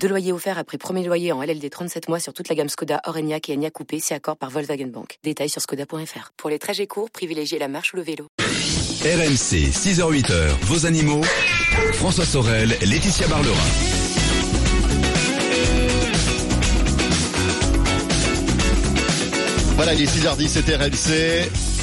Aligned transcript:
Deux 0.00 0.08
loyers 0.08 0.32
offerts 0.32 0.58
après 0.58 0.78
premier 0.78 1.04
loyer 1.04 1.32
en 1.32 1.42
LLD 1.42 1.68
37 1.70 2.08
mois 2.08 2.20
sur 2.20 2.32
toute 2.32 2.48
la 2.48 2.54
gamme 2.54 2.68
Skoda, 2.68 3.00
Orenia 3.06 3.38
et 3.48 3.54
Enya 3.54 3.70
Coupé, 3.70 3.98
si 3.98 4.14
accord 4.14 4.36
par 4.36 4.50
Volkswagen 4.50 4.86
Bank. 4.86 5.18
Détails 5.24 5.48
sur 5.48 5.60
skoda.fr. 5.60 6.32
Pour 6.36 6.50
les 6.50 6.58
trajets 6.58 6.86
courts, 6.86 7.10
privilégiez 7.10 7.58
la 7.58 7.68
marche 7.68 7.92
ou 7.92 7.96
le 7.96 8.02
vélo. 8.02 8.28
RMC, 8.38 9.70
6h-8h, 9.72 10.48
vos 10.62 10.86
animaux. 10.86 11.22
François 11.94 12.24
Sorel, 12.24 12.76
Laetitia 12.82 13.26
Barlerin. 13.26 13.54
Voilà, 19.74 19.94
il 19.94 20.02
est 20.02 20.06
6h10, 20.06 20.48
c'était 20.48 20.76
RMC. 20.76 21.75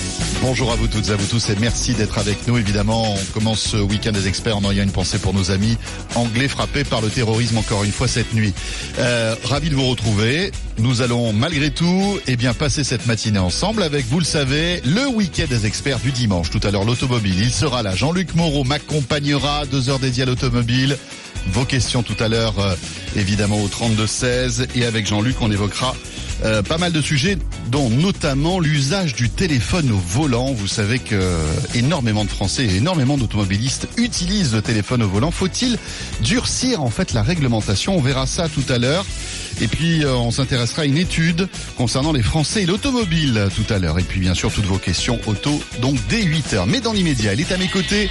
Bonjour 0.43 0.73
à 0.73 0.75
vous 0.75 0.87
toutes 0.87 1.07
et 1.07 1.11
à 1.11 1.15
vous 1.15 1.25
tous 1.25 1.49
et 1.49 1.55
merci 1.61 1.93
d'être 1.93 2.17
avec 2.17 2.49
nous. 2.49 2.57
Évidemment, 2.57 3.13
on 3.13 3.33
commence 3.33 3.61
ce 3.61 3.77
week-end 3.77 4.11
des 4.11 4.27
experts 4.27 4.57
en 4.57 4.69
ayant 4.69 4.83
une 4.83 4.91
pensée 4.91 5.17
pour 5.17 5.33
nos 5.33 5.51
amis 5.51 5.77
anglais 6.15 6.49
frappés 6.49 6.83
par 6.83 6.99
le 6.99 7.07
terrorisme 7.07 7.57
encore 7.57 7.85
une 7.85 7.93
fois 7.93 8.09
cette 8.09 8.33
nuit. 8.33 8.53
Euh, 8.99 9.35
ravi 9.45 9.69
de 9.69 9.75
vous 9.75 9.87
retrouver. 9.87 10.51
Nous 10.79 11.01
allons 11.01 11.31
malgré 11.31 11.71
tout 11.71 12.19
eh 12.27 12.35
bien 12.35 12.53
passer 12.53 12.83
cette 12.83 13.05
matinée 13.05 13.39
ensemble 13.39 13.83
avec, 13.83 14.05
vous 14.07 14.19
le 14.19 14.25
savez, 14.25 14.81
le 14.83 15.07
week-end 15.07 15.45
des 15.49 15.65
experts 15.65 15.99
du 15.99 16.11
dimanche. 16.11 16.49
Tout 16.49 16.59
à 16.63 16.71
l'heure, 16.71 16.83
l'automobile. 16.83 17.39
Il 17.39 17.51
sera 17.51 17.81
là. 17.81 17.95
Jean-Luc 17.95 18.35
Moreau 18.35 18.65
m'accompagnera. 18.65 19.65
Deux 19.65 19.89
heures 19.89 19.99
dédiées 19.99 20.23
à 20.23 20.25
l'automobile. 20.25 20.97
Vos 21.53 21.63
questions 21.63 22.03
tout 22.03 22.21
à 22.21 22.27
l'heure, 22.27 22.59
euh, 22.59 22.75
évidemment, 23.15 23.61
au 23.61 23.69
32-16. 23.69 24.67
Et 24.75 24.85
avec 24.85 25.07
Jean-Luc, 25.07 25.37
on 25.39 25.49
évoquera 25.51 25.95
euh, 26.43 26.61
pas 26.61 26.77
mal 26.77 26.91
de 26.91 27.01
sujets, 27.01 27.37
dont 27.67 27.89
notamment 27.89 28.59
l'usage 28.59 29.13
du 29.15 29.29
téléphone 29.29 29.91
au 29.91 29.97
volant. 29.97 30.53
Vous 30.53 30.67
savez 30.67 30.99
que 30.99 31.37
énormément 31.73 32.25
de 32.25 32.29
Français 32.29 32.65
et 32.65 32.75
énormément 32.77 33.17
d'automobilistes 33.17 33.87
utilisent 33.97 34.53
le 34.53 34.61
téléphone 34.61 35.03
au 35.03 35.09
volant. 35.09 35.31
Faut-il 35.31 35.77
durcir 36.21 36.81
en 36.83 36.89
fait 36.89 37.13
la 37.13 37.23
réglementation? 37.23 37.95
On 37.95 38.01
verra 38.01 38.25
ça 38.27 38.49
tout 38.49 38.65
à 38.69 38.77
l'heure. 38.77 39.05
Et 39.61 39.67
puis 39.67 40.03
euh, 40.03 40.13
on 40.15 40.31
s'intéressera 40.31 40.83
à 40.83 40.85
une 40.85 40.97
étude 40.97 41.47
concernant 41.77 42.11
les 42.11 42.23
Français 42.23 42.63
et 42.63 42.65
l'automobile 42.65 43.47
tout 43.55 43.71
à 43.73 43.79
l'heure. 43.79 43.99
Et 43.99 44.03
puis 44.03 44.19
bien 44.19 44.33
sûr 44.33 44.51
toutes 44.51 44.65
vos 44.65 44.77
questions 44.77 45.19
auto 45.27 45.61
donc 45.81 45.95
dès 46.09 46.21
8h. 46.23 46.63
Mais 46.67 46.79
dans 46.81 46.93
l'immédiat, 46.93 47.33
elle 47.33 47.39
est 47.41 47.51
à 47.51 47.57
mes 47.57 47.67
côtés. 47.67 48.09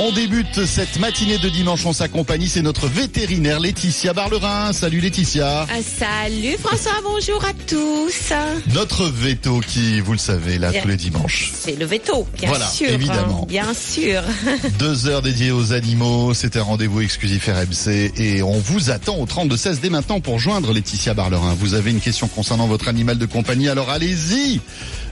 On 0.00 0.12
débute 0.12 0.64
cette 0.66 0.98
matinée 0.98 1.38
de 1.38 1.48
dimanche 1.48 1.84
en 1.86 1.92
sa 1.92 2.08
compagnie. 2.08 2.48
C'est 2.48 2.62
notre 2.62 2.88
vétérinaire 2.88 3.60
Laetitia 3.60 4.12
Barlerin. 4.12 4.72
Salut 4.72 5.00
Laetitia. 5.00 5.66
Ah, 5.70 5.74
salut 5.82 6.56
François, 6.62 7.00
bonjour 7.04 7.44
à 7.44 7.52
tous. 7.66 8.32
Notre 8.74 9.06
veto 9.06 9.60
qui, 9.60 10.00
vous 10.00 10.12
le 10.12 10.18
savez, 10.18 10.58
là 10.58 10.72
tous 10.72 10.88
les 10.88 10.96
dimanches. 10.96 11.52
C'est 11.54 11.78
le 11.78 11.84
veto, 11.86 12.26
bien 12.38 12.48
Voilà, 12.48 12.66
sûr. 12.68 12.88
évidemment. 12.90 13.40
hein, 13.42 13.46
bien 13.48 13.72
sûr. 13.74 14.22
Deux 14.78 15.06
heures 15.06 15.22
dédiées 15.22 15.50
aux 15.52 15.72
animaux, 15.72 16.34
c'est 16.34 16.56
un 16.56 16.62
rendez-vous 16.62 17.00
exclusif 17.00 17.48
RMC 17.48 18.12
et 18.16 18.42
on 18.42 18.58
vous 18.58 18.90
attend 18.90 19.16
au 19.16 19.26
32-16 19.26 19.80
dès 19.80 19.90
maintenant 19.90 20.20
pour 20.20 20.38
joindre 20.38 20.72
Laetitia 20.84 21.14
Barlerin. 21.14 21.54
Vous 21.58 21.72
avez 21.72 21.90
une 21.92 22.00
question 22.00 22.28
concernant 22.28 22.66
votre 22.66 22.88
animal 22.88 23.16
de 23.16 23.24
compagnie, 23.24 23.68
alors 23.70 23.88
allez-y 23.88 24.60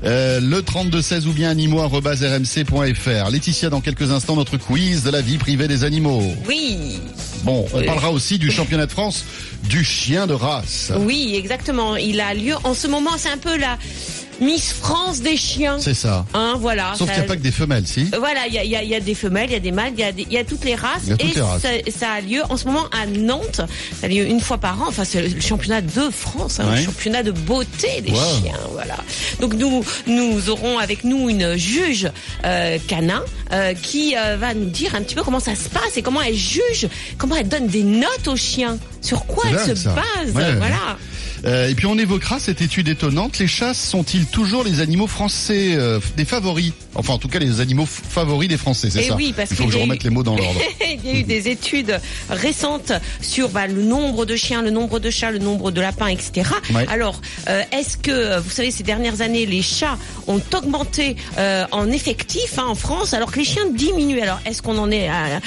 Euh, 0.05 0.39
Le 0.41 0.61
32-16 0.61 1.27
ou 1.29 1.33
bien 1.33 1.49
animaux.rmc.fr. 1.49 3.31
Laetitia, 3.31 3.71
dans 3.71 3.81
quelques 3.81 4.11
instants, 4.11 4.37
notre 4.37 4.59
quiz 4.59 5.03
de 5.05 5.11
la 5.11 5.23
vie 5.23 5.39
privée 5.39 5.69
des 5.69 5.85
animaux. 5.85 6.23
Oui, 6.47 7.01
Bon, 7.45 7.65
on 7.73 7.83
parlera 7.85 8.11
aussi 8.13 8.39
du 8.39 8.51
championnat 8.51 8.87
de 8.87 8.91
France 8.93 9.25
du 9.65 9.83
chien 9.83 10.27
de 10.27 10.35
race. 10.35 10.93
oui, 10.99 11.35
exactement. 11.37 11.97
Il 11.97 12.21
a 12.21 12.35
lieu 12.35 12.55
en 12.65 12.75
ce 12.75 12.87
moment, 12.87 13.11
c'est 13.17 13.31
un 13.31 13.39
peu 13.39 13.57
la 13.57 13.79
Miss 14.43 14.73
France 14.73 15.21
des 15.21 15.37
chiens. 15.37 15.79
C'est 15.81 15.95
ça. 15.95 16.27
Hein, 16.35 16.57
voilà. 16.59 16.95
Sauf 16.97 17.07
ça- 17.09 17.15
qu'il 17.15 17.23
n'y 17.23 17.27
a 17.27 17.29
pas 17.29 17.37
que 17.37 17.43
des 17.43 17.53
femelles, 17.53 17.87
si 17.87 18.05
Voilà, 18.19 18.47
il 18.49 18.55
y 18.55 18.59
a, 18.59 18.65
y 18.65 18.77
a- 18.77 18.83
y 18.83 18.95
a 18.95 19.01
des 19.01 19.15
femelles, 19.15 19.47
il 19.51 19.53
y 19.53 19.57
a 19.57 19.61
des 19.61 19.73
mâles, 19.73 19.93
il 19.97 20.27
y 20.31 20.35
y 20.35 20.39
a 20.39 20.45
toutes 20.45 20.65
les 20.65 20.75
races. 20.75 21.09
A 21.11 21.17
toutes 21.17 21.31
et 21.31 21.35
les 21.35 21.41
races. 21.41 21.63
Ça, 21.63 21.69
ça 21.99 22.11
a 22.13 22.21
lieu 22.21 22.43
en 22.51 22.57
ce 22.57 22.65
moment 22.67 22.87
à 22.93 23.07
Nantes. 23.07 23.61
Ça 24.01 24.07
a 24.07 24.09
lieu 24.09 24.27
une 24.27 24.41
fois 24.41 24.59
par 24.59 24.83
an. 24.83 24.87
Enfin, 24.89 25.05
c'est 25.05 25.23
le 25.23 25.41
championnat 25.41 25.81
de 25.81 26.11
France, 26.11 26.59
hein, 26.61 26.69
Ouais. 26.71 26.81
le 26.81 26.85
championnat 26.87 27.23
de 27.23 27.31
beauté 27.31 28.01
des 28.01 28.11
Wow. 28.11 28.19
chiens. 28.43 28.59
Voilà. 28.73 28.97
Donc 29.41 29.55
nous, 29.55 29.85
nous 30.07 30.51
aurons 30.51 30.79
avec 30.79 31.05
nous 31.05 31.29
une 31.29 31.57
juge 31.57 32.11
euh, 32.45 32.79
canin 32.89 33.23
euh, 33.53 33.75
qui 33.75 34.17
euh, 34.17 34.37
va 34.37 34.55
nous 34.55 34.71
dire 34.71 34.95
un 34.95 35.03
petit 35.03 35.15
peu 35.15 35.23
comment 35.23 35.41
ça 35.41 35.55
se 35.55 35.69
passe 35.69 35.97
et 35.97 36.03
comment 36.03 36.21
elle 36.23 36.35
juge, 36.37 36.89
comment 37.19 37.37
elle 37.37 37.49
donne 37.49 37.67
des 37.69 37.85
notes 37.85 38.27
aux 38.27 38.37
chiens, 38.37 38.79
sur 39.01 39.25
quoi 39.27 39.45
elle 39.51 39.59
se 39.61 39.75
ça. 39.75 39.91
base. 39.95 40.35
Ouais, 40.35 40.43
ouais. 40.43 40.69
Euh, 41.45 41.69
et 41.69 41.75
puis 41.75 41.87
on 41.87 41.99
évoquera 41.99 42.39
cette 42.39 42.61
étude 42.63 42.89
étonnante. 42.89 43.39
Les 43.39 43.47
chats 43.49 43.75
sont-ils 43.75 44.27
toujours 44.27 44.63
les 44.65 44.81
animaux 44.81 45.07
français 45.07 45.75
euh, 45.75 45.99
des 46.17 46.25
favoris? 46.25 46.73
Enfin, 46.95 47.15
en 47.15 47.19
tout 47.19 47.29
cas, 47.29 47.39
les 47.39 47.61
animaux 47.61 47.87
favoris 47.87 48.49
des 48.49 48.59
Français, 48.59 48.91
c'est 48.91 49.05
Eh 49.05 49.09
ça 49.09 49.17
oui, 49.17 49.33
parce 49.35 49.51
Il 49.51 49.57
faut 49.57 49.63
qu'il 49.65 49.71
que 49.73 49.73
je 49.73 49.79
eu- 49.79 49.83
remette 49.83 50.05
les 50.05 50.11
mots 50.11 50.23
dans 50.23 50.37
l'ordre. 50.37 50.61
Il 51.05 51.11
y 51.11 51.17
a 51.17 51.19
eu 51.21 51.23
des 51.23 51.49
études 51.49 51.99
récentes 52.29 52.93
sur 53.23 53.49
bah, 53.49 53.67
le 53.67 53.83
nombre 53.83 54.27
de 54.27 54.37
chiens, 54.37 54.61
le 54.63 54.71
nombre 54.71 54.99
de 54.99 55.09
chats, 55.11 55.31
le 55.31 55.39
nombre 55.39 55.71
de 55.71 55.81
lapins, 55.81 56.09
etc. 56.09 56.51
Ouais. 56.75 56.85
Alors, 56.89 57.21
euh, 57.49 57.63
est-ce 57.73 57.97
que, 57.97 58.39
vous 58.41 58.51
savez, 58.51 58.71
ces 58.71 58.83
dernières 58.83 59.23
années, 59.23 59.47
les 59.47 59.63
chats 59.63 59.97
ont 60.27 60.41
augmenté 60.55 61.17
en 61.73 61.91
effectif 61.91 62.59
hein, 62.59 62.67
en 62.69 62.75
France, 62.75 63.15
alors 63.15 63.33
que 63.33 63.39
les 63.39 63.45
chiens 63.47 63.69
diminuent? 63.75 64.21
Alors, 64.21 64.39
est-ce 64.45 64.61
qu'on 64.61 64.77
en 64.79 64.91
est 64.91 65.09
à, 65.09 65.41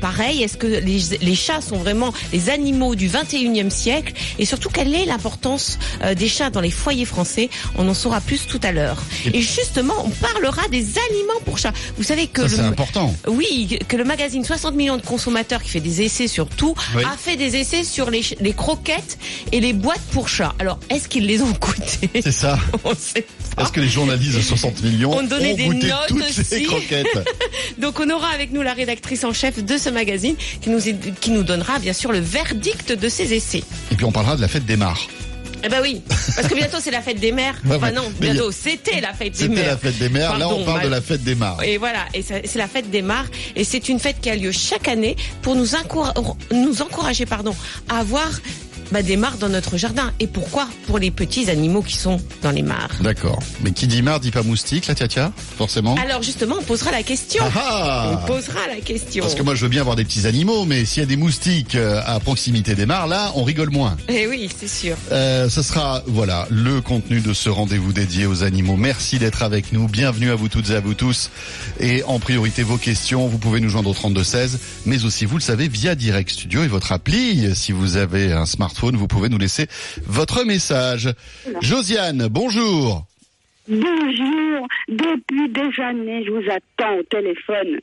pareil? 0.00 0.42
Est-ce 0.42 0.56
que 0.56 0.66
les, 0.66 1.00
les 1.20 1.34
chats 1.34 1.60
sont 1.60 1.76
vraiment 1.76 2.12
les 2.32 2.48
animaux 2.48 2.94
du 2.94 3.08
21e 3.10 3.68
siècle? 3.70 4.14
Et 4.38 4.46
surtout, 4.46 4.70
quelle 4.70 4.94
est 4.94 5.04
l'importance 5.04 5.35
euh, 6.02 6.14
des 6.14 6.28
chats 6.28 6.50
dans 6.50 6.60
les 6.60 6.70
foyers 6.70 7.04
français 7.04 7.48
On 7.76 7.88
en 7.88 7.94
saura 7.94 8.20
plus 8.20 8.46
tout 8.46 8.60
à 8.62 8.72
l'heure. 8.72 9.02
Et 9.32 9.40
justement, 9.42 9.94
on 10.04 10.10
parlera 10.10 10.66
des 10.68 10.78
aliments 11.10 11.40
pour 11.44 11.58
chats. 11.58 11.72
Vous 11.96 12.02
savez 12.02 12.26
que 12.26 12.46
c'est 12.48 12.60
important. 12.60 13.14
oui, 13.28 13.78
que 13.88 13.96
le 13.96 14.04
magazine 14.04 14.44
60 14.44 14.74
millions 14.74 14.96
de 14.96 15.02
consommateurs 15.02 15.62
qui 15.62 15.70
fait 15.70 15.80
des 15.80 16.02
essais 16.02 16.28
sur 16.28 16.48
tout 16.48 16.74
Oui. 16.96 17.02
a 17.04 17.16
fait 17.16 17.36
des 17.36 17.56
essais 17.56 17.84
sur 17.84 18.10
les, 18.10 18.22
les 18.40 18.52
croquettes 18.52 19.18
et 19.52 19.60
les 19.60 19.72
boîtes 19.72 20.00
pour 20.12 20.28
chats. 20.28 20.54
Alors, 20.58 20.78
est-ce 20.90 21.08
qu'ils 21.08 21.26
les 21.26 21.42
ont 21.42 21.50
goûtées? 21.60 22.10
C'est 22.22 22.32
ça. 22.32 22.58
On 22.84 22.94
sait 22.98 23.26
pas. 23.54 23.62
Est-ce 23.62 23.72
que 23.72 23.80
les 23.80 23.88
journalistes 23.88 24.36
de 24.36 24.42
60 24.42 24.82
millions 24.82 25.12
On 25.12 25.18
ont 25.24 25.38
des 25.38 25.54
goûté 25.54 25.88
notes 25.88 25.98
toutes 26.08 26.22
aussi. 26.22 26.44
ces 26.44 26.62
croquettes? 26.64 27.06
Donc, 27.78 28.00
on 28.00 28.08
aura 28.10 28.28
avec 28.28 28.52
nous 28.52 28.62
la 28.62 28.72
rédactrice 28.74 29.24
en 29.24 29.32
chef 29.32 29.62
de 29.64 29.78
ce 29.78 29.88
magazine 29.90 30.36
qui 30.60 30.70
nous, 30.70 30.80
qui 31.20 31.30
nous 31.30 31.42
donnera 31.42 31.78
bien 31.78 31.92
sûr 31.92 32.12
le 32.12 32.18
verdict 32.20 32.92
de 32.92 33.08
ces 33.08 33.34
essais. 33.34 33.62
Et 33.92 33.94
puis 33.96 34.04
on 34.04 34.12
parlera 34.12 34.36
de 34.36 34.40
la 34.40 34.48
fête 34.48 34.66
des 34.66 34.76
mares. 34.76 35.06
Eh 35.64 35.68
ben 35.68 35.78
oui, 35.82 36.00
parce 36.36 36.46
que 36.48 36.54
bientôt 36.54 36.76
c'est 36.80 36.90
la 36.90 37.02
fête 37.02 37.18
des 37.18 37.32
mères. 37.32 37.56
Enfin 37.66 37.86
ouais. 37.86 37.92
non, 37.92 38.12
bientôt 38.20 38.52
c'était 38.52 39.00
la 39.00 39.12
fête 39.14 39.32
des 39.32 39.38
C'était 39.38 39.54
mères. 39.54 39.66
la 39.66 39.76
fête 39.76 39.98
des 39.98 40.08
mères. 40.08 40.38
Là, 40.38 40.48
on 40.48 40.64
parle 40.64 40.82
de 40.82 40.88
la 40.88 41.00
fête 41.00 41.24
des 41.24 41.34
mares. 41.34 41.62
Et 41.64 41.78
voilà, 41.78 42.04
et 42.14 42.22
c'est 42.22 42.54
la 42.56 42.68
fête 42.68 42.90
des 42.90 43.02
mares, 43.02 43.26
et 43.56 43.64
c'est 43.64 43.88
une 43.88 43.98
fête 43.98 44.16
qui 44.20 44.30
a 44.30 44.36
lieu 44.36 44.52
chaque 44.52 44.86
année 44.88 45.16
pour 45.42 45.54
nous, 45.56 45.74
encoura- 45.74 46.14
nous 46.52 46.82
encourager 46.82 47.26
pardon, 47.26 47.54
à 47.88 47.98
avoir 47.98 48.30
bah, 48.92 49.02
des 49.02 49.16
mares 49.16 49.38
dans 49.38 49.48
notre 49.48 49.76
jardin. 49.76 50.12
Et 50.20 50.26
pourquoi 50.26 50.68
Pour 50.86 50.98
les 50.98 51.10
petits 51.10 51.50
animaux 51.50 51.82
qui 51.82 51.96
sont 51.96 52.20
dans 52.42 52.50
les 52.50 52.62
mares. 52.62 52.90
D'accord. 53.00 53.38
Mais 53.62 53.72
qui 53.72 53.86
dit 53.86 54.02
mare 54.02 54.20
dit 54.20 54.30
pas 54.30 54.42
moustique, 54.42 54.86
la 54.86 54.94
tia 54.94 55.08
tia, 55.08 55.32
forcément. 55.56 55.96
Alors 55.96 56.22
justement, 56.22 56.56
on 56.60 56.62
posera 56.62 56.90
la 56.90 57.02
question. 57.02 57.42
Ah 57.54 57.60
ah 57.64 58.20
On 58.22 58.26
posera 58.26 58.60
la 58.68 58.80
question. 58.80 59.22
Parce 59.22 59.34
que 59.34 59.42
moi, 59.42 59.54
je 59.54 59.62
veux 59.62 59.68
bien 59.68 59.80
avoir 59.80 59.96
des 59.96 60.04
petits 60.04 60.26
animaux, 60.26 60.64
mais 60.64 60.84
s'il 60.84 61.00
y 61.00 61.02
a 61.02 61.06
des 61.06 61.16
moustiques 61.16 61.74
euh, 61.74 62.00
à 62.06 62.20
proximité 62.20 62.74
des 62.74 62.86
mares, 62.86 63.06
là, 63.06 63.32
on 63.34 63.44
rigole 63.44 63.70
moins. 63.70 63.96
Eh 64.08 64.26
oui, 64.26 64.48
c'est 64.56 64.68
sûr. 64.68 64.96
Euh, 65.12 65.48
ce 65.48 65.62
sera 65.62 66.02
voilà 66.06 66.46
le 66.50 66.80
contenu 66.80 67.20
de 67.20 67.32
ce 67.32 67.48
rendez-vous 67.48 67.92
dédié 67.92 68.26
aux 68.26 68.42
animaux. 68.44 68.76
Merci 68.76 69.18
d'être 69.18 69.42
avec 69.42 69.72
nous. 69.72 69.88
Bienvenue 69.88 70.30
à 70.30 70.34
vous 70.34 70.48
toutes 70.48 70.70
et 70.70 70.74
à 70.74 70.80
vous 70.80 70.94
tous. 70.94 71.30
Et 71.80 72.02
en 72.04 72.18
priorité 72.18 72.62
vos 72.62 72.78
questions, 72.78 73.26
vous 73.26 73.38
pouvez 73.38 73.60
nous 73.60 73.68
joindre 73.68 73.90
au 73.90 73.94
32 73.94 74.22
16, 74.22 74.58
mais 74.86 75.04
aussi 75.04 75.24
vous 75.24 75.36
le 75.36 75.42
savez 75.42 75.68
via 75.68 75.94
Direct 75.94 76.30
Studio 76.30 76.62
et 76.62 76.68
votre 76.68 76.92
appli. 76.92 77.54
Si 77.54 77.72
vous 77.72 77.96
avez 77.96 78.32
un 78.32 78.46
smartphone, 78.46 78.75
vous 78.82 79.08
pouvez 79.08 79.28
nous 79.28 79.38
laisser 79.38 79.66
votre 80.06 80.44
message. 80.44 81.12
Josiane, 81.60 82.28
bonjour. 82.28 83.04
Bonjour, 83.68 84.68
depuis 84.88 85.48
des 85.48 85.82
années, 85.82 86.24
je 86.24 86.30
vous 86.30 86.50
attends 86.50 86.96
au 86.98 87.02
téléphone. 87.04 87.80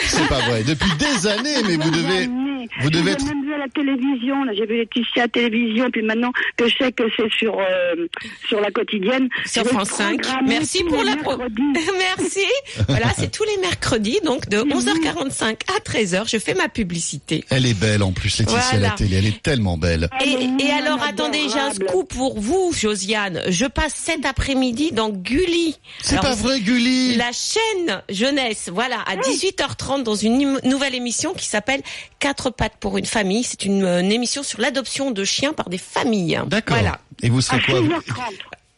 C'est 0.00 0.28
pas 0.28 0.40
vrai. 0.40 0.62
Depuis 0.64 0.90
des 0.98 1.26
années, 1.26 1.62
mais 1.66 1.76
vous 1.76 1.90
devez 1.90 2.18
années. 2.24 2.68
vous 2.82 2.90
devez 2.90 3.12
Je 3.12 3.16
être- 3.16 3.24
même 3.26 3.44
vu 3.44 3.50
la 3.58 3.68
télévision. 3.68 4.44
Là, 4.44 4.52
j'ai 4.56 4.66
vu 4.66 4.76
Laetitia 4.78 5.22
à 5.22 5.26
la 5.26 5.28
télévision, 5.28 5.90
puis 5.90 6.02
maintenant 6.02 6.32
que 6.56 6.68
je 6.68 6.76
sais 6.76 6.92
que 6.92 7.04
c'est 7.16 7.30
sur 7.32 7.58
euh, 7.58 8.06
sur 8.48 8.60
la 8.60 8.70
quotidienne. 8.70 9.28
Sur 9.46 9.64
France 9.66 9.90
5. 9.90 10.20
programmer 10.22 10.48
Merci 10.48 10.84
pour 10.84 11.02
la 11.04 11.16
pro-. 11.16 11.38
Merci. 12.18 12.40
Voilà, 12.88 13.06
c'est 13.16 13.30
tous 13.30 13.44
les 13.44 13.56
mercredis, 13.58 14.18
donc 14.24 14.48
de 14.48 14.58
Mhm. 14.58 14.72
11h45 14.72 15.60
à 15.76 15.80
13h. 15.80 16.28
Je 16.28 16.38
fais 16.38 16.54
ma 16.54 16.68
publicité. 16.68 17.44
Elle 17.50 17.66
est 17.66 17.78
belle 17.78 18.02
en 18.02 18.12
plus, 18.12 18.38
Laetitia 18.38 18.58
à 18.60 18.72
la 18.74 18.78
Voilà. 18.78 18.94
télé. 18.96 19.16
Elle 19.16 19.26
est 19.26 19.42
tellement 19.42 19.76
belle. 19.78 20.08
Et, 20.24 20.70
alors, 20.72 21.02
attendez, 21.02 21.40
j'ai 21.52 21.58
un 21.60 21.72
scoop 21.72 22.12
pour 22.14 22.40
vous, 22.40 22.72
Josiane. 22.74 23.42
Je 23.48 23.66
passe 23.66 23.94
cet 23.96 24.24
après-midi 24.26 24.90
dans 24.92 25.10
Gulli. 25.10 25.76
C'est 26.02 26.20
pas 26.20 26.34
vrai, 26.34 26.60
Gulli 26.60 27.14
La 27.16 27.30
chaîne 27.32 28.02
jeunesse, 28.08 28.70
voilà, 28.72 29.00
à 29.06 29.16
18h30 29.56 30.02
dans 30.02 30.14
une 30.14 30.58
nouvelle 30.64 30.94
émission 30.94 31.34
qui 31.34 31.46
s'appelle 31.46 31.82
Quatre 32.18 32.50
pattes 32.50 32.76
pour 32.80 32.98
une 32.98 33.06
famille. 33.06 33.42
C'est 33.44 33.64
une, 33.64 33.84
euh, 33.84 34.00
une 34.00 34.12
émission 34.12 34.42
sur 34.42 34.60
l'adoption 34.60 35.10
de 35.10 35.24
chiens 35.24 35.52
par 35.52 35.68
des 35.68 35.78
familles. 35.78 36.40
D'accord. 36.46 36.76
Voilà. 36.78 36.98
Et 37.22 37.28
vous 37.28 37.40
serez 37.40 37.60
quoi 37.60 37.80
vous 37.80 37.88
6h30. 37.88 38.22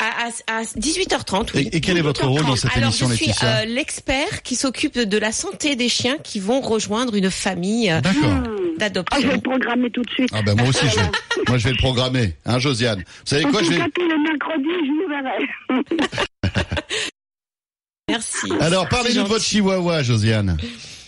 À, 0.01 0.07
à- 0.27 0.59
à 0.61 0.63
18h30, 0.65 1.51
oui. 1.55 1.69
Et- 1.73 1.77
et 1.77 1.81
quel 1.81 1.97
est 1.97 2.03
votre 2.03 2.27
rôle 2.27 2.45
dans 2.45 2.57
cette 2.57 2.73
Alors, 2.77 2.89
émission, 2.91 3.09
je 3.09 3.15
suis 3.15 3.31
euh, 3.45 3.65
l'expert 3.65 4.43
qui 4.43 4.57
s'occupe 4.57 4.99
de 4.99 5.19
la 5.19 5.31
santé 5.31 5.77
des 5.77 5.89
chiens 5.89 6.17
qui 6.23 6.41
vont 6.41 6.61
rejoindre 6.61 7.15
une 7.15 7.31
famille 7.31 7.91
euh, 7.91 8.01
D'accord. 8.01 8.23
Ah, 8.25 8.43
je 8.45 8.73
vais 8.73 8.79
d'adoption. 8.79 9.31
le 9.33 9.41
programmer 9.41 9.91
tout 9.91 10.03
de 10.03 10.11
suite. 10.11 10.31
Ah 10.35 10.43
ben 10.43 10.57
moi 10.57 10.69
aussi 10.69 10.85
je 10.89 10.97
vais, 10.97 11.11
moi 11.49 11.59
je 11.59 11.65
vais 11.65 11.71
le 11.71 11.77
programmer, 11.79 12.35
hein 12.45 12.59
Josiane. 12.59 12.99
Vous 12.99 13.05
savez 13.25 13.45
En 13.47 13.51
quoi, 13.51 13.61
tout 13.61 13.67
je 13.67 13.71
vais. 13.71 13.79
cas, 13.79 13.87
tous 13.95 14.09
les 14.09 14.19
mercredis, 14.19 14.65
je 14.85 14.91
vous 14.91 15.09
verrai. 15.09 16.83
Merci. 18.09 18.53
Alors 18.61 18.89
parlez-nous 18.89 19.23
de 19.23 19.29
votre 19.29 19.45
chihuahua, 19.45 20.03
Josiane. 20.03 20.59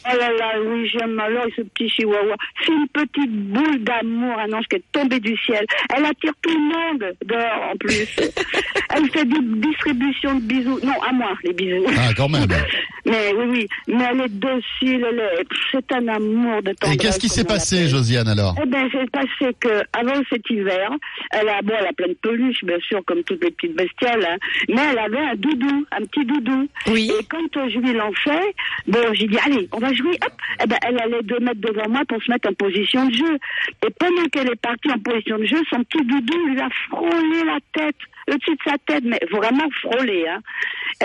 Oh 0.08 0.16
là 0.16 0.30
là, 0.30 0.52
oui, 0.64 0.88
j'aime 0.88 1.18
alors 1.18 1.46
ce 1.56 1.62
petit 1.62 1.88
chihuahua. 1.88 2.36
C'est 2.64 2.72
une 2.72 2.88
petite 2.88 3.30
boule 3.30 3.82
d'amour, 3.82 4.38
un 4.38 4.52
ange 4.52 4.66
qui 4.68 4.76
est 4.76 4.84
tombé 4.92 5.18
du 5.18 5.36
ciel. 5.38 5.64
Elle 5.94 6.04
attire 6.04 6.32
tout 6.42 6.50
le 6.50 6.60
monde 6.60 7.14
dehors 7.24 7.70
en 7.72 7.76
plus. 7.76 8.16
Elle 8.94 9.10
fait 9.10 9.24
des 9.24 9.40
distributions 9.42 10.36
de 10.36 10.40
bisous. 10.42 10.78
Non, 10.82 11.02
à 11.02 11.12
moi, 11.12 11.32
les 11.42 11.52
bisous. 11.52 11.84
Ah 11.98 12.12
quand 12.16 12.28
même. 12.28 12.46
Mais 13.06 13.32
oui, 13.36 13.44
oui, 13.48 13.68
mais 13.86 14.04
elle 14.10 14.20
est 14.22 14.28
docile, 14.34 15.06
elle 15.08 15.20
est... 15.20 15.46
c'est 15.70 15.92
un 15.92 16.08
amour 16.08 16.60
de 16.60 16.72
tendresse. 16.72 16.94
Et 16.94 16.98
qu'est-ce 16.98 17.20
qui 17.20 17.28
s'est 17.28 17.44
passé. 17.44 17.86
Josiane 17.86 18.26
alors? 18.26 18.56
Eh 18.60 18.66
ben, 18.66 18.88
c'est 18.90 19.08
passé 19.12 19.54
que 19.60 19.82
avant 19.92 20.20
cet 20.28 20.42
hiver, 20.50 20.90
elle 21.30 21.48
a 21.48 21.62
bon, 21.62 21.74
elle 21.78 21.86
a 21.86 21.92
plein 21.92 22.08
de 22.08 22.14
peluches, 22.20 22.64
bien 22.64 22.80
sûr, 22.80 23.00
comme 23.06 23.22
toutes 23.22 23.44
les 23.44 23.52
petites 23.52 23.76
bestioles, 23.76 24.26
hein, 24.28 24.36
mais 24.68 24.82
elle 24.90 24.98
avait 24.98 25.20
un 25.20 25.36
doudou, 25.36 25.86
un 25.92 26.04
petit 26.04 26.24
doudou. 26.24 26.68
Oui. 26.88 27.08
Et 27.16 27.24
quand 27.26 27.68
je 27.68 27.78
lui 27.78 27.92
lançais, 27.92 28.54
bon, 28.88 28.98
j'ai 29.12 29.28
dit 29.28 29.38
allez, 29.44 29.68
on 29.70 29.78
va 29.78 29.94
jouer. 29.96 30.18
Hop. 30.24 30.32
Eh 30.62 30.66
ben, 30.66 30.78
elle 30.86 31.00
allait 31.00 31.22
deux 31.22 31.40
mètres 31.40 31.60
devant 31.60 31.88
moi 31.88 32.02
pour 32.08 32.22
se 32.22 32.30
mettre 32.30 32.48
en 32.48 32.54
position 32.54 33.06
de 33.06 33.14
jeu. 33.14 33.38
Et 33.86 33.90
pendant 33.98 34.24
qu'elle 34.32 34.50
est 34.50 34.60
partie 34.60 34.90
en 34.90 34.98
position 34.98 35.38
de 35.38 35.44
jeu, 35.44 35.58
son 35.70 35.82
petit 35.84 36.04
doudou 36.04 36.46
lui 36.46 36.60
a 36.60 36.68
frôlé 36.88 37.44
la 37.44 37.58
tête, 37.72 37.96
le 38.28 38.36
dessus 38.36 38.56
de 38.56 38.70
sa 38.70 38.78
tête, 38.86 39.04
mais 39.04 39.20
vraiment 39.30 39.68
frôlé. 39.82 40.26
Hein. 40.28 40.40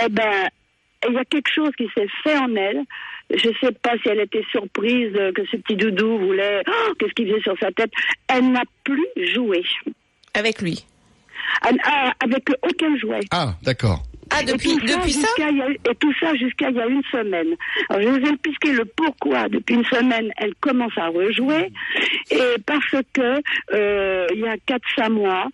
Eh 0.04 0.10
ben, 0.10 0.48
il 1.08 1.14
y 1.14 1.18
a 1.18 1.26
quelque 1.26 1.52
chose 1.54 1.72
qui 1.78 1.88
s'est 1.96 2.08
fait 2.24 2.38
en 2.38 2.56
elle. 2.56 2.84
Je 3.34 3.50
sais 3.62 3.72
pas 3.72 3.94
si 4.02 4.10
elle 4.10 4.20
était 4.20 4.44
surprise 4.52 5.14
euh, 5.16 5.32
que 5.32 5.46
ce 5.46 5.58
petit 5.58 5.76
doudou 5.76 6.18
voulait. 6.18 6.62
Oh, 6.68 6.94
Qu'est-ce 7.00 7.14
qu'il 7.14 7.30
faisait 7.30 7.42
sur 7.42 7.58
sa 7.60 7.72
tête 7.72 7.92
Elle 8.28 8.52
n'a 8.52 8.64
plus 8.84 9.08
joué 9.34 9.64
Avec 10.34 10.62
lui. 10.62 10.86
Ah, 11.62 12.14
avec 12.20 12.44
aucun 12.62 12.98
jouet. 12.98 13.22
Ah 13.32 13.54
d'accord. 13.64 14.04
Ah, 14.34 14.42
Et 14.42 14.46
depuis, 14.46 14.78
tout 14.78 14.88
ça 14.88 14.96
depuis 14.98 15.12
ça 15.14 15.20
jusqu'à 15.28 15.50
il 15.50 15.58
y 15.58 15.62
a- 15.62 15.92
Et 15.92 15.96
tout 15.96 16.14
ça 16.20 16.34
jusqu'à 16.36 16.70
il 16.70 16.76
y 16.76 16.82
a 16.82 16.88
une 16.88 17.04
semaine. 17.12 17.56
Alors, 17.90 18.02
je 18.02 18.08
vous 18.08 18.26
ai 18.26 18.30
expliqué 18.30 18.72
le 18.74 18.86
pourquoi. 18.86 19.50
Depuis 19.50 19.76
une 19.76 19.86
semaine, 19.86 20.32
elle 20.38 20.54
commence 20.62 20.98
à 20.98 21.08
rejouer. 21.08 21.72
Et 22.32 22.40
parce 22.66 22.90
que 23.14 23.42
euh, 23.74 24.28
il 24.34 24.40
y 24.40 24.48
a 24.48 24.56
4-5 24.58 25.10
mois, 25.10 25.48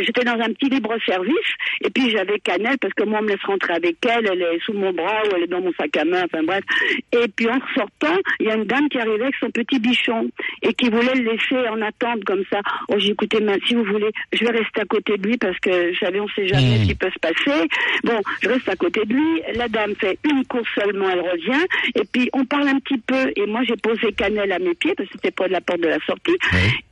J'étais 0.00 0.24
dans 0.24 0.32
un 0.40 0.52
petit 0.52 0.68
libre-service 0.70 1.50
et 1.82 1.90
puis 1.90 2.10
j'avais 2.10 2.38
Cannelle 2.40 2.78
parce 2.80 2.94
que 2.94 3.04
moi 3.04 3.20
on 3.20 3.24
me 3.24 3.28
laisse 3.28 3.42
rentrer 3.44 3.74
avec 3.74 3.96
elle, 4.06 4.28
elle 4.30 4.42
est 4.42 4.60
sous 4.64 4.72
mon 4.72 4.92
bras 4.92 5.22
ou 5.24 5.36
elle 5.36 5.44
est 5.44 5.48
dans 5.48 5.60
mon 5.60 5.72
sac 5.74 5.96
à 5.96 6.04
main, 6.04 6.24
enfin 6.24 6.42
bref. 6.42 6.64
Et 7.12 7.28
puis 7.28 7.48
en 7.48 7.60
sortant, 7.74 8.18
il 8.40 8.46
y 8.46 8.50
a 8.50 8.56
une 8.56 8.64
dame 8.64 8.88
qui 8.88 8.98
arrivait 8.98 9.22
avec 9.24 9.36
son 9.36 9.50
petit 9.50 9.78
bichon 9.78 10.28
et 10.62 10.74
qui 10.74 10.90
voulait 10.90 11.14
le 11.14 11.30
laisser 11.32 11.68
en 11.68 11.80
attente 11.82 12.24
comme 12.24 12.42
ça. 12.52 12.60
Oh 12.88 12.94
j'ai 12.98 13.10
écouté, 13.12 13.38
mais 13.40 13.58
si 13.66 13.74
vous 13.74 13.84
voulez, 13.84 14.10
je 14.32 14.44
vais 14.44 14.50
rester 14.50 14.80
à 14.80 14.84
côté 14.84 15.16
de 15.16 15.28
lui 15.28 15.36
parce 15.36 15.58
que 15.60 15.90
vous 15.90 15.96
savez, 15.98 16.20
on 16.20 16.28
sait 16.28 16.46
jamais 16.48 16.64
Mmh. 16.64 16.82
ce 16.82 16.86
qui 16.88 16.94
peut 16.94 17.10
se 17.10 17.18
passer. 17.18 17.68
Bon, 18.04 18.20
je 18.42 18.48
reste 18.48 18.68
à 18.68 18.76
côté 18.76 19.04
de 19.04 19.14
lui. 19.14 19.42
La 19.54 19.68
dame 19.68 19.94
fait 19.96 20.18
une 20.24 20.44
course 20.46 20.68
seulement, 20.74 21.08
elle 21.10 21.20
revient 21.20 21.64
et 21.94 22.02
puis 22.10 22.28
on 22.32 22.44
parle 22.44 22.68
un 22.68 22.78
petit 22.80 22.98
peu 22.98 23.32
et 23.36 23.46
moi 23.46 23.60
j'ai 23.64 23.76
posé 23.76 24.12
Cannelle 24.12 24.52
à 24.52 24.58
mes 24.58 24.74
pieds 24.74 24.94
parce 24.96 25.08
que 25.08 25.14
c'était 25.16 25.30
près 25.30 25.48
de 25.48 25.52
la 25.52 25.60
porte 25.60 25.80
de 25.80 25.88
la 25.88 25.98
sortie. 26.06 26.36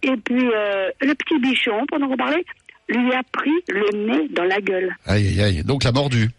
Et 0.03 0.17
puis 0.25 0.45
euh, 0.55 0.91
le 1.01 1.15
petit 1.15 1.39
bichon, 1.39 1.85
pendant 1.89 2.09
qu'on 2.09 2.17
parlait, 2.17 2.45
lui 2.88 3.12
a 3.14 3.23
pris 3.32 3.50
le 3.69 4.06
nez 4.06 4.29
dans 4.31 4.44
la 4.44 4.61
gueule. 4.61 4.94
Aïe 5.06 5.26
aïe 5.29 5.40
aïe. 5.43 5.64
Donc 5.64 5.84
la 5.84 5.93
mordue. 5.93 6.31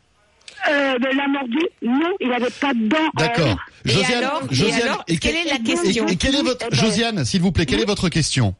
Euh, 0.69 0.95
mais 1.01 1.13
l'a 1.13 1.27
mordu 1.27 1.59
Non, 1.81 2.11
il 2.21 2.29
n'avait 2.29 2.49
pas 2.61 2.73
de 2.73 2.87
dents. 2.87 2.97
D'accord. 3.15 3.57
Et 3.85 3.89
Josiane, 3.89 4.23
alors, 4.23 4.43
et 4.49 4.55
Josiane, 4.55 4.81
alors, 4.83 5.03
et 5.09 5.17
quelle 5.17 5.33
que- 5.33 5.47
est 5.47 5.51
la 5.51 5.57
question 5.59 6.07
et 6.07 6.15
quelle 6.15 6.35
est 6.35 6.41
votre 6.41 6.65
Eh 6.67 6.69
ben- 6.75 6.79
Josiane, 6.79 7.25
s'il 7.25 7.41
vous 7.41 7.51
plaît, 7.51 7.65
quelle 7.65 7.81
est 7.81 7.85
votre 7.85 8.07
question 8.07 8.55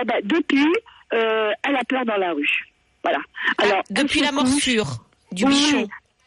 Eh 0.00 0.04
ben, 0.04 0.16
depuis, 0.24 0.66
euh, 1.14 1.50
elle 1.66 1.76
a 1.76 1.84
peur 1.88 2.04
dans 2.04 2.16
la 2.18 2.32
rue. 2.34 2.66
Voilà. 3.02 3.20
Alors, 3.58 3.78
Ah, 3.80 3.82
Depuis 3.90 4.18
elle 4.18 4.26
la 4.26 4.32
morsure 4.32 5.02
du 5.32 5.44
Oui, 5.46 5.50
bichon. 5.54 5.80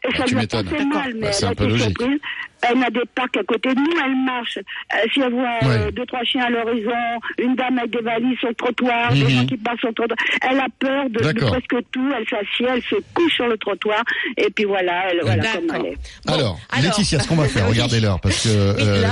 Et 0.03 0.07
Ah, 0.13 0.17
ça 0.17 0.23
tu 0.23 0.31
lui 0.31 0.38
a 0.38 0.41
m'étonnes. 0.41 0.65
pas 0.65 0.71
fait 0.71 0.77
D'accord. 0.83 0.94
mal, 1.01 1.13
mais 1.15 1.19
Bah, 1.27 1.33
c'est 1.33 1.45
un 1.45 1.53
peu 1.53 1.67
logique. 1.67 1.97
surprise. 2.00 2.19
Elle 2.61 2.83
a 2.83 2.89
des 2.89 3.01
parcs 3.15 3.38
à 3.38 3.44
côté 3.44 3.69
de 3.73 3.79
nous, 3.79 3.91
elle 4.06 4.15
marche. 4.25 4.57
Euh, 4.57 4.97
si 5.13 5.21
elle 5.21 5.31
voit 5.33 5.47
euh, 5.63 5.85
Ouais. 5.85 5.91
deux, 5.91 6.06
trois 6.06 6.23
chiens 6.23 6.44
à 6.45 6.50
l'horizon, 6.50 6.91
une 7.38 7.56
dame 7.56 7.77
avec 7.79 7.91
des 7.91 8.01
valises 8.01 8.38
sur 8.39 8.50
le 8.50 8.56
trottoir, 8.56 9.13
Mhm. 9.13 9.23
des 9.23 9.29
gens 9.33 9.45
qui 9.45 9.57
passent 9.57 9.79
sur 9.79 9.88
le 9.89 9.94
trottoir, 9.94 10.17
elle 10.50 10.59
a 10.59 10.67
peur 10.79 11.09
de, 11.09 11.19
presque 11.45 11.85
tout, 11.91 12.11
elle 12.17 12.25
s'assied, 12.29 12.65
elle 12.69 12.81
se 12.83 12.95
couche 13.13 13.33
sur 13.35 13.47
le 13.47 13.57
trottoir, 13.57 14.03
et 14.38 14.50
puis 14.53 14.65
voilà, 14.65 15.09
elle, 15.11 15.19
voilà 15.21 15.44
comme 15.53 15.67
D'accord. 15.67 15.85
elle 15.85 15.91
est. 15.94 15.97
Bon, 16.25 16.33
alors, 16.33 16.59
Laetitia, 16.81 17.19
ce 17.19 17.27
qu'on 17.27 17.35
va 17.35 17.47
faire, 17.47 17.63
Oui. 17.69 17.71
regardez 17.73 18.00
l'heure, 18.00 18.19
parce 18.19 18.44
que 18.44 18.50
Oui, 18.50 18.83
euh, 18.83 19.06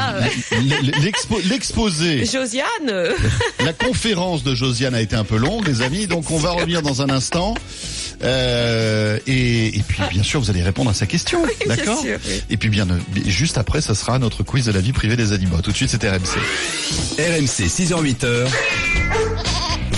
euh. 0.53 1.41
l'exposé, 1.49 2.25
Josiane, 2.25 2.65
euh, 2.89 3.13
la 3.65 3.73
conférence 3.73 4.43
de 4.43 4.55
Josiane 4.55 4.95
a 4.95 5.01
été 5.01 5.15
un 5.15 5.23
peu 5.23 5.37
longue, 5.37 5.65
les 5.67 5.81
amis, 5.81 6.07
donc 6.07 6.29
on 6.31 6.37
va 6.37 6.51
revenir 6.51 6.81
dans 6.81 7.01
un 7.01 7.09
instant. 7.09 7.53
Euh, 8.23 9.19
et, 9.27 9.67
et 9.77 9.83
puis, 9.87 10.01
bien 10.09 10.23
sûr, 10.23 10.39
vous 10.39 10.49
allez 10.49 10.63
répondre 10.63 10.89
à 10.89 10.93
sa 10.93 11.05
question, 11.05 11.43
bien 11.65 11.75
d'accord 11.75 11.99
sûr, 12.01 12.17
oui. 12.27 12.41
Et 12.49 12.57
puis, 12.57 12.69
bien, 12.69 12.89
euh, 12.89 12.97
juste 13.37 13.59
après, 13.59 13.81
ça 13.81 13.93
sera 13.93 14.17
notre 14.17 14.41
quiz 14.41 14.65
de 14.65 14.71
la 14.71 14.81
vie 14.81 14.93
privée 14.93 15.15
des 15.15 15.31
animaux. 15.31 15.61
Tout 15.61 15.71
de 15.71 15.75
suite, 15.75 15.91
c'était 15.91 16.09
RMC. 16.09 16.39
RMC 17.19 17.67
6h-8h, 17.67 18.47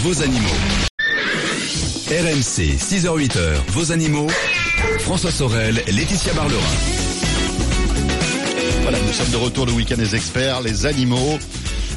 vos 0.03 0.21
animaux. 0.21 0.57
RMC 2.09 2.75
6h-8h, 2.77 3.55
vos 3.69 3.91
animaux. 3.93 4.27
François 4.99 5.31
Sorel, 5.31 5.81
Laetitia 5.87 6.33
Barlerin. 6.33 6.59
Voilà, 8.81 8.97
nous 8.99 9.13
sommes 9.13 9.31
de 9.31 9.37
retour 9.37 9.65
le 9.65 9.71
week-end 9.71 9.97
des 9.97 10.15
experts, 10.17 10.59
les 10.59 10.85
animaux. 10.85 11.39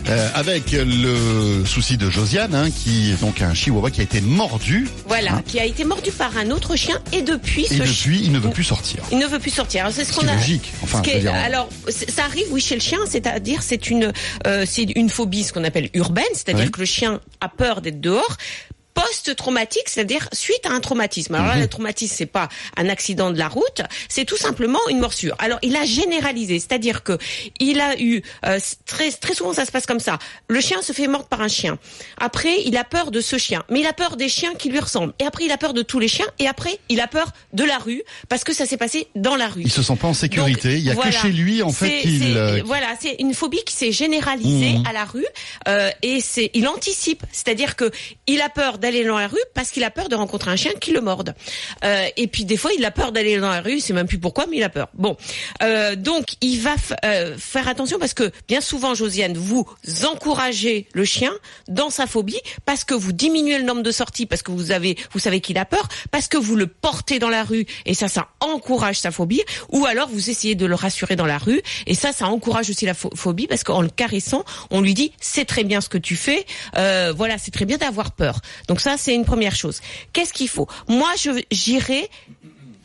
Euh, 0.09 0.29
avec 0.35 0.73
le 0.73 1.65
souci 1.65 1.97
de 1.97 2.11
Josiane, 2.11 2.55
hein, 2.55 2.71
qui 2.71 3.13
est 3.13 3.21
donc 3.21 3.41
un 3.43 3.55
chihuahua 3.55 3.91
qui 3.91 4.01
a 4.01 4.05
été 4.05 4.21
mordu. 4.21 4.89
voilà, 5.07 5.35
Hein 5.35 5.43
qui 5.47 5.61
a 5.61 5.65
été 5.65 5.85
mordu 5.85 6.11
par 6.11 6.37
un 6.37 6.51
autre 6.51 6.77
chien 6.77 7.01
et 7.13 7.23
depuis 7.23 7.63
Et 7.65 7.69
ce 7.79 7.83
depuis, 7.83 8.21
il 8.25 8.33
ne 8.33 8.39
veut 8.39 8.51
plus 8.51 8.65
sortir. 8.65 9.03
Il 9.13 9.19
ne 9.19 9.27
veut 9.27 9.39
plus 9.39 9.51
sortir. 9.51 9.89
C'est 9.93 10.05
ce 10.05 10.13
qu'on 10.13 10.27
a. 10.29 10.35
logique. 10.35 10.73
Enfin, 10.83 11.03
ce 11.05 11.11
est- 11.11 11.21
dire, 11.21 11.33
alors, 11.35 11.69
ça 11.89 12.25
arrive, 12.25 12.47
oui, 12.51 12.61
chez 12.61 12.75
le 12.75 12.81
chien, 12.81 12.99
c'est-à-dire 13.09 13.63
c'est 13.63 13.91
une, 13.91 14.13
euh, 14.47 14.65
c'est 14.69 14.83
une 14.97 15.09
phobie, 15.09 15.45
ce 15.45 15.53
qu'on 15.53 15.65
appelle 15.65 15.89
urbaine, 15.95 16.25
c'est-à-dire 16.35 16.65
Oui. 16.67 16.71
que 16.71 16.81
le 16.81 16.87
chien 16.87 17.21
a 17.41 17.49
peur 17.49 17.81
d'être 17.81 18.01
dehors. 18.01 18.37
Post-traumatique, 18.95 19.89
c'est-à-dire 19.89 20.29
suite 20.33 20.65
à 20.67 20.71
un 20.71 20.81
traumatisme. 20.81 21.35
Alors 21.35 21.47
là, 21.49 21.55
Mhm. 21.57 21.61
le 21.63 21.69
traumatisme, 21.69 22.15
c'est 22.17 22.27
pas 22.27 22.49
un 22.77 22.89
accident 22.89 23.31
de 23.31 23.39
la 23.39 23.49
route, 23.49 23.83
c'est 24.09 24.25
tout 24.25 24.37
simplement 24.37 24.79
une 24.89 24.99
morsure. 25.01 25.35
Alors, 25.39 25.59
il 25.63 25.77
a 25.77 25.85
généralisé, 25.85 26.59
c'est-à-dire 26.59 27.03
que 27.03 27.19
il 27.61 27.81
a 27.81 27.99
eu 28.01 28.23
euh, 28.47 28.59
très 28.87 29.11
très 29.13 29.35
souvent 29.35 29.53
ça 29.53 29.65
se 29.65 29.71
passe 29.73 29.87
comme 29.87 30.01
ça. 30.01 30.19
Le 30.49 30.61
chien 30.61 30.83
se 30.83 30.93
fait 30.93 31.07
mordre 31.09 31.27
par 31.29 31.41
un 31.41 31.49
chien. 31.49 31.79
Après, 32.19 32.63
il 32.65 32.77
a 32.77 32.85
peur 32.85 33.11
de 33.11 33.21
ce 33.21 33.37
chien, 33.39 33.63
mais 33.71 33.81
il 33.81 33.87
a 33.87 33.93
peur 33.93 34.17
des 34.17 34.29
chiens 34.29 34.55
qui 34.55 34.69
lui 34.71 34.79
ressemblent. 34.79 35.13
Et 35.19 35.25
après, 35.25 35.45
il 35.45 35.53
a 35.53 35.59
peur 35.59 35.75
de 35.75 35.83
tous 35.83 35.99
les 35.99 36.09
chiens. 36.09 36.27
Et 36.39 36.47
après, 36.49 36.79
il 36.89 37.01
a 37.01 37.07
peur 37.07 37.29
de 37.53 37.65
la 37.65 37.79
rue 37.79 38.03
parce 38.29 38.45
que 38.45 38.53
ça 38.55 38.67
s'est 38.67 38.77
passé 38.77 39.09
dans 39.15 39.37
la 39.37 39.49
rue. 39.49 39.63
il 39.65 39.71
se 39.73 39.83
sent 39.83 39.97
pas 39.97 40.09
en 40.09 40.15
sécurité. 40.15 40.69
Donc, 40.71 40.79
il 40.79 40.85
y 40.87 40.91
a 40.91 40.95
voilà. 40.95 41.11
que 41.11 41.17
chez 41.17 41.29
lui, 41.33 41.63
en 41.63 41.73
fait, 41.73 42.01
qu'il. 42.01 42.37
euh, 42.37 42.63
Voilà, 42.65 42.89
c'est 43.01 43.17
une 43.19 43.35
phobie 43.35 43.63
qui 43.65 43.75
s'est 43.75 43.93
généralisée 43.93 44.79
Mhm. 44.79 44.87
à 44.87 44.93
la 44.93 45.05
rue 45.05 45.27
euh, 45.69 45.91
et 46.03 46.21
c'est 46.21 46.51
il 46.55 46.67
anticipe, 46.69 47.23
c'est-à-dire 47.33 47.77
que 47.77 47.91
il 48.27 48.41
a 48.41 48.49
peur 48.49 48.79
d'aller 48.83 49.05
dans 49.05 49.19
la 49.19 49.29
rue 49.29 49.39
parce 49.55 49.71
qu'il 49.71 49.85
a 49.85 49.91
peur 49.91 50.09
de 50.09 50.17
rencontrer 50.17 50.51
un 50.51 50.57
chien 50.57 50.73
qui 50.79 50.91
le 50.93 51.01
morde. 51.01 51.35
Euh, 51.85 52.07
et 52.17 52.27
puis 52.27 52.45
des 52.45 52.57
fois, 52.57 52.73
il 52.77 52.85
a 52.85 52.91
peur 52.91 53.13
d'aller 53.13 53.39
dans 53.39 53.49
la 53.49 53.61
rue, 53.61 53.81
c'est 53.81 53.93
même 53.93 54.09
plus 54.09 54.19
pourquoi, 54.19 54.47
mais 54.51 54.59
il 54.59 54.63
a 54.63 54.69
peur. 54.69 54.89
Bon, 54.95 55.17
euh, 55.63 55.97
donc 55.97 56.35
il 56.41 56.61
va 56.61 56.75
euh, 57.05 57.37
faire 57.39 57.69
attention 57.69 57.99
parce 57.99 58.13
que 58.13 58.31
bien 58.49 58.61
souvent, 58.61 58.95
Josiane, 58.95 59.37
vous 59.39 59.67
encouragez 60.05 60.89
le 60.93 61.05
chien 61.05 61.33
dans 61.69 61.91
sa 61.91 62.07
phobie 62.07 62.41
parce 62.67 62.85
que 62.85 62.95
vous 62.95 63.13
diminuez 63.13 63.59
le 63.59 63.65
nombre 63.65 63.83
de 63.83 63.93
sorties, 63.93 64.27
parce 64.27 64.43
que 64.43 64.51
vous 64.51 64.73
avez, 64.73 64.99
vous 65.13 65.21
savez 65.21 65.41
qu'il 65.41 65.57
a 65.59 65.65
peur, 65.65 65.89
parce 66.11 66.27
que 66.27 66.37
vous 66.37 66.57
le 66.57 66.67
portez 66.67 67.21
dans 67.21 67.31
la 67.31 67.45
rue 67.45 67.65
et 67.87 67.95
ça, 67.95 68.09
ça 68.09 68.29
encourage 68.41 68.99
sa 68.99 69.13
phobie, 69.13 69.43
ou 69.71 69.87
alors 69.87 70.09
vous 70.09 70.29
essayez 70.29 70.57
de 70.57 70.67
le 70.67 70.75
rassurer 70.75 71.15
dans 71.15 71.27
la 71.27 71.39
rue 71.39 71.63
et 71.87 71.95
ça, 71.95 72.13
ça 72.13 72.27
encourage 72.27 72.69
aussi 72.69 72.85
la 72.85 72.95
phobie 72.95 73.47
parce 73.47 73.63
qu'en 73.63 73.81
le 73.81 73.89
caressant, 73.89 74.45
on 74.71 74.81
lui 74.81 74.95
dit 74.95 75.13
c'est 75.21 75.45
très 75.45 75.63
bien 75.63 75.81
ce 75.81 75.89
que 75.89 75.99
tu 75.99 76.17
fais, 76.17 76.45
voilà, 76.75 77.39
c'est 77.39 77.53
très 77.53 77.65
bien 77.65 77.79
d'avoir 77.79 78.11
peur. 78.11 78.41
Ça, 78.81 78.97
c'est 78.97 79.15
une 79.15 79.25
première 79.25 79.55
chose. 79.55 79.81
Qu'est-ce 80.13 80.33
qu'il 80.33 80.49
faut? 80.49 80.69
Moi, 80.89 81.11
j'irai 81.51 82.09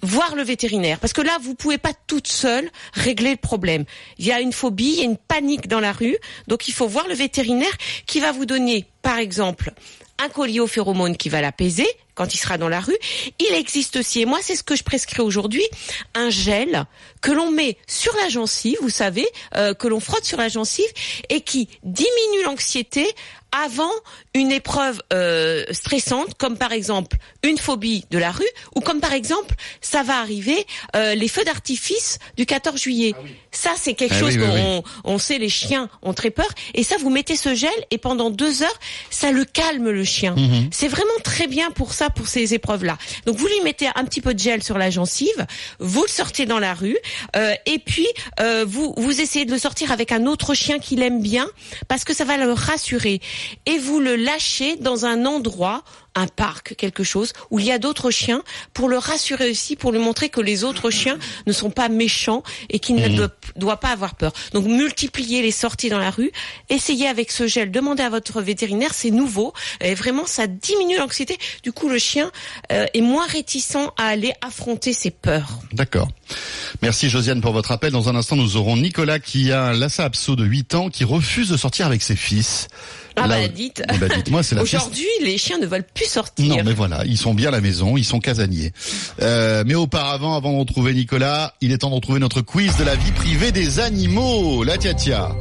voir 0.04 0.36
le 0.36 0.44
vétérinaire 0.44 1.00
parce 1.00 1.14
que 1.14 1.22
là 1.22 1.38
vous 1.42 1.56
pouvez 1.56 1.78
pas 1.78 1.92
toute 2.06 2.28
seule 2.28 2.70
régler 2.94 3.32
le 3.32 3.38
problème. 3.38 3.84
Il 4.20 4.26
y 4.26 4.32
a 4.32 4.40
une 4.40 4.54
phobie, 4.54 4.94
il 4.94 5.00
y 5.00 5.02
a 5.02 5.06
une 5.06 5.18
panique 5.18 5.68
dans 5.68 5.80
la 5.80 5.92
rue, 5.92 6.18
donc 6.48 6.68
il 6.68 6.74
faut 6.74 6.88
voir 6.88 7.08
le 7.08 7.16
vétérinaire 7.16 7.76
qui 8.06 8.20
va 8.20 8.32
vous 8.32 8.46
donner 8.46 8.86
par 9.02 9.18
exemple 9.18 9.74
un 10.20 10.30
collier 10.30 10.60
aux 10.60 10.68
phéromones 10.68 11.18
qui 11.18 11.30
va 11.30 11.42
l'apaiser 11.42 11.88
quand 12.16 12.34
il 12.34 12.38
sera 12.38 12.58
dans 12.58 12.70
la 12.70 12.80
rue. 12.80 12.98
Il 13.38 13.54
existe 13.54 13.98
aussi, 13.98 14.22
et 14.22 14.26
moi 14.26 14.40
c'est 14.42 14.56
ce 14.56 14.64
que 14.64 14.76
je 14.76 14.84
prescris 14.84 15.22
aujourd'hui, 15.22 15.64
un 16.16 16.30
gel 16.30 16.86
que 17.22 17.32
l'on 17.32 17.52
met 17.52 17.78
sur 17.88 18.16
la 18.16 18.30
gencive, 18.30 18.78
vous 18.82 18.90
savez, 18.90 19.28
euh, 19.56 19.74
que 19.74 19.88
l'on 19.88 20.00
frotte 20.00 20.26
sur 20.26 20.40
la 20.40 20.48
gencive 20.48 20.90
et 21.30 21.42
qui 21.42 21.70
diminue 21.84 22.44
l'anxiété 22.46 23.08
avant 23.52 23.92
une 24.38 24.52
épreuve 24.52 25.02
euh, 25.14 25.64
stressante, 25.72 26.36
comme 26.38 26.58
par 26.58 26.72
exemple 26.72 27.18
une 27.44 27.58
phobie 27.58 28.06
de 28.12 28.18
la 28.18 28.32
rue, 28.32 28.46
ou 28.76 28.82
comme 28.82 29.00
par 29.00 29.14
exemple, 29.14 29.56
ça 29.82 30.04
va 30.04 30.20
arriver, 30.20 30.66
euh, 30.96 31.16
les 31.16 31.28
feux 31.28 31.44
d'artifice 31.44 32.20
du 32.36 32.46
14 32.46 32.80
juillet. 32.80 33.14
Ah 33.18 33.24
ça, 33.52 33.72
c'est 33.76 33.96
quelque 33.96 34.14
ah 34.14 34.20
chose 34.20 34.38
qu'on 34.38 34.84
on 35.04 35.18
sait, 35.18 35.40
les 35.40 35.50
chiens 35.50 35.90
ont 36.04 36.14
très 36.14 36.30
peur. 36.30 36.48
Et 36.76 36.84
ça, 36.84 36.96
vous 37.00 37.10
mettez 37.10 37.36
ce 37.36 37.56
gel 37.56 37.72
et 37.90 37.98
pendant 37.98 38.30
deux 38.30 38.62
heures, 38.62 38.80
ça 39.10 39.32
le 39.32 39.46
calme 39.46 39.90
le 39.90 40.04
chien. 40.04 40.36
Mhm. 40.36 40.70
C'est 40.72 40.88
vraiment 40.88 41.08
très 41.24 41.48
bien 41.48 41.72
pour 41.72 41.94
ça, 41.94 42.10
pour 42.10 42.28
ces 42.28 42.54
épreuves-là. 42.54 42.98
Donc 43.26 43.38
vous 43.38 43.48
lui 43.48 43.62
mettez 43.64 43.88
un 43.96 44.04
petit 44.06 44.22
peu 44.22 44.34
de 44.34 44.40
gel 44.40 44.62
sur 44.62 44.78
la 44.78 44.92
gencive, 44.92 45.48
vous 45.80 46.04
le 46.04 46.10
sortez 46.10 46.46
dans 46.46 46.60
la 46.60 46.74
rue, 46.74 46.98
euh, 47.36 47.54
et 47.66 47.80
puis 47.80 48.08
vous 48.68 48.94
vous 48.98 49.22
essayez 49.22 49.46
de 49.46 49.52
le 49.52 49.58
sortir 49.58 49.92
avec 49.92 50.12
un 50.12 50.26
autre 50.26 50.54
chien 50.54 50.80
qu'il 50.80 51.02
aime 51.02 51.22
bien, 51.22 51.48
parce 51.88 52.04
que 52.04 52.14
ça 52.14 52.26
va 52.26 52.38
le 52.38 52.52
rassurer 52.52 53.20
et 53.66 53.78
vous 53.78 54.00
le 54.00 54.16
lâchez 54.28 54.76
dans 54.76 55.06
un 55.06 55.26
endroit 55.26 55.84
un 56.18 56.28
parc, 56.28 56.76
quelque 56.76 57.04
chose, 57.04 57.34
où 57.52 57.60
il 57.60 57.66
y 57.66 57.72
a 57.72 57.78
d'autres 57.78 58.10
chiens, 58.10 58.42
pour 58.74 58.90
le 58.90 58.98
rassurer 58.98 59.52
aussi, 59.52 59.76
pour 59.76 59.92
lui 59.92 60.00
montrer 60.00 60.30
que 60.30 60.42
les 60.42 60.64
autres 60.64 60.90
chiens 60.90 61.20
ne 61.46 61.54
sont 61.54 61.70
pas 61.70 61.90
méchants 61.90 62.42
et 62.70 62.80
qu'il 62.80 62.96
ne 62.96 63.08
mmh. 63.08 63.30
doit, 63.56 63.80
pas 63.80 63.90
avoir 63.90 64.16
peur. 64.16 64.34
Donc 64.54 64.66
multipliez 64.66 65.44
les 65.44 65.52
sorties 65.52 65.90
dans 65.90 66.00
la 66.00 66.10
rue, 66.10 66.32
essayez 66.70 67.08
avec 67.08 67.32
ce 67.32 67.46
gel, 67.46 67.70
demandez 67.70 68.02
à 68.02 68.10
votre 68.10 68.42
vétérinaire, 68.42 68.96
c'est 68.96 69.12
nouveau, 69.12 69.54
et 69.80 69.94
vraiment 69.94 70.26
ça 70.26 70.48
diminue 70.48 70.98
l'anxiété. 70.98 71.38
Du 71.62 71.72
coup, 71.72 71.88
le 71.88 72.00
chien 72.00 72.32
euh, 72.72 72.88
est 72.96 73.02
moins 73.02 73.28
réticent 73.28 73.92
à 73.98 74.08
aller 74.08 74.34
affronter 74.42 74.94
ses 74.94 75.12
peurs. 75.12 75.60
D'accord. 75.72 76.08
Merci 76.82 77.10
Josiane 77.10 77.42
pour 77.42 77.54
votre 77.54 77.72
appel. 77.72 77.92
Dans 77.92 78.10
un 78.10 78.16
instant, 78.16 78.36
nous 78.36 78.58
aurons 78.58 78.76
Nicolas 78.76 79.20
qui 79.20 79.52
a 79.52 79.66
un 79.66 79.74
Lhasa 79.74 80.06
Apso 80.06 80.36
de 80.36 80.44
8 80.44 80.74
ans 80.74 80.90
qui 80.90 81.04
refuse 81.04 81.50
de 81.50 81.58
sortir 81.58 81.86
avec 81.86 82.02
ses 82.02 82.16
fils. 82.16 82.68
Ah 83.18 83.28
bah 83.28 83.48
dites. 83.48 83.84
Ben, 84.00 84.10
dites-moi, 84.16 84.44
c'est 84.44 84.56
la 84.56 84.62
Aujourd'hui, 84.62 85.06
les 85.24 85.38
chiens 85.38 85.58
ne 85.58 85.66
veulent 85.66 85.86
plus 85.94 86.06
sortir. 86.06 86.58
Non, 86.58 86.64
mais 86.64 86.74
voilà, 86.74 87.04
ils 87.06 87.18
sont 87.18 87.34
bien 87.34 87.50
à 87.50 87.52
la 87.52 87.62
maison, 87.62 87.98
ils 87.98 88.06
sont 88.06 88.20
casaniers. 88.20 88.72
Euh, 89.22 89.64
mais 89.66 89.76
auparavant, 89.76 90.36
avant 90.36 90.54
de 90.54 90.60
retrouver 90.60 90.94
Nicolas, 90.94 91.54
il 91.62 91.72
est 91.72 91.80
temps 91.80 91.90
de 91.90 91.96
retrouver 91.96 92.20
notre 92.20 92.42
quiz 92.42 92.78
de 92.78 92.84
la 92.84 92.96
vie 92.96 93.12
privée 93.12 93.52
des 93.52 93.80
animaux. 93.80 94.64
La 94.64 94.78
tia 94.78 94.94
tia. 94.94 95.32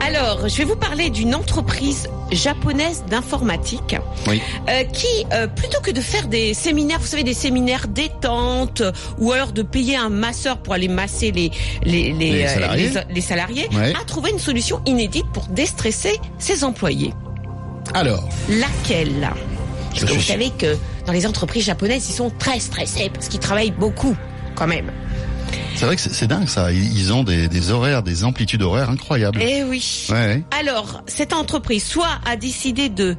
Alors, 0.00 0.48
je 0.48 0.56
vais 0.56 0.64
vous 0.64 0.76
parler 0.76 1.10
d'une 1.10 1.34
entreprise 1.34 2.08
japonaise 2.32 3.04
d'informatique 3.08 3.96
euh, 4.28 4.84
qui, 4.84 5.06
euh, 5.32 5.46
plutôt 5.46 5.80
que 5.80 5.90
de 5.90 6.00
faire 6.00 6.26
des 6.26 6.54
séminaires, 6.54 6.98
vous 7.00 7.06
savez, 7.06 7.22
des 7.22 7.34
séminaires 7.34 7.86
détente 7.86 8.82
ou 9.18 9.32
alors 9.32 9.52
de 9.52 9.62
payer 9.62 9.96
un 9.96 10.08
masseur 10.08 10.58
pour 10.58 10.72
aller 10.74 10.88
masser 10.88 11.32
les 11.32 11.50
les 11.82 12.12
les, 12.12 12.44
euh, 12.44 13.20
salariés, 13.20 13.68
a 13.72 14.04
trouvé 14.04 14.30
une 14.30 14.38
solution 14.38 14.80
inédite 14.86 15.26
pour 15.32 15.46
déstresser 15.46 16.18
ses 16.38 16.64
employés. 16.64 17.12
Alors. 17.94 18.26
Laquelle? 18.48 19.30
Parce 19.90 20.04
que 20.04 20.12
vous 20.14 20.20
savez 20.20 20.50
que 20.50 20.76
dans 21.06 21.12
les 21.12 21.26
entreprises 21.26 21.64
japonaises, 21.64 22.08
ils 22.08 22.14
sont 22.14 22.30
très 22.38 22.60
stressés 22.60 23.10
parce 23.12 23.28
qu'ils 23.28 23.40
travaillent 23.40 23.72
beaucoup 23.72 24.16
quand 24.54 24.66
même. 24.66 24.92
C'est 25.76 25.86
vrai 25.86 25.96
que 25.96 26.02
c'est 26.02 26.26
dingue 26.26 26.46
ça. 26.46 26.72
Ils 26.72 27.12
ont 27.12 27.24
des, 27.24 27.70
horaires, 27.70 28.02
des 28.02 28.24
amplitudes 28.24 28.62
horaires 28.62 28.90
incroyables. 28.90 29.40
Eh 29.40 29.64
oui. 29.64 30.06
Alors, 30.58 31.02
cette 31.06 31.32
entreprise 31.32 31.84
soit 31.84 32.20
a 32.26 32.36
décidé 32.36 32.88
de 32.90 33.16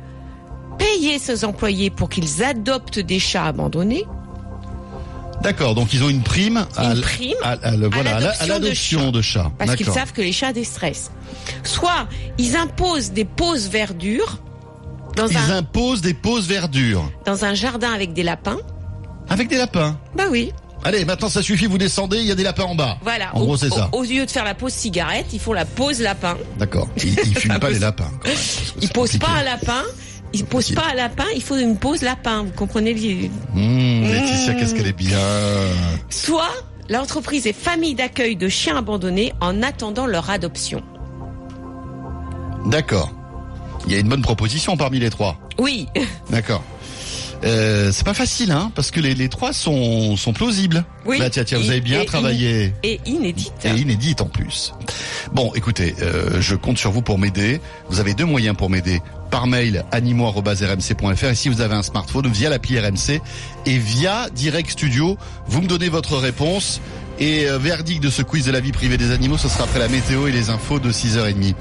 payer 0.78 1.18
ses 1.18 1.44
employés 1.44 1.90
pour 1.90 2.10
qu'ils 2.10 2.44
adoptent 2.44 3.00
des 3.00 3.20
chats 3.20 3.46
abandonnés. 3.46 4.06
D'accord, 5.42 5.74
donc 5.74 5.92
ils 5.94 6.04
ont 6.04 6.10
une 6.10 6.22
prime 6.22 6.68
à, 6.78 6.94
l'adoption 8.46 9.12
de, 9.12 9.22
chats. 9.22 9.52
Parce 9.58 9.76
qu'ils 9.76 9.88
savent 9.88 10.14
que 10.14 10.22
les 10.22 10.32
chats 10.32 10.54
déstressent. 10.54 11.12
Soit 11.64 12.08
ils 12.38 12.56
imposent 12.56 13.12
des 13.12 13.26
pauses 13.26 13.70
verdure. 13.70 14.38
Dans 15.16 15.28
ils 15.28 15.52
imposent 15.52 16.02
des 16.02 16.14
pauses 16.14 16.48
verdure. 16.48 17.12
Dans 17.26 17.44
un 17.44 17.56
jardin 17.56 17.92
avec 17.92 18.14
des 18.14 18.24
lapins. 18.24 18.60
Avec 19.30 19.48
des 19.48 19.58
lapins 19.58 19.98
Bah 20.16 20.26
oui. 20.30 20.52
Allez, 20.84 21.06
maintenant 21.06 21.30
ça 21.30 21.42
suffit, 21.42 21.68
vous 21.68 21.78
descendez, 21.78 22.18
il 22.18 22.26
y 22.26 22.32
a 22.32 22.36
des 22.36 22.44
lapins 22.44 22.64
en 22.64 22.76
bas. 22.76 22.98
Voilà. 23.04 23.36
En 23.36 23.42
gros, 23.42 23.58
c'est 23.58 23.70
ça. 23.70 23.90
Au, 23.92 24.04
lieu 24.04 24.26
de 24.26 24.32
faire 24.32 24.44
la 24.44 24.56
pause 24.56 24.74
cigarette, 24.74 25.28
ils 25.34 25.40
font 25.40 25.54
la 25.54 25.66
pause 25.66 26.02
lapin. 26.02 26.38
D'accord. 26.58 26.88
Ils, 26.98 27.18
ils 27.26 27.38
fument 27.38 27.60
pas 27.62 27.70
les 27.70 27.80
lapins. 27.80 28.12
ils 28.82 28.90
posent 28.90 29.18
pas 29.18 29.30
un 29.40 29.44
lapin. 29.44 29.84
Ils 30.34 30.46
posent 30.46 30.72
pas 30.72 30.86
un 30.92 30.96
lapin, 30.96 31.26
il 31.36 31.44
faut 31.44 31.58
une 31.58 31.78
pause 31.78 32.02
lapin. 32.02 32.44
Vous 32.44 32.52
comprenez 32.52 32.94
mmh, 32.94 34.04
Laetitia, 34.04 34.54
qu'est-ce 34.54 34.74
qu'elle 34.74 34.88
est 34.88 34.94
bien. 34.94 35.20
Soit 36.10 36.54
l'entreprise 36.90 37.48
est 37.48 37.54
famille 37.54 37.96
d'accueil 37.96 38.36
de 38.36 38.48
chiens 38.48 38.78
abandonnés 38.78 39.34
en 39.42 39.62
attendant 39.62 40.06
leur 40.06 40.30
adoption. 40.30 40.82
D'accord. 42.66 43.12
Il 43.88 43.94
y 43.94 43.96
a 43.96 44.00
une 44.00 44.08
bonne 44.08 44.22
proposition 44.22 44.78
parmi 44.78 45.00
les 45.00 45.10
trois. 45.10 45.38
Oui. 45.58 45.88
D'accord. 46.30 46.64
Euh, 47.44 47.92
c'est 47.92 48.06
pas 48.06 48.14
facile, 48.14 48.52
hein, 48.52 48.72
parce 48.76 48.92
que 48.92 49.00
les, 49.00 49.16
les 49.16 49.30
trois 49.30 49.54
sont, 49.54 50.16
sont 50.16 50.34
plausibles. 50.34 50.86
Oui. 51.06 51.18
Bah, 51.20 51.30
tiens, 51.30 51.44
tiens, 51.44 51.58
vous 51.58 51.70
avez 51.70 51.82
bien 51.82 52.06
travaillé. 52.06 52.74
et 52.84 53.00
inédite. 53.06 53.54
Et 53.66 53.70
inédite 53.70 54.22
en 54.22 54.26
plus. 54.26 54.74
Bon, 55.34 55.52
écoutez, 55.56 55.96
euh, 56.02 56.40
je 56.40 56.56
compte 56.56 56.78
sur 56.78 56.92
vous 56.92 57.02
pour 57.02 57.18
m'aider. 57.18 57.60
Vous 57.90 58.00
avez 58.00 58.14
deux 58.14 58.26
moyens 58.26 58.56
pour 58.56 58.70
m'aider. 58.70 59.02
Par 59.32 59.48
mail, 59.48 59.86
animaux.rmc.fr 59.92 61.26
et 61.26 61.36
si 61.36 61.50
vous 61.50 61.62
avez 61.62 61.74
un 61.76 61.84
smartphone, 61.84 62.28
via 62.28 62.50
l'appli 62.50 62.78
RMC 62.78 63.22
et 63.66 63.78
via 63.78 64.30
Direct 64.36 64.70
Studio, 64.70 65.18
vous 65.48 65.62
me 65.62 65.68
donnez 65.68 65.90
votre 65.90 66.18
réponse. 66.18 66.82
Et 67.20 67.48
euh, 67.48 67.58
verdict 67.58 68.04
de 68.04 68.10
ce 68.10 68.24
quiz 68.24 68.46
de 68.46 68.52
la 68.52 68.60
vie 68.60 68.72
privée 68.72 68.98
des 68.98 69.12
animaux, 69.12 69.38
ce 69.38 69.48
sera 69.48 69.64
après 69.64 69.80
la 69.80 69.88
météo 69.88 70.28
et 70.28 70.32
les 70.32 70.50
infos 70.50 70.80
de 70.80 70.92
6h30. 70.92 71.56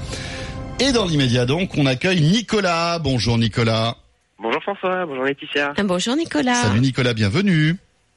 Et 0.79 0.91
dans 0.91 1.05
l'immédiat 1.05 1.45
donc, 1.45 1.77
on 1.77 1.85
accueille 1.85 2.21
Nicolas. 2.21 2.99
Bonjour 2.99 3.37
Nicolas. 3.37 3.97
Bonjour 4.41 4.61
François, 4.63 5.05
bonjour 5.05 5.23
Laetitia. 5.23 5.73
Ah, 5.77 5.83
bonjour 5.83 6.15
Nicolas. 6.15 6.55
Salut 6.55 6.79
Nicolas, 6.79 7.13
bienvenue. 7.13 7.75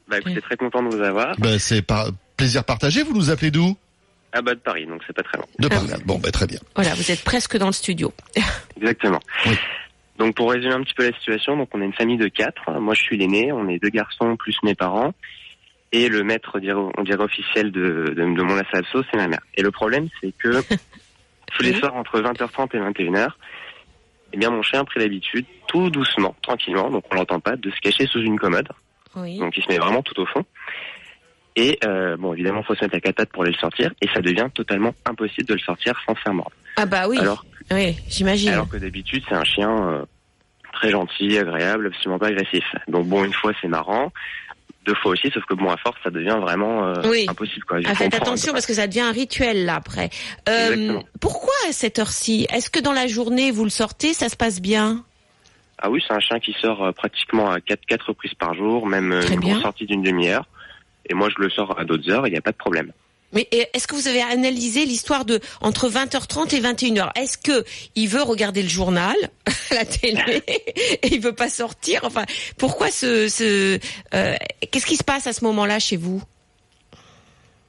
Bah 0.08 0.18
écoutez, 0.18 0.40
très 0.40 0.56
content 0.56 0.82
de 0.82 0.88
vous 0.88 1.02
avoir. 1.02 1.36
Bah, 1.38 1.58
c'est 1.58 1.82
par 1.82 2.06
plaisir 2.38 2.64
partagé, 2.64 3.02
vous 3.02 3.14
nous 3.14 3.28
appelez 3.28 3.50
d'où? 3.50 3.76
Ah 4.32 4.40
bah 4.40 4.54
de 4.54 4.60
Paris, 4.60 4.86
donc 4.86 5.02
c'est 5.06 5.12
pas 5.12 5.22
très 5.22 5.36
loin. 5.36 5.46
De 5.58 5.68
Paris, 5.68 5.86
bon 6.06 6.18
bah 6.18 6.30
très 6.30 6.46
bien. 6.46 6.58
Voilà, 6.76 6.94
vous 6.94 7.10
êtes 7.10 7.22
presque 7.24 7.58
dans 7.58 7.66
le 7.66 7.72
studio. 7.72 8.14
Exactement. 8.78 9.20
Donc 10.18 10.34
pour 10.34 10.50
résumer 10.50 10.72
un 10.72 10.82
petit 10.82 10.94
peu 10.94 11.06
la 11.10 11.14
situation, 11.18 11.58
donc 11.58 11.68
on 11.74 11.82
est 11.82 11.84
une 11.84 11.92
famille 11.92 12.16
de 12.16 12.28
quatre. 12.28 12.72
Moi 12.80 12.94
je 12.94 13.02
suis 13.02 13.18
l'aîné, 13.18 13.52
on 13.52 13.68
est 13.68 13.78
deux 13.78 13.90
garçons 13.90 14.34
plus 14.36 14.56
mes 14.62 14.74
parents. 14.74 15.12
Et 15.92 16.08
le 16.08 16.24
maître, 16.24 16.58
on 16.96 17.02
dirait 17.02 17.22
officiel 17.22 17.70
de, 17.70 18.06
de, 18.08 18.14
de 18.14 18.42
mon 18.42 18.56
assasso, 18.56 19.04
c'est 19.10 19.18
ma 19.18 19.28
mère. 19.28 19.42
Et 19.56 19.62
le 19.62 19.70
problème, 19.70 20.08
c'est 20.22 20.32
que 20.38 20.62
tous 21.52 21.62
les 21.62 21.74
soirs 21.74 21.94
entre 21.94 22.20
20h30 22.20 22.76
et 22.76 23.10
21h, 23.10 23.28
eh 24.34 24.36
bien 24.36 24.50
mon 24.50 24.62
chien 24.62 24.80
a 24.80 24.84
pris 24.84 24.98
l'habitude, 24.98 25.46
tout 25.68 25.90
doucement, 25.90 26.34
tranquillement, 26.42 26.90
donc 26.90 27.04
on 27.12 27.14
l'entend 27.14 27.38
pas, 27.38 27.54
de 27.54 27.70
se 27.70 27.80
cacher 27.80 28.06
sous 28.06 28.20
une 28.20 28.36
commode. 28.38 28.68
Donc 29.14 29.56
il 29.56 29.62
se 29.62 29.68
met 29.68 29.78
vraiment 29.78 30.02
tout 30.02 30.20
au 30.20 30.26
fond. 30.26 30.44
Et 31.54 31.78
euh, 31.84 32.16
bon, 32.16 32.32
évidemment, 32.32 32.62
il 32.62 32.66
faut 32.66 32.74
se 32.74 32.82
mettre 32.82 32.96
la 32.96 33.00
catate 33.00 33.30
pour 33.30 33.44
aller 33.44 33.52
le 33.52 33.58
sortir, 33.58 33.92
et 34.02 34.08
ça 34.12 34.20
devient 34.20 34.48
totalement 34.52 34.92
impossible 35.06 35.46
de 35.46 35.54
le 35.54 35.60
sortir 35.60 35.94
sans 36.04 36.16
faire 36.16 36.34
mordre. 36.34 36.50
Ah 36.76 36.84
bah 36.84 37.06
oui. 37.08 37.16
Alors, 37.20 37.44
oui, 37.70 37.96
j'imagine. 38.08 38.50
Alors 38.50 38.68
que 38.68 38.76
d'habitude, 38.76 39.22
c'est 39.28 39.36
un 39.36 39.44
chien 39.44 39.70
euh, 39.70 40.04
très 40.72 40.90
gentil, 40.90 41.38
agréable, 41.38 41.86
absolument 41.86 42.18
pas 42.18 42.26
agressif. 42.26 42.64
Donc 42.88 43.06
bon, 43.06 43.24
une 43.24 43.32
fois 43.32 43.52
c'est 43.60 43.68
marrant, 43.68 44.12
deux 44.84 44.94
fois 44.94 45.12
aussi, 45.12 45.30
sauf 45.32 45.44
que 45.44 45.54
bon, 45.54 45.70
à 45.70 45.76
force, 45.76 45.96
ça 46.02 46.10
devient 46.10 46.38
vraiment 46.40 46.86
euh, 46.86 47.24
impossible. 47.28 47.64
Quoi. 47.64 47.78
Ah, 47.84 47.94
faites 47.94 48.14
attention 48.14 48.52
parce 48.52 48.66
que 48.66 48.74
ça 48.74 48.86
devient 48.86 49.00
un 49.00 49.12
rituel 49.12 49.64
là 49.64 49.76
après. 49.76 50.10
Euh, 50.48 51.00
pourquoi 51.20 51.54
à 51.68 51.72
cette 51.72 51.98
heure-ci? 51.98 52.46
Est-ce 52.50 52.70
que 52.70 52.80
dans 52.80 52.92
la 52.92 53.06
journée 53.06 53.50
vous 53.50 53.64
le 53.64 53.70
sortez, 53.70 54.12
ça 54.12 54.28
se 54.28 54.36
passe 54.36 54.60
bien? 54.60 55.04
Ah 55.78 55.90
oui, 55.90 56.02
c'est 56.06 56.14
un 56.14 56.20
chien 56.20 56.38
qui 56.38 56.54
sort 56.60 56.84
euh, 56.84 56.92
pratiquement 56.92 57.50
à 57.50 57.60
quatre 57.60 57.84
quatre 57.86 58.08
reprises 58.08 58.34
par 58.34 58.54
jour, 58.54 58.86
même 58.86 59.18
Très 59.20 59.34
une 59.34 59.60
sortie 59.60 59.86
d'une 59.86 60.02
demi-heure. 60.02 60.46
Et 61.06 61.14
moi, 61.14 61.28
je 61.28 61.42
le 61.42 61.50
sors 61.50 61.78
à 61.78 61.84
d'autres 61.84 62.10
heures, 62.10 62.26
il 62.26 62.30
n'y 62.30 62.38
a 62.38 62.42
pas 62.42 62.52
de 62.52 62.56
problème. 62.56 62.92
Mais 63.34 63.48
est-ce 63.50 63.86
que 63.86 63.94
vous 63.94 64.08
avez 64.08 64.22
analysé 64.22 64.84
l'histoire 64.84 65.24
de 65.24 65.40
entre 65.60 65.88
20h30 65.88 66.54
et 66.54 66.60
21h 66.60 67.10
Est-ce 67.16 67.38
que 67.38 67.64
il 67.94 68.08
veut 68.08 68.22
regarder 68.22 68.62
le 68.62 68.68
journal 68.68 69.16
la 69.70 69.84
télé 69.84 70.42
et 71.02 71.14
il 71.14 71.20
veut 71.20 71.34
pas 71.34 71.48
sortir? 71.48 72.00
Enfin, 72.04 72.24
pourquoi 72.58 72.90
ce, 72.90 73.28
ce 73.28 73.78
euh, 74.14 74.36
qu'est-ce 74.70 74.86
qui 74.86 74.96
se 74.96 75.04
passe 75.04 75.26
à 75.26 75.32
ce 75.32 75.44
moment-là 75.44 75.78
chez 75.78 75.96
vous? 75.96 76.22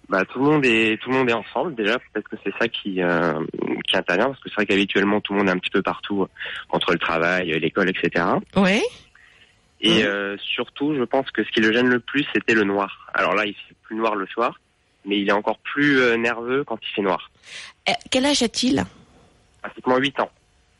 Bah, 0.07 0.23
tout 0.25 0.37
le 0.37 0.45
monde 0.45 0.65
est 0.65 1.01
tout 1.01 1.09
le 1.09 1.17
monde 1.17 1.29
est 1.29 1.33
ensemble 1.33 1.73
déjà, 1.73 1.97
peut-être 1.97 2.29
que 2.29 2.35
c'est 2.43 2.53
ça 2.59 2.67
qui 2.67 3.01
euh, 3.01 3.43
qui 3.87 3.97
intervient 3.97 4.27
parce 4.27 4.39
que 4.39 4.49
c'est 4.49 4.55
vrai 4.55 4.65
qu'habituellement 4.67 5.19
tout 5.19 5.33
le 5.33 5.39
monde 5.39 5.47
est 5.49 5.51
un 5.51 5.57
petit 5.57 5.71
peu 5.71 5.81
partout 5.81 6.21
euh, 6.21 6.27
entre 6.69 6.91
le 6.91 6.99
travail, 6.99 7.57
l'école, 7.59 7.89
etc. 7.89 8.23
Ouais. 8.55 8.83
Et 9.81 10.03
euh, 10.03 10.37
surtout, 10.37 10.95
je 10.95 11.03
pense 11.03 11.29
que 11.31 11.43
ce 11.43 11.51
qui 11.51 11.59
le 11.59 11.71
gêne 11.71 11.89
le 11.89 11.99
plus, 11.99 12.25
c'était 12.33 12.53
le 12.53 12.63
noir. 12.63 13.07
Alors 13.13 13.35
là, 13.35 13.45
il 13.45 13.53
fait 13.53 13.75
plus 13.83 13.95
noir 13.95 14.15
le 14.15 14.25
soir, 14.27 14.59
mais 15.05 15.19
il 15.19 15.29
est 15.29 15.33
encore 15.33 15.57
plus 15.59 15.99
euh, 15.99 16.17
nerveux 16.17 16.63
quand 16.63 16.77
il 16.81 16.95
fait 16.95 17.01
noir. 17.01 17.31
Euh, 17.89 17.93
Quel 18.09 18.25
âge 18.25 18.41
a-t-il? 18.43 18.85
Pratiquement 19.61 19.97
8 19.97 20.19
ans. 20.19 20.29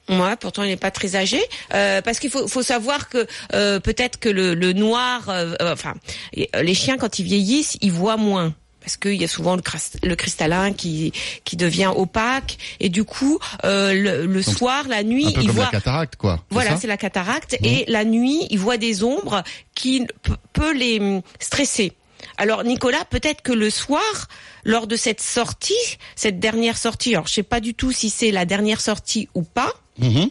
Ouais, 0.08 0.36
pourtant 0.39 0.62
il 0.62 0.70
n'est 0.70 0.77
pas 0.77 0.91
très 0.91 1.15
âgé, 1.15 1.41
euh, 1.74 2.00
parce 2.03 2.20
qu'il 2.20 2.29
faut, 2.29 2.48
faut 2.48 2.62
savoir 2.62 3.10
que 3.10 3.25
euh, 3.53 3.79
peut-être 3.79 4.20
que 4.20 4.29
le, 4.29 4.53
le 4.53 4.72
noir, 4.74 5.29
euh, 5.29 5.55
enfin, 5.62 5.96
les 6.36 6.74
chiens 6.75 6.98
quand 6.98 7.17
ils 7.17 7.25
vieillissent, 7.25 7.77
ils 7.82 7.91
voient 7.91 8.17
moins. 8.17 8.53
Parce 8.82 8.98
qu'il 8.98 9.15
y 9.15 9.24
a 9.24 9.27
souvent 9.27 9.55
le, 9.55 9.63
le 10.03 10.15
cristallin 10.15 10.72
qui 10.72 11.12
qui 11.44 11.58
devient 11.58 11.91
opaque 11.96 12.60
et 12.79 12.89
du 12.89 13.03
coup 13.03 13.39
euh, 13.63 13.94
le, 13.96 14.27
le 14.27 14.44
Donc, 14.44 14.55
soir, 14.55 14.88
la 14.88 14.98
Un 14.98 15.03
nuit, 15.03 15.24
peu 15.34 15.41
ils 15.41 15.48
comme 15.48 15.55
voient 15.55 15.65
la 15.65 15.72
cataracte, 15.72 16.15
quoi. 16.17 16.39
Voilà, 16.51 16.77
c'est 16.77 16.86
la 16.86 16.98
cataracte. 16.98 17.58
Et 17.63 17.86
la 17.88 18.05
nuit, 18.05 18.46
il 18.51 18.60
voit 18.60 18.77
des 18.77 19.03
ombres 19.03 19.41
qui 19.74 20.05
peut 20.53 20.72
les 20.72 21.00
hum, 21.00 21.24
stresser. 21.39 21.94
Alors 22.38 22.63
Nicolas, 22.63 23.05
peut-être 23.05 23.41
que 23.41 23.53
le 23.53 23.69
soir, 23.69 24.27
lors 24.63 24.88
de 24.88 24.95
cette 24.95 25.22
sortie, 25.22 25.74
cette 26.15 26.39
dernière 26.39 26.77
sortie, 26.77 27.13
alors 27.13 27.27
je 27.27 27.34
sais 27.34 27.43
pas 27.43 27.60
du 27.60 27.74
tout 27.74 27.91
si 27.91 28.10
c'est 28.10 28.31
la 28.31 28.45
dernière 28.45 28.81
sortie 28.81 29.29
ou 29.34 29.43
pas. 29.43 29.74
Mhm. 30.00 30.29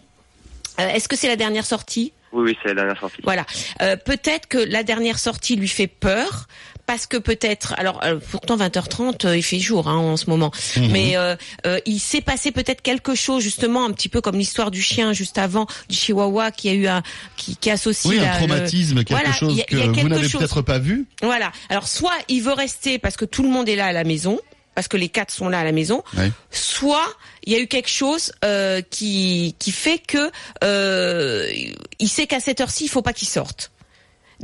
Euh, 0.80 0.88
Est-ce 0.88 1.08
que 1.08 1.16
c'est 1.16 1.28
la 1.28 1.36
dernière 1.36 1.66
sortie? 1.66 2.12
Oui, 2.32 2.50
oui, 2.50 2.58
c'est 2.62 2.68
la 2.70 2.74
dernière 2.74 2.98
sortie. 2.98 3.22
Voilà. 3.22 3.46
Euh, 3.80 3.96
peut-être 3.96 4.48
que 4.48 4.58
la 4.58 4.82
dernière 4.82 5.18
sortie 5.18 5.54
lui 5.56 5.68
fait 5.68 5.86
peur. 5.86 6.48
Parce 6.86 7.06
que 7.06 7.16
peut-être, 7.16 7.72
alors 7.78 8.04
euh, 8.04 8.18
pourtant 8.30 8.58
20h30, 8.58 9.26
euh, 9.26 9.36
il 9.38 9.42
fait 9.42 9.58
jour 9.58 9.88
hein, 9.88 9.96
en 9.96 10.16
ce 10.18 10.28
moment, 10.28 10.50
Mhm. 10.76 10.90
mais 10.92 11.16
euh, 11.16 11.34
il 11.86 11.98
s'est 11.98 12.20
passé 12.20 12.50
peut-être 12.52 12.82
quelque 12.82 13.14
chose 13.14 13.42
justement 13.42 13.86
un 13.86 13.90
petit 13.92 14.10
peu 14.10 14.20
comme 14.20 14.36
l'histoire 14.36 14.70
du 14.70 14.82
chien 14.82 15.14
juste 15.14 15.38
avant 15.38 15.66
du 15.88 15.96
Chihuahua 15.96 16.50
qui 16.50 16.68
a 16.68 16.74
eu 16.74 16.86
un 16.86 17.02
qui, 17.36 17.56
qui 17.56 17.70
associe 17.70 18.12
Oui, 18.12 18.18
un 18.18 18.24
la- 18.24 18.32
le- 18.32 18.36
traumatisme, 18.46 18.96
quelque 19.04 19.10
Voilà, 19.18 19.32
chose 19.32 19.56
y 19.56 19.62
a- 19.62 19.64
que 19.64 19.76
y 19.76 19.80
a 19.82 19.86
vous 19.86 19.92
quelque 19.94 20.08
n'avez 20.08 20.28
chose. 20.28 20.40
peut-être 20.40 20.60
pas 20.62 20.78
vu. 20.78 21.06
Voilà. 21.22 21.52
Alors 21.70 21.88
soit 21.88 22.12
il 22.28 22.42
veut 22.42 22.52
rester 22.52 22.98
parce 22.98 23.16
que 23.16 23.24
tout 23.24 23.42
le 23.42 23.48
monde 23.48 23.66
est 23.68 23.76
là 23.76 23.86
à 23.86 23.92
la 23.92 24.04
maison, 24.04 24.38
parce 24.74 24.86
que 24.88 24.98
les 24.98 25.08
quatre 25.08 25.32
sont 25.32 25.48
là 25.48 25.60
à 25.60 25.64
la 25.64 25.72
maison, 25.72 26.02
soit 26.50 27.06
il 27.46 27.52
y 27.52 27.56
a 27.56 27.60
eu 27.60 27.66
quelque 27.66 27.88
chose 27.90 28.32
euh, 28.44 28.82
qui 28.90 29.54
qui 29.58 29.72
fait 29.72 29.98
que 29.98 30.30
euh, 30.64 31.50
il 31.98 32.08
sait 32.08 32.26
qu'à 32.26 32.40
cette 32.40 32.60
heure-ci 32.60 32.84
il 32.84 32.88
faut 32.88 33.02
pas 33.02 33.12
qu'il 33.12 33.28
sorte. 33.28 33.70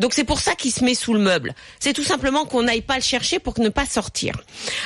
Donc 0.00 0.14
c'est 0.14 0.24
pour 0.24 0.40
ça 0.40 0.54
qu'il 0.54 0.72
se 0.72 0.82
met 0.82 0.94
sous 0.94 1.12
le 1.14 1.20
meuble. 1.20 1.54
C'est 1.78 1.92
tout 1.92 2.02
simplement 2.04 2.44
qu'on 2.46 2.62
n'aille 2.64 2.80
pas 2.80 2.96
le 2.96 3.02
chercher 3.02 3.38
pour 3.38 3.58
ne 3.60 3.68
pas 3.68 3.86
sortir. 3.86 4.34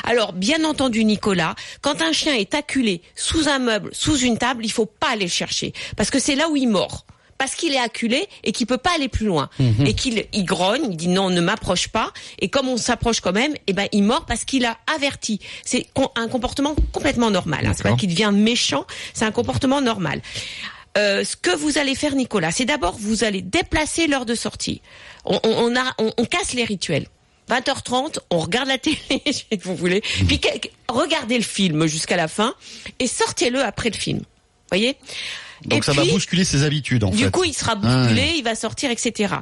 Alors 0.04 0.32
bien 0.32 0.64
entendu 0.64 1.04
Nicolas, 1.04 1.54
quand 1.80 2.02
un 2.02 2.12
chien 2.12 2.34
est 2.34 2.54
acculé 2.54 3.00
sous 3.14 3.48
un 3.48 3.58
meuble, 3.60 3.90
sous 3.92 4.18
une 4.18 4.36
table, 4.38 4.64
il 4.66 4.72
faut 4.72 4.86
pas 4.86 5.10
aller 5.12 5.24
le 5.26 5.30
chercher 5.30 5.72
parce 5.96 6.10
que 6.10 6.18
c'est 6.18 6.34
là 6.34 6.48
où 6.50 6.56
il 6.56 6.66
mord. 6.68 7.06
Parce 7.36 7.56
qu'il 7.56 7.72
est 7.74 7.80
acculé 7.80 8.28
et 8.44 8.52
qu'il 8.52 8.66
peut 8.68 8.78
pas 8.78 8.94
aller 8.94 9.08
plus 9.08 9.26
loin 9.26 9.50
Mhm. 9.58 9.86
et 9.86 9.94
qu'il 9.94 10.24
il 10.32 10.44
grogne, 10.44 10.86
il 10.90 10.96
dit 10.96 11.08
non, 11.08 11.30
ne 11.30 11.40
m'approche 11.40 11.88
pas. 11.88 12.12
Et 12.38 12.48
comme 12.48 12.68
on 12.68 12.76
s'approche 12.76 13.20
quand 13.20 13.32
même, 13.32 13.54
eh 13.66 13.72
ben 13.72 13.88
il 13.90 14.04
mord 14.04 14.24
parce 14.24 14.44
qu'il 14.44 14.64
a 14.64 14.78
averti. 14.94 15.40
C'est 15.64 15.88
un 16.14 16.28
comportement 16.28 16.76
complètement 16.92 17.30
normal. 17.32 17.66
Hein. 17.66 17.72
C'est 17.76 17.82
pas 17.82 17.96
qu'il 17.96 18.08
devient 18.10 18.30
méchant, 18.32 18.86
c'est 19.14 19.24
un 19.24 19.32
comportement 19.32 19.80
normal. 19.80 20.22
Euh, 20.96 21.24
ce 21.24 21.36
que 21.36 21.54
vous 21.56 21.78
allez 21.78 21.94
faire, 21.94 22.14
Nicolas, 22.14 22.52
c'est 22.52 22.64
d'abord 22.64 22.96
vous 22.98 23.24
allez 23.24 23.42
déplacer 23.42 24.06
l'heure 24.06 24.26
de 24.26 24.34
sortie. 24.34 24.80
On, 25.24 25.40
on, 25.42 25.50
on 25.72 25.76
a, 25.76 25.94
on, 25.98 26.12
on 26.16 26.24
casse 26.24 26.52
les 26.52 26.64
rituels. 26.64 27.06
20h30, 27.50 28.18
on 28.30 28.38
regarde 28.38 28.68
la 28.68 28.78
télé, 28.78 28.96
si 29.30 29.44
vous 29.62 29.76
voulez, 29.76 30.00
puis 30.26 30.38
que- 30.40 30.58
que- 30.58 30.68
regardez 30.88 31.36
le 31.36 31.44
film 31.44 31.86
jusqu'à 31.86 32.16
la 32.16 32.28
fin 32.28 32.54
et 33.00 33.06
sortez-le 33.06 33.62
après 33.62 33.90
le 33.90 33.96
film. 33.96 34.20
Voyez? 34.70 34.96
Donc 35.66 35.80
Et 35.80 35.82
ça 35.82 35.92
va 35.92 36.02
puis, 36.02 36.12
bousculer 36.12 36.44
ses 36.44 36.62
habitudes, 36.64 37.04
en 37.04 37.10
du 37.10 37.24
fait. 37.24 37.30
coup, 37.30 37.44
il 37.44 37.54
sera 37.54 37.74
bousculé, 37.74 38.32
il 38.36 38.42
va 38.44 38.54
sortir, 38.54 38.90
etc. 38.90 39.34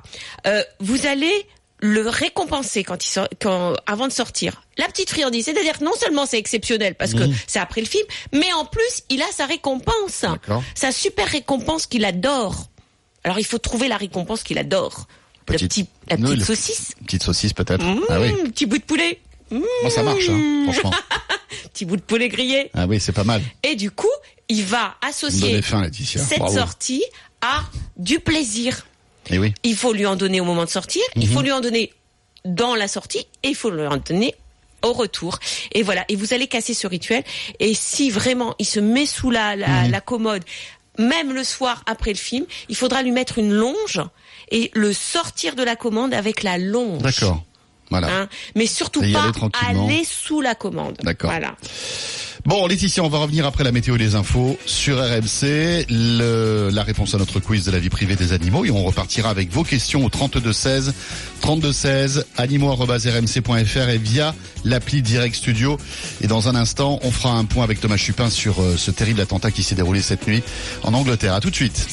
Euh, 0.47 0.63
vous 0.81 1.07
allez 1.07 1.47
le 1.85 2.09
récompenser 2.09 2.85
quand 2.85 3.05
il 3.05 3.09
sort, 3.09 3.29
quand, 3.41 3.75
avant 3.87 4.07
de 4.07 4.13
sortir. 4.13 4.63
La 4.79 4.87
petite 4.87 5.11
friandise, 5.11 5.47
c'est-à-dire 5.47 5.79
que 5.81 5.85
non 5.85 5.93
seulement 5.99 6.27
c'est 6.27 6.39
exceptionnel 6.39 6.95
parce 6.95 7.13
que 7.13 7.25
Mhm. 7.25 7.35
c'est 7.49 7.59
après 7.59 7.81
le 7.81 7.89
film, 7.89 8.07
mais 8.33 8.53
en 8.53 8.65
plus 8.65 9.03
il 9.11 9.21
a 9.21 9.27
sa 9.33 9.47
récompense, 9.47 10.25
sa 10.77 10.93
super 10.93 11.27
récompense 11.27 11.87
qu'il 11.87 12.05
adore. 12.05 12.69
Alors 13.25 13.39
il 13.41 13.45
faut 13.45 13.59
trouver 13.59 13.89
la 13.89 13.97
récompense 13.97 14.43
qu'il 14.45 14.59
adore. 14.59 15.07
Le 15.49 15.59
petit, 15.59 15.87
la 16.09 16.17
petite 16.17 16.45
saucisse, 16.45 16.93
Petite 17.05 17.23
saucisse, 17.25 17.53
peut-être. 17.53 17.85
Mmh, 17.85 18.01
Ah 18.09 18.21
oui. 18.21 18.33
petit 18.51 18.65
bout 18.67 18.79
de 18.79 18.85
poulet, 18.85 19.21
Mmh, 19.51 19.61
Bon, 19.83 19.91
ça 19.91 20.03
marche, 20.05 20.29
hein, 20.31 20.63
franchement. 20.65 20.93
petit 21.73 21.85
bout 21.85 21.97
de 21.97 22.01
poulet 22.03 22.29
grillé. 22.29 22.71
Ah 22.75 22.87
oui, 22.87 23.01
c'est 23.01 23.13
pas 23.13 23.25
mal. 23.25 23.43
Et 23.65 23.75
du 23.75 23.91
coup, 23.91 24.09
il 24.49 24.65
va 24.65 24.95
associer 25.03 25.61
faim, 25.63 25.91
cette 25.93 26.39
Bravo. 26.39 26.57
sortie 26.57 27.03
à 27.43 27.63
du 27.97 28.21
plaisir. 28.21 28.87
Eh 29.31 29.39
oui. 29.39 29.55
Il 29.63 29.77
faut 29.77 29.93
lui 29.93 30.07
en 30.07 30.17
donner 30.17 30.41
au 30.41 30.45
moment 30.45 30.65
de 30.65 30.71
sortir, 30.71 31.03
il 31.17 31.29
Mhm. 31.29 31.35
faut 31.35 31.43
lui 31.43 31.53
en 31.53 31.61
donner 31.61 31.93
dans 32.45 32.75
la 32.75 32.89
sortie 32.89 33.27
et 33.43 33.49
il 33.49 33.55
faut 33.55 33.71
lui 33.71 33.87
en 33.87 33.97
donner 33.99 34.35
au 34.83 34.93
retour. 34.93 35.39
Et 35.73 35.83
voilà, 35.83 36.05
et 36.09 36.17
vous 36.17 36.35
allez 36.35 36.49
casser 36.49 36.75
ce 36.75 36.87
rituel. 36.89 37.23
Et 37.61 37.73
si 37.75 38.11
vraiment 38.11 38.55
il 38.59 38.67
se 38.67 38.81
met 38.81 39.07
sous 39.07 39.31
la, 39.31 39.55
la, 39.57 39.85
Mhm. 39.85 39.91
la 39.93 40.01
commode, 40.01 40.43
même 40.99 41.33
le 41.33 41.45
soir 41.45 41.83
après 41.87 42.11
le 42.13 42.19
film, 42.19 42.45
il 42.69 42.77
faudra 42.77 43.03
lui 43.03 43.13
mettre 43.13 43.39
une 43.39 43.53
longe 43.53 44.01
et 44.51 44.71
le 44.75 44.93
sortir 44.93 45.55
de 45.55 45.63
la 45.63 45.77
commande 45.77 46.13
avec 46.15 46.43
la 46.43 46.59
longe. 46.59 47.01
D'accord. 47.01 47.43
Voilà. 47.91 48.09
Hein 48.23 48.29
Mais 48.57 48.67
surtout 48.67 49.03
pas 49.13 49.31
aller 49.71 50.03
sous 50.05 50.41
la 50.41 50.55
commande. 50.55 50.97
D'accord. 51.03 51.31
Voilà. 51.31 51.55
Bon, 52.45 52.67
Laetitia, 52.67 53.05
on 53.05 53.09
va 53.09 53.19
revenir 53.19 53.47
après 53.47 53.63
la 53.63 53.71
météo 53.71 53.95
et 53.95 53.99
les 53.99 54.17
infos 54.17 54.59
sur 54.67 54.99
RMC, 54.99 55.87
la 55.89 56.83
réponse 56.83 57.15
à 57.15 57.19
notre 57.19 57.39
quiz 57.39 57.65
de 57.65 57.71
la 57.71 57.79
vie 57.79 57.89
privée 57.89 58.17
des 58.17 58.33
animaux 58.33 58.65
et 58.65 58.71
on 58.73 58.83
repartira 58.83 59.31
avec 59.31 59.53
vos 59.53 59.63
questions 59.63 60.05
au 60.05 60.09
32 60.09 60.53
16 60.53 60.93
32 61.41 61.73
16 61.73 62.27
animaux@rmc.fr 62.37 63.89
et 63.89 63.99
via 63.99 64.35
l'appli 64.65 65.03
Direct 65.03 65.37
Studio. 65.37 65.79
Et 66.21 66.27
dans 66.27 66.49
un 66.49 66.57
instant, 66.57 66.99
on 67.03 67.13
fera 67.13 67.35
un 67.35 67.45
point 67.45 67.63
avec 67.63 67.81
Thomas 67.81 67.97
Chupin 67.97 68.29
sur 68.29 68.61
euh, 68.61 68.77
ce 68.77 68.91
terrible 68.91 69.21
attentat 69.21 69.53
qui 69.53 69.63
s'est 69.63 69.77
déroulé 69.77 70.03
cette 70.03 70.27
nuit 70.27 70.43
en 70.83 70.95
Angleterre. 70.95 71.35
À 71.35 71.41
tout 71.41 71.51
de 71.51 71.55
suite. 71.55 71.87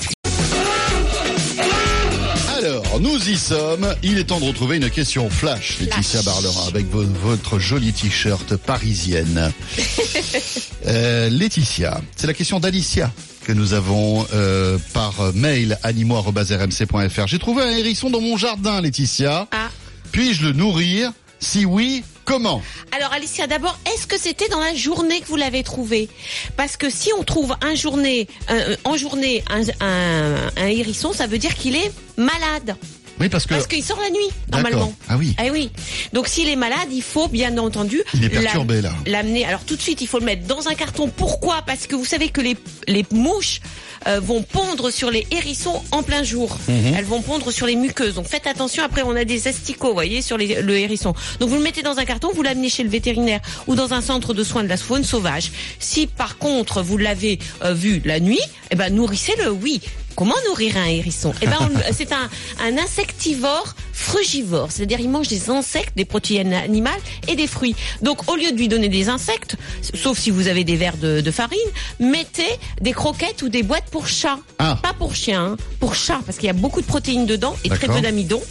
Alors, 2.99 3.13
nous 3.13 3.29
y 3.29 3.37
sommes. 3.37 3.95
Il 4.03 4.17
est 4.17 4.25
temps 4.25 4.39
de 4.39 4.45
retrouver 4.45 4.77
une 4.77 4.89
question 4.89 5.29
flash, 5.29 5.77
Laetitia 5.79 6.21
Barlera, 6.23 6.67
avec 6.67 6.87
vo- 6.89 7.05
votre 7.23 7.57
jolie 7.59 7.93
t-shirt 7.93 8.55
parisienne. 8.57 9.51
Euh, 10.87 11.29
Laetitia, 11.29 12.01
c'est 12.15 12.25
la 12.25 12.33
question 12.33 12.59
d'Alicia 12.59 13.11
que 13.43 13.51
nous 13.51 13.73
avons 13.73 14.25
euh, 14.33 14.77
par 14.93 15.33
mail 15.35 15.77
animaux.rmc.fr. 15.83 17.27
J'ai 17.27 17.37
trouvé 17.37 17.63
un 17.63 17.69
hérisson 17.71 18.09
dans 18.09 18.21
mon 18.21 18.37
jardin, 18.37 18.79
Laetitia. 18.81 19.47
Ah. 19.51 19.69
Puis-je 20.13 20.45
le 20.45 20.53
nourrir? 20.53 21.11
Si 21.39 21.65
oui, 21.65 22.03
comment 22.29 22.61
Alors 22.91 23.11
Alicia, 23.11 23.47
d'abord, 23.47 23.75
est-ce 23.91 24.05
que 24.05 24.17
c'était 24.19 24.47
dans 24.49 24.59
la 24.59 24.75
journée 24.75 25.19
que 25.19 25.25
vous 25.25 25.35
l'avez 25.35 25.63
trouvé 25.63 26.07
Parce 26.57 26.77
que 26.77 26.87
si 26.91 27.09
on 27.17 27.23
trouve 27.23 27.55
un 27.61 27.73
un- 28.49 28.75
en 28.83 28.95
journée 28.97 29.43
un 30.59 30.67
hérisson, 30.67 31.11
ça 31.11 31.25
veut 31.25 31.39
dire 31.39 31.55
qu'il 31.55 31.75
est 31.75 31.91
malade. 32.17 32.75
Oui, 33.19 33.29
parce 33.29 33.45
que... 33.45 33.53
Parce 33.53 33.67
qu'il 33.67 33.83
sort 33.83 33.99
la 34.01 34.09
nuit, 34.09 34.29
normalement. 34.51 34.93
Ah 35.09 35.17
oui. 35.17 35.35
Ah 35.37 35.43
oui. 35.51 35.69
Donc 36.13 36.27
s'il 36.27 36.47
est 36.47 36.55
malade, 36.55 36.87
il 36.91 37.01
faut 37.01 37.27
bien 37.27 37.57
entendu 37.57 38.01
Il 38.13 38.23
est 38.23 38.29
perturbé, 38.29 38.81
là. 38.81 38.93
L'amener. 39.05 39.45
Alors 39.45 39.61
tout 39.65 39.75
de 39.75 39.81
suite, 39.81 40.01
il 40.01 40.07
faut 40.07 40.19
le 40.19 40.25
mettre 40.25 40.45
dans 40.47 40.67
un 40.67 40.73
carton. 40.75 41.09
Pourquoi? 41.09 41.61
Parce 41.65 41.85
que 41.87 41.95
vous 41.95 42.05
savez 42.05 42.29
que 42.29 42.41
les, 42.41 42.55
les 42.87 43.05
mouches 43.11 43.59
euh, 44.07 44.19
vont 44.21 44.41
pondre 44.43 44.89
sur 44.91 45.11
les 45.11 45.27
hérissons 45.31 45.83
en 45.91 46.03
plein 46.03 46.23
jour. 46.23 46.57
Mhm. 46.69 46.93
Elles 46.97 47.05
vont 47.05 47.21
pondre 47.21 47.51
sur 47.51 47.65
les 47.67 47.75
muqueuses. 47.75 48.15
Donc 48.15 48.27
faites 48.27 48.47
attention. 48.47 48.83
Après, 48.83 49.01
on 49.03 49.15
a 49.15 49.25
des 49.25 49.47
asticots, 49.47 49.87
vous 49.89 49.93
voyez, 49.93 50.21
sur 50.21 50.37
les- 50.37 50.61
le 50.61 50.77
hérisson. 50.77 51.13
Donc 51.39 51.49
vous 51.49 51.55
le 51.57 51.61
mettez 51.63 51.81
dans 51.81 51.97
un 51.99 52.05
carton, 52.05 52.29
vous 52.33 52.41
l'amenez 52.43 52.69
chez 52.69 52.83
le 52.83 52.89
vétérinaire 52.89 53.41
ou 53.67 53.75
dans 53.75 53.93
un 53.93 54.01
centre 54.01 54.33
de 54.33 54.43
soins 54.43 54.63
de 54.63 54.69
la 54.69 54.77
faune 54.77 55.03
sauvage. 55.03 55.51
Si 55.79 56.07
par 56.07 56.37
contre 56.37 56.81
vous 56.81 56.97
l'avez 56.97 57.39
euh, 57.63 57.73
vu 57.73 58.01
la 58.05 58.19
nuit, 58.21 58.39
eh 58.71 58.75
ben 58.75 58.93
nourrissez-le. 58.93 59.49
Oui, 59.51 59.81
Comment 60.15 60.35
nourrir 60.49 60.75
un 60.77 60.85
hérisson 60.85 61.33
Eh 61.41 61.45
ben, 61.47 61.69
c'est 61.91 62.11
un, 62.11 62.29
un 62.61 62.77
insectivore 62.77 63.75
frugivore, 63.93 64.71
c'est-à-dire 64.71 64.99
il 64.99 65.09
mange 65.09 65.27
des 65.27 65.49
insectes, 65.49 65.93
des 65.95 66.05
protéines 66.05 66.53
animales 66.53 66.99
et 67.27 67.35
des 67.35 67.47
fruits. 67.47 67.75
Donc 68.01 68.29
au 68.31 68.35
lieu 68.35 68.51
de 68.51 68.57
lui 68.57 68.67
donner 68.67 68.89
des 68.89 69.09
insectes, 69.09 69.55
sauf 69.93 70.17
si 70.17 70.31
vous 70.31 70.47
avez 70.47 70.63
des 70.63 70.77
verres 70.77 70.97
de, 70.97 71.21
de 71.21 71.31
farine, 71.31 71.57
mettez 71.99 72.47
des 72.81 72.93
croquettes 72.93 73.41
ou 73.41 73.49
des 73.49 73.63
boîtes 73.63 73.89
pour 73.91 74.07
chat. 74.07 74.39
Ah. 74.57 74.77
Pas 74.81 74.93
pour 74.93 75.15
chien, 75.15 75.41
hein, 75.53 75.57
pour 75.79 75.95
chat, 75.95 76.19
parce 76.25 76.37
qu'il 76.37 76.47
y 76.47 76.49
a 76.49 76.53
beaucoup 76.53 76.81
de 76.81 76.85
protéines 76.85 77.25
dedans 77.25 77.55
et 77.63 77.69
très 77.69 77.87
peu 77.87 78.01
d'amidon. 78.01 78.41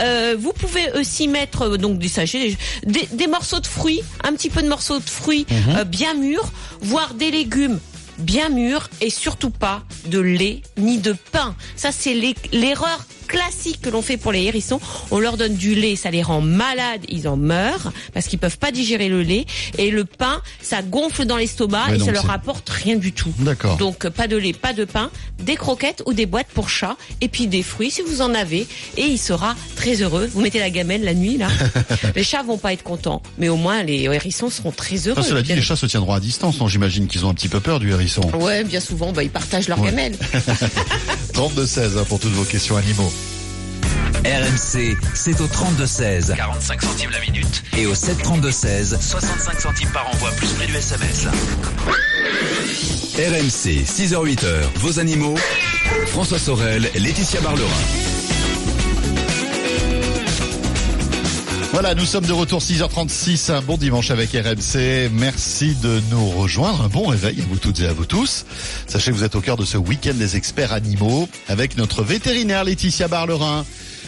Euh, 0.00 0.36
vous 0.38 0.52
pouvez 0.52 0.90
aussi 0.98 1.28
mettre 1.28 1.62
euh, 1.62 1.76
donc 1.76 1.98
des 1.98 2.08
sachets, 2.08 2.56
des, 2.84 3.06
des 3.12 3.26
morceaux 3.26 3.60
de 3.60 3.66
fruits, 3.66 4.02
un 4.24 4.32
petit 4.32 4.50
peu 4.50 4.62
de 4.62 4.68
morceaux 4.68 4.98
de 4.98 5.08
fruits 5.08 5.46
Mhm. 5.50 5.76
euh, 5.76 5.84
bien 5.84 6.14
mûrs, 6.14 6.50
voire 6.80 7.14
des 7.14 7.30
légumes 7.30 7.78
bien 8.18 8.48
mûrs 8.48 8.88
et 9.00 9.10
surtout 9.10 9.50
pas 9.50 9.82
de 10.06 10.18
lait 10.18 10.62
ni 10.76 10.98
de 10.98 11.14
pain. 11.32 11.54
Ça 11.76 11.92
c'est 11.92 12.14
l'erreur 12.52 13.04
classique 13.26 13.80
que 13.80 13.90
l'on 13.90 14.02
fait 14.02 14.16
pour 14.16 14.32
les 14.32 14.42
hérissons. 14.42 14.80
On 15.10 15.18
leur 15.18 15.36
donne 15.36 15.54
du 15.54 15.74
lait, 15.74 15.96
ça 15.96 16.10
les 16.10 16.22
rend 16.22 16.40
malades, 16.40 17.02
ils 17.08 17.28
en 17.28 17.36
meurent 17.36 17.92
parce 18.12 18.26
qu'ils 18.26 18.38
peuvent 18.38 18.58
pas 18.58 18.70
digérer 18.70 19.08
le 19.08 19.22
lait 19.22 19.46
et 19.78 19.90
le 19.90 20.04
pain, 20.04 20.40
ça 20.62 20.82
gonfle 20.82 21.24
dans 21.24 21.36
l'estomac 21.36 21.94
et 21.94 21.98
ça 21.98 22.12
leur 22.12 22.30
apporte 22.30 22.68
rien 22.68 22.96
du 22.96 23.12
tout. 23.12 23.32
D'accord. 23.38 23.76
Donc 23.76 24.04
euh, 24.04 24.10
pas 24.10 24.26
de 24.28 24.36
lait, 24.36 24.52
pas 24.52 24.72
de 24.72 24.84
pain, 24.84 25.10
des 25.42 25.56
croquettes 25.56 26.02
ou 26.06 26.12
des 26.12 26.26
boîtes 26.26 26.48
pour 26.54 26.68
chat 26.68 26.96
et 27.20 27.28
puis 27.28 27.46
des 27.46 27.62
fruits 27.62 27.90
si 27.90 28.02
vous 28.02 28.20
en 28.20 28.34
avez 28.34 28.66
et 28.96 29.02
il 29.06 29.18
sera 29.18 29.54
très 29.76 30.02
heureux. 30.02 30.28
Vous 30.32 30.40
mettez 30.40 30.58
la 30.58 30.70
gamelle 30.70 31.04
la 31.04 31.14
nuit 31.14 31.36
là. 31.36 31.48
les 32.16 32.24
chats 32.24 32.42
vont 32.42 32.58
pas 32.58 32.72
être 32.72 32.82
contents, 32.82 33.22
mais 33.38 33.48
au 33.48 33.56
moins 33.56 33.82
les 33.82 34.02
hérissons 34.02 34.50
seront 34.50 34.72
très 34.72 34.96
heureux. 35.08 35.18
Enfin, 35.18 35.28
cela 35.28 35.42
dit, 35.42 35.54
les 35.54 35.62
chats 35.62 35.76
se 35.76 35.86
tiendront 35.86 36.12
à 36.14 36.20
distance. 36.20 36.58
non 36.60 36.68
J'imagine 36.68 37.06
qu'ils 37.06 37.24
ont 37.26 37.30
un 37.30 37.34
petit 37.34 37.48
peu 37.48 37.60
peur 37.60 37.80
du 37.80 37.90
hérisson. 37.90 38.22
Ouais, 38.38 38.64
bien 38.64 38.80
souvent, 38.80 39.12
bah, 39.12 39.22
ils 39.22 39.30
partagent 39.30 39.68
leur 39.68 39.80
Ouais. 39.80 39.90
gamelle. 39.90 40.16
32-16 41.34 41.98
hein, 41.98 42.04
pour 42.08 42.18
toutes 42.20 42.32
vos 42.32 42.44
questions 42.44 42.76
animaux. 42.76 43.12
RMC, 44.24 44.96
c'est 45.14 45.40
au 45.40 45.46
32-16. 45.46 46.34
45 46.34 46.82
centimes 46.82 47.10
la 47.10 47.20
minute. 47.20 47.62
Et 47.76 47.86
au 47.86 47.94
732-16. 47.94 49.00
65 49.00 49.60
centimes 49.60 49.90
par 49.90 50.08
envoi, 50.08 50.30
plus 50.32 50.52
prix 50.54 50.66
du 50.66 50.74
SMS. 50.74 51.26
RMC, 53.16 53.84
6h-8h, 53.84 54.46
vos 54.76 54.98
animaux. 54.98 55.36
François 56.06 56.38
Sorel, 56.38 56.90
Laetitia 56.94 57.40
Barlerin. 57.40 57.68
Voilà, 61.74 61.96
nous 61.96 62.06
sommes 62.06 62.24
de 62.24 62.32
retour 62.32 62.60
6h36, 62.60 63.50
un 63.50 63.60
bon 63.60 63.76
dimanche 63.76 64.12
avec 64.12 64.30
RMC. 64.30 65.10
Merci 65.10 65.74
de 65.82 66.00
nous 66.08 66.30
rejoindre. 66.30 66.82
Un 66.82 66.88
bon 66.88 67.08
réveil 67.08 67.40
à 67.40 67.44
vous 67.48 67.56
toutes 67.56 67.80
et 67.80 67.88
à 67.88 67.92
vous 67.92 68.04
tous. 68.04 68.46
Sachez 68.86 69.10
que 69.10 69.16
vous 69.16 69.24
êtes 69.24 69.34
au 69.34 69.40
cœur 69.40 69.56
de 69.56 69.64
ce 69.64 69.76
week-end 69.76 70.14
des 70.14 70.36
experts 70.36 70.72
animaux 70.72 71.28
avec 71.48 71.76
notre 71.76 72.04
vétérinaire 72.04 72.62
Laetitia 72.62 73.08
Barlerin. 73.08 73.66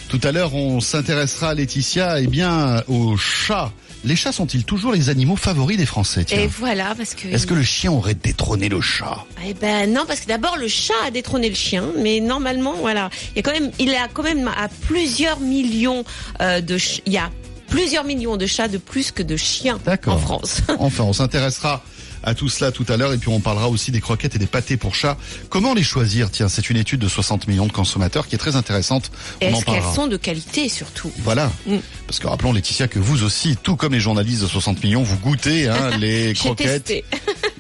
Tout 0.08 0.20
à 0.22 0.30
l'heure, 0.30 0.54
on 0.54 0.78
s'intéressera, 0.78 1.54
Laetitia, 1.54 2.20
eh 2.20 2.28
bien, 2.28 2.84
aux 2.86 3.16
chats. 3.16 3.72
Les 4.04 4.14
chats 4.14 4.30
sont-ils 4.30 4.62
toujours 4.62 4.92
les 4.92 5.08
animaux 5.08 5.34
favoris 5.34 5.76
des 5.76 5.86
Français 5.86 6.22
tiens? 6.22 6.38
Et 6.38 6.46
voilà, 6.46 6.94
parce 6.94 7.16
que. 7.16 7.26
Est-ce 7.26 7.48
que 7.48 7.54
le 7.54 7.64
chien 7.64 7.90
aurait 7.90 8.14
détrôné 8.14 8.68
le 8.68 8.80
chat? 8.80 9.24
Eh 9.44 9.54
ben 9.54 9.92
non, 9.92 10.04
parce 10.06 10.20
que 10.20 10.28
d'abord 10.28 10.56
le 10.56 10.68
chat 10.68 10.94
a 11.04 11.10
détrôné 11.10 11.48
le 11.48 11.56
chien, 11.56 11.86
mais 11.98 12.20
normalement, 12.20 12.74
voilà, 12.74 13.10
il 13.32 13.38
y 13.38 13.38
a 13.40 13.42
quand 13.42 13.52
même, 13.52 13.72
il 13.80 13.92
a 13.92 14.06
quand 14.06 14.22
même 14.22 14.46
à 14.46 14.68
plusieurs 14.86 15.40
millions 15.40 16.04
euh, 16.40 16.60
de, 16.60 16.78
il 17.06 17.12
y 17.12 17.18
a 17.18 17.28
plusieurs 17.68 18.04
millions 18.04 18.36
de 18.36 18.46
chats 18.46 18.68
de 18.68 18.78
plus 18.78 19.10
que 19.12 19.22
de 19.22 19.36
chiens 19.36 19.78
en 20.06 20.18
France. 20.18 20.60
Enfin, 20.78 21.04
on 21.04 21.12
s'intéressera 21.12 21.82
à 22.22 22.34
tout 22.34 22.48
cela 22.48 22.72
tout 22.72 22.84
à 22.88 22.96
l'heure 22.96 23.12
et 23.12 23.18
puis 23.18 23.28
on 23.28 23.38
parlera 23.40 23.68
aussi 23.68 23.92
des 23.92 24.00
croquettes 24.00 24.34
et 24.34 24.38
des 24.38 24.46
pâtés 24.46 24.76
pour 24.76 24.94
chats. 24.96 25.16
Comment 25.48 25.74
les 25.74 25.84
choisir? 25.84 26.30
Tiens, 26.30 26.48
c'est 26.48 26.68
une 26.70 26.76
étude 26.76 27.00
de 27.00 27.08
60 27.08 27.46
millions 27.46 27.66
de 27.66 27.72
consommateurs 27.72 28.26
qui 28.26 28.34
est 28.34 28.38
très 28.38 28.56
intéressante. 28.56 29.12
On 29.40 29.46
en 29.46 29.48
Est-ce 29.50 29.64
qu'elles 29.64 29.94
sont 29.94 30.06
de 30.08 30.16
qualité 30.16 30.68
surtout? 30.68 31.12
Voilà. 31.18 31.52
Mm. 31.66 31.76
Parce 32.06 32.18
que 32.18 32.26
rappelons 32.26 32.52
Laetitia 32.52 32.88
que 32.88 32.98
vous 32.98 33.22
aussi, 33.22 33.56
tout 33.62 33.76
comme 33.76 33.92
les 33.92 34.00
journalistes 34.00 34.42
de 34.42 34.48
60 34.48 34.82
millions, 34.82 35.04
vous 35.04 35.18
goûtez 35.18 35.68
hein, 35.68 35.96
les 36.00 36.34
croquettes. 36.34 36.92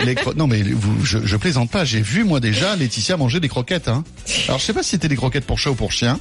Les 0.04 0.14
cro- 0.14 0.34
non 0.34 0.46
mais 0.46 0.62
vous, 0.62 1.06
je, 1.06 1.18
je 1.24 1.36
plaisante 1.36 1.70
pas. 1.70 1.86
J'ai 1.86 2.02
vu 2.02 2.22
moi 2.22 2.38
déjà 2.38 2.76
Laetitia 2.76 3.16
manger 3.16 3.40
des 3.40 3.48
croquettes. 3.48 3.88
Hein. 3.88 4.04
Alors 4.46 4.58
je 4.60 4.64
sais 4.66 4.74
pas 4.74 4.82
si 4.82 4.90
c'était 4.90 5.08
des 5.08 5.16
croquettes 5.16 5.46
pour 5.46 5.58
chat 5.58 5.70
ou 5.70 5.74
pour 5.74 5.90
chien. 5.90 6.20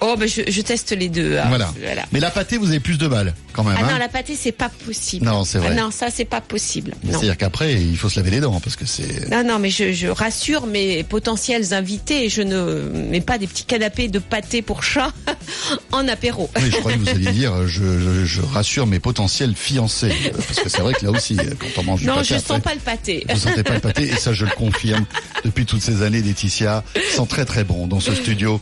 Oh 0.00 0.14
ben 0.18 0.28
je, 0.28 0.42
je 0.48 0.60
teste 0.62 0.92
les 0.92 1.08
deux. 1.08 1.36
hein. 1.38 1.46
voilà. 1.48 1.70
Mais 2.12 2.20
la 2.20 2.30
pâtée, 2.30 2.56
vous 2.56 2.68
avez 2.68 2.80
plus 2.80 2.98
de 2.98 3.08
balles 3.08 3.34
quand 3.52 3.64
même. 3.64 3.76
Ah 3.78 3.84
hein. 3.84 3.92
non, 3.92 3.98
la 3.98 4.08
pâtée 4.08 4.36
c'est 4.38 4.52
pas 4.52 4.68
possible. 4.86 5.26
Non, 5.26 5.44
c'est 5.44 5.58
vrai. 5.58 5.68
Ah 5.72 5.74
non, 5.74 5.90
ça 5.90 6.06
c'est 6.14 6.24
pas 6.24 6.40
possible. 6.40 6.92
Non. 7.04 7.12
C'est-à-dire 7.12 7.36
qu'après, 7.36 7.74
il 7.74 7.96
faut 7.96 8.08
se 8.08 8.16
laver 8.20 8.30
les 8.30 8.40
dents 8.40 8.60
parce 8.60 8.76
que 8.76 8.86
c'est. 8.86 9.28
Non, 9.30 9.42
non, 9.44 9.58
mais 9.58 9.70
je, 9.70 9.92
je 9.92 10.06
rassure 10.08 10.66
mes 10.66 11.02
potentiels 11.02 11.74
invités. 11.74 12.28
Je 12.28 12.42
ne 12.42 12.82
mets 13.10 13.20
pas 13.20 13.38
des 13.38 13.46
petits 13.46 13.64
canapés 13.64 14.08
de 14.08 14.18
pâté 14.18 14.62
pour 14.62 14.82
chat 14.82 15.12
en 15.92 16.06
apéro. 16.08 16.48
Oui, 16.56 16.70
je 16.70 16.76
croyais 16.76 16.96
que 16.98 17.02
vous 17.02 17.08
alliez 17.10 17.32
dire, 17.32 17.66
je, 17.66 17.82
je, 17.98 18.24
je 18.24 18.40
rassure 18.42 18.86
mes 18.86 19.00
potentiels 19.00 19.54
fiancés. 19.56 20.12
Euh, 20.26 20.30
Parce 20.46 20.60
que 20.60 20.68
c'est 20.68 20.80
vrai 20.80 20.94
que 20.94 21.04
là 21.04 21.10
aussi, 21.10 21.36
euh, 21.38 21.54
quand 21.74 21.80
on 21.80 21.84
mange 21.84 22.00
du 22.00 22.06
Non, 22.06 22.14
pâté 22.16 22.28
je 22.28 22.34
après, 22.34 22.54
sens 22.54 22.62
pas 22.62 22.74
le 22.74 22.80
pâté. 22.80 23.26
vous 23.28 23.36
sentez 23.38 23.62
pas 23.64 23.74
le 23.74 23.80
pâté, 23.80 24.02
et 24.04 24.16
ça 24.16 24.32
je 24.32 24.44
le 24.44 24.50
confirme 24.52 25.04
depuis 25.44 25.66
toutes 25.66 25.82
ces 25.82 26.02
années, 26.02 26.22
Laetitia 26.22 26.84
sent 27.10 27.26
très 27.28 27.44
très 27.44 27.64
bon 27.64 27.86
dans 27.86 28.00
ce 28.00 28.14
studio. 28.14 28.60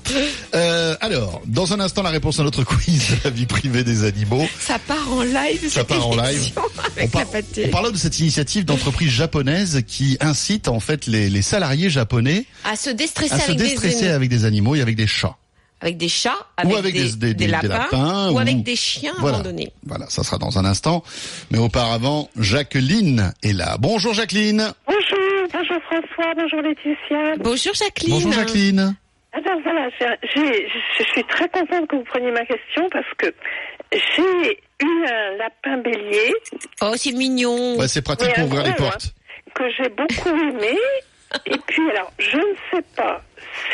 Euh, 0.54 0.65
alors, 1.06 1.40
dans 1.46 1.72
un 1.72 1.80
instant, 1.80 2.02
la 2.02 2.10
réponse 2.10 2.38
à 2.40 2.42
notre 2.44 2.62
quiz 2.64 3.10
de 3.10 3.16
la 3.24 3.30
vie 3.30 3.46
privée 3.46 3.82
des 3.84 4.04
animaux. 4.04 4.46
Ça 4.60 4.78
part 4.78 5.12
en 5.12 5.22
live. 5.22 5.62
Ça 5.62 5.80
cette 5.80 5.86
part 5.88 6.06
en 6.08 6.16
live. 6.16 6.36
émission 6.36 6.62
On, 6.64 6.80
Avec 6.96 7.10
par- 7.10 7.22
on 7.64 7.68
parle 7.70 7.92
de 7.92 7.96
cette 7.98 8.18
initiative 8.18 8.64
d'entreprise 8.64 9.10
japonaise 9.10 9.82
qui 9.86 10.16
incite 10.20 10.68
en 10.68 10.80
fait 10.80 11.06
les, 11.06 11.28
les 11.30 11.42
salariés 11.42 11.90
japonais 11.90 12.44
À 12.64 12.76
se 12.76 12.90
déstresser, 12.90 13.34
à 13.34 13.38
se 13.38 13.44
avec, 13.52 13.58
déstresser 13.58 14.00
des, 14.06 14.08
avec 14.10 14.28
des 14.28 14.44
animaux 14.44 14.74
et 14.74 14.80
avec 14.82 14.96
des 14.96 15.06
chats. 15.06 15.36
avec 15.80 15.96
des 15.96 16.08
chats, 16.08 16.34
avec, 16.56 16.76
avec 16.76 16.94
des, 16.94 17.02
des- 17.04 17.10
des- 17.12 17.26
des 17.28 17.34
des 17.34 17.46
lapins, 17.48 17.68
lapins, 17.68 18.30
ou, 18.30 18.34
ou- 18.34 18.38
avec 18.38 18.62
des 18.62 18.76
chiens 18.76 19.14
Voilà. 19.18 19.38
abandonnés. 19.38 19.72
Voilà, 19.86 20.06
ça 20.08 20.22
sera 20.24 20.38
dans 20.38 20.58
un 20.58 20.64
instant. 20.64 21.02
Mais 21.50 21.58
auparavant, 21.58 22.28
Jacqueline 22.38 23.32
est 23.42 23.52
là. 23.52 23.76
Bonjour 23.78 24.12
Jacqueline. 24.14 24.72
Bonjour, 24.86 25.48
bonjour 25.52 25.76
François, 25.88 26.32
bonjour 26.36 26.60
Laetitia. 26.62 27.36
Bonjour 27.42 27.74
Jacqueline. 27.74 28.10
Bonjour 28.14 28.32
Jacqueline. 28.32 28.96
Alors 29.36 29.60
voilà, 29.62 29.88
j'ai- 29.98 30.28
j'ai- 30.34 30.68
je 30.98 31.02
suis 31.12 31.24
très 31.24 31.48
contente 31.48 31.88
que 31.88 31.96
vous 31.96 32.04
preniez 32.04 32.30
ma 32.30 32.44
question 32.46 32.88
parce 32.90 33.06
que 33.18 33.26
j'ai 33.92 34.58
eu 34.82 35.04
un 35.06 35.36
lapin 35.36 35.78
bélier 35.78 36.32
Oh, 36.80 36.92
c'est 36.96 37.12
mignon. 37.12 37.76
Ouais, 37.78 37.88
c'est 37.88 38.02
pratique 38.02 38.32
pour 38.34 38.44
ouvrir 38.44 38.64
les 38.64 38.74
portes. 38.74 39.12
que 39.54 39.64
j'ai 39.70 39.88
beaucoup 39.88 40.28
aimé. 40.50 40.76
Et 41.46 41.58
puis 41.66 41.90
alors, 41.90 42.12
je 42.18 42.36
ne 42.36 42.54
sais 42.72 42.84
pas 42.96 43.20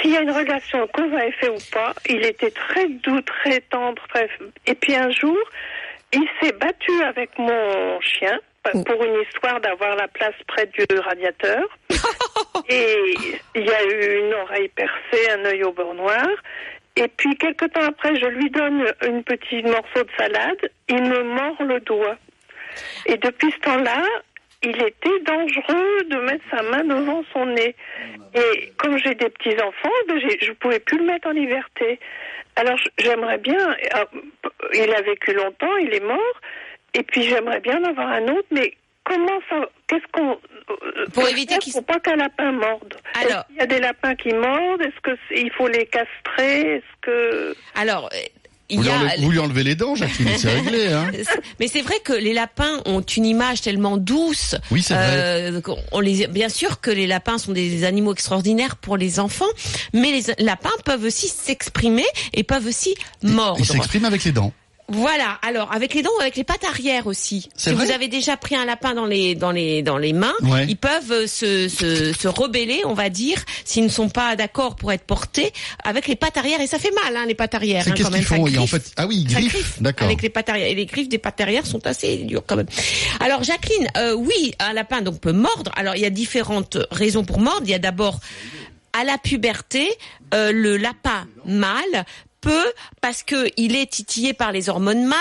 s'il 0.01 0.13
y 0.13 0.17
a 0.17 0.21
une 0.23 0.31
relation 0.31 0.87
cause 0.89 1.13
à 1.15 1.27
effet 1.27 1.49
ou 1.49 1.59
pas. 1.73 1.93
Il 2.09 2.25
était 2.25 2.51
très 2.51 2.89
doux, 2.89 3.21
très 3.23 3.61
tendre, 3.61 4.03
très. 4.09 4.29
Et 4.67 4.75
puis 4.75 4.95
un 4.95 5.11
jour, 5.11 5.37
il 6.13 6.27
s'est 6.41 6.53
battu 6.53 7.03
avec 7.05 7.31
mon 7.39 8.01
chien 8.01 8.39
pour 8.87 9.05
une 9.05 9.21
histoire 9.23 9.61
d'avoir 9.61 9.97
la 9.97 10.07
place 10.09 10.35
près 10.47 10.67
du 10.67 10.85
radiateur. 11.01 11.63
Et 12.69 13.15
il 13.55 13.65
y 13.67 13.71
a 13.71 13.85
eu 13.85 14.19
une 14.27 14.35
oreille 14.35 14.69
percée, 14.69 15.31
un 15.31 15.45
œil 15.45 15.65
au 15.65 15.73
bord 15.73 15.95
noir. 15.95 16.27
Et 16.97 17.09
puis, 17.09 17.37
quelque 17.37 17.65
temps 17.67 17.85
après, 17.89 18.17
je 18.17 18.27
lui 18.27 18.51
donne 18.51 18.85
une 19.07 19.25
petite 19.25 19.65
morceau 19.65 20.03
de 20.05 20.11
salade. 20.19 20.71
Il 20.89 21.03
me 21.03 21.23
mord 21.23 21.57
le 21.61 21.81
doigt. 21.81 22.17
Et 23.07 23.17
depuis 23.17 23.51
ce 23.51 23.59
temps-là, 23.61 24.03
il 24.63 24.81
était 24.83 25.19
dangereux 25.27 26.05
de 26.09 26.17
mettre 26.19 26.45
sa 26.51 26.63
main 26.63 26.85
devant 26.85 27.25
son 27.33 27.47
nez. 27.47 27.75
Et 28.35 28.73
comme 28.77 28.97
j'ai 28.99 29.15
des 29.15 29.29
petits-enfants, 29.31 29.91
ben, 30.09 30.21
j'ai- 30.21 30.39
je 30.41 30.51
ne 30.51 30.55
pouvais 30.57 30.79
plus 30.81 30.99
le 30.99 31.05
mettre 31.05 31.29
en 31.29 31.33
liberté. 31.33 31.99
Alors, 32.57 32.79
j'aimerais 32.99 33.39
bien... 33.39 33.59
euh, 33.97 34.05
il 34.75 34.93
a 34.95 35.01
vécu 35.03 35.33
longtemps, 35.33 35.77
il 35.79 35.95
est 35.95 36.05
mort. 36.05 36.41
Et 36.95 37.03
puis, 37.03 37.23
j'aimerais 37.23 37.61
bien 37.61 37.81
en 37.83 37.85
avoir 37.89 38.09
un 38.09 38.29
autre, 38.29 38.49
mais 38.51 38.75
comment 39.05 39.39
ça... 39.51 39.57
Qu'est-ce 39.89 40.05
qu'on... 40.13 40.31
euh, 40.33 41.07
Pour 41.13 41.29
éviter 41.29 41.55
faire 41.55 41.59
qu'il 41.59 41.73
pour 41.73 41.85
pas 41.85 42.01
qu'un 42.01 42.17
lapin 42.17 42.53
morde? 42.53 42.95
Alors- 43.15 43.47
qu'il 43.47 43.57
y 43.57 43.61
a 43.61 43.67
des 43.67 43.81
lapins 43.81 44.15
qui 44.15 44.33
mordent? 44.33 44.81
Est-ce 44.83 45.01
que 45.03 45.17
il 45.37 45.51
faut 45.53 45.69
les 45.69 45.87
castrer? 45.87 46.77
Est-ce 46.77 47.01
que... 47.03 47.55
Alors, 47.75 48.09
euh, 48.15 48.19
il 48.71 48.79
Vous 48.79 48.85
lui, 48.85 48.91
a. 48.91 48.95
enlevez, 48.97 49.13
vous 49.19 49.31
lui 49.31 49.39
enlevez 49.39 49.65
les 49.65 49.75
dents, 49.75 49.95
Jacqueline, 49.95 50.39
c'est 50.39 50.49
réglé. 50.55 50.91
Hein 50.93 51.11
Mais 51.61 51.69
c'est 51.69 51.83
vrai 51.83 51.97
que 52.03 52.15
les 52.15 52.33
lapins 52.33 52.81
ont 52.87 53.03
une 53.03 53.27
image 53.27 53.61
tellement 53.61 53.99
douce. 53.99 54.55
Oui, 54.71 54.83
c'est 54.83 54.95
vrai. 54.95 55.05
Euh, 55.11 55.61
qu'on- 55.61 55.77
on 55.91 56.01
les, 56.01 56.27
bien 56.29 56.49
sûr 56.49 56.81
que 56.81 56.91
les 56.91 57.07
lapins 57.07 57.37
sont 57.37 57.53
des 57.53 57.85
animaux 57.85 58.13
extraordinaires 58.15 58.77
pour 58.77 58.97
les 58.97 59.21
enfants, 59.21 59.45
mais 59.93 60.11
les 60.13 60.23
lapins 60.43 60.71
peuvent 60.87 61.05
aussi 61.05 61.29
s'exprimer 61.29 62.07
et 62.33 62.45
peuvent 62.45 62.67
aussi 62.67 62.95
mordre. 63.23 63.59
Il 63.61 63.67
s'exprime 63.67 64.07
avec 64.07 64.25
les 64.25 64.33
dents. 64.33 64.55
Voilà. 64.89 65.39
Alors 65.43 65.73
avec 65.73 65.95
les 65.95 66.03
dents, 66.03 66.11
ou 66.19 66.21
avec 66.21 66.37
les 66.37 66.45
pattes 66.45 66.65
arrière 66.65 67.07
aussi. 67.07 67.49
Si 67.57 67.71
vrai 67.71 67.85
vous 67.87 67.91
avez 67.93 68.09
déjà 68.09 68.37
pris 68.37 68.57
un 68.57 68.65
lapin 68.67 68.95
dans 68.95 69.07
les 69.07 69.35
dans 69.35 69.51
les 69.51 69.83
dans 69.83 69.97
les 69.97 70.13
mains, 70.13 70.35
Ouais. 70.43 70.67
ils 70.69 70.77
peuvent 70.77 71.13
euh, 71.13 71.27
se, 71.27 71.69
se 71.69 72.13
se 72.13 72.29
rebeller, 72.29 72.83
on 72.85 72.93
va 72.93 73.09
dire, 73.09 73.43
s'ils 73.65 73.85
ne 73.85 73.89
sont 73.89 74.09
pas 74.11 74.37
d'accord 74.37 74.77
pour 74.77 74.93
être 74.93 75.05
portés 75.05 75.53
avec 75.85 76.09
les 76.09 76.17
pattes 76.17 76.37
arrière. 76.37 76.61
Et 76.61 76.67
ça 76.67 76.79
fait 76.79 76.93
mal, 77.05 77.17
hein, 77.17 77.25
les 77.27 77.35
pattes 77.35 77.55
arrière. 77.55 77.85
Hein, 77.89 77.93
qu'est-ce 77.93 78.11
qu'ils 78.11 78.25
font 78.25 78.45
En 78.59 78.67
fait, 78.67 78.93
ah 78.97 79.07
oui, 79.07 79.25
ils 79.27 79.31
Ça 79.31 79.39
griffent. 79.41 79.53
griffe 79.55 79.81
D'accord. 79.83 80.07
Avec 80.07 80.21
les 80.21 80.29
pattes 80.29 80.49
arrière. 80.51 80.67
Et 80.69 80.75
les 80.75 80.87
griffes 80.87 81.09
des 81.09 81.19
pattes 81.19 81.41
arrière 81.41 81.65
sont 81.65 81.87
assez 81.87 82.17
dures 82.19 82.43
quand 82.47 82.57
même. 82.57 82.67
Alors 83.21 83.43
Jacqueline, 83.45 83.89
euh, 83.97 84.13
oui, 84.15 84.53
un 84.59 84.73
lapin 84.75 85.01
donc 85.01 85.21
peut 85.21 85.33
mordre. 85.33 85.73
Alors 85.77 85.95
il 85.97 86.03
y 86.03 86.07
a 86.07 86.11
différentes 86.11 86.77
raisons 86.91 87.25
pour 87.25 87.39
mordre. 87.41 87.63
Il 87.65 87.71
y 87.71 87.75
a 87.75 87.79
d'abord 87.79 88.21
à 88.93 89.05
la 89.05 89.17
puberté, 89.17 89.89
euh, 90.35 90.53
le 90.53 90.77
lapin 90.77 91.27
mâle 91.47 92.05
peut, 92.43 92.73
parce 93.01 93.23
que 93.23 93.49
il 93.57 93.75
est 93.75 93.91
titillé 93.91 94.35
par 94.35 94.53
les 94.53 94.69
hormones 94.69 95.05
mâles, 95.05 95.17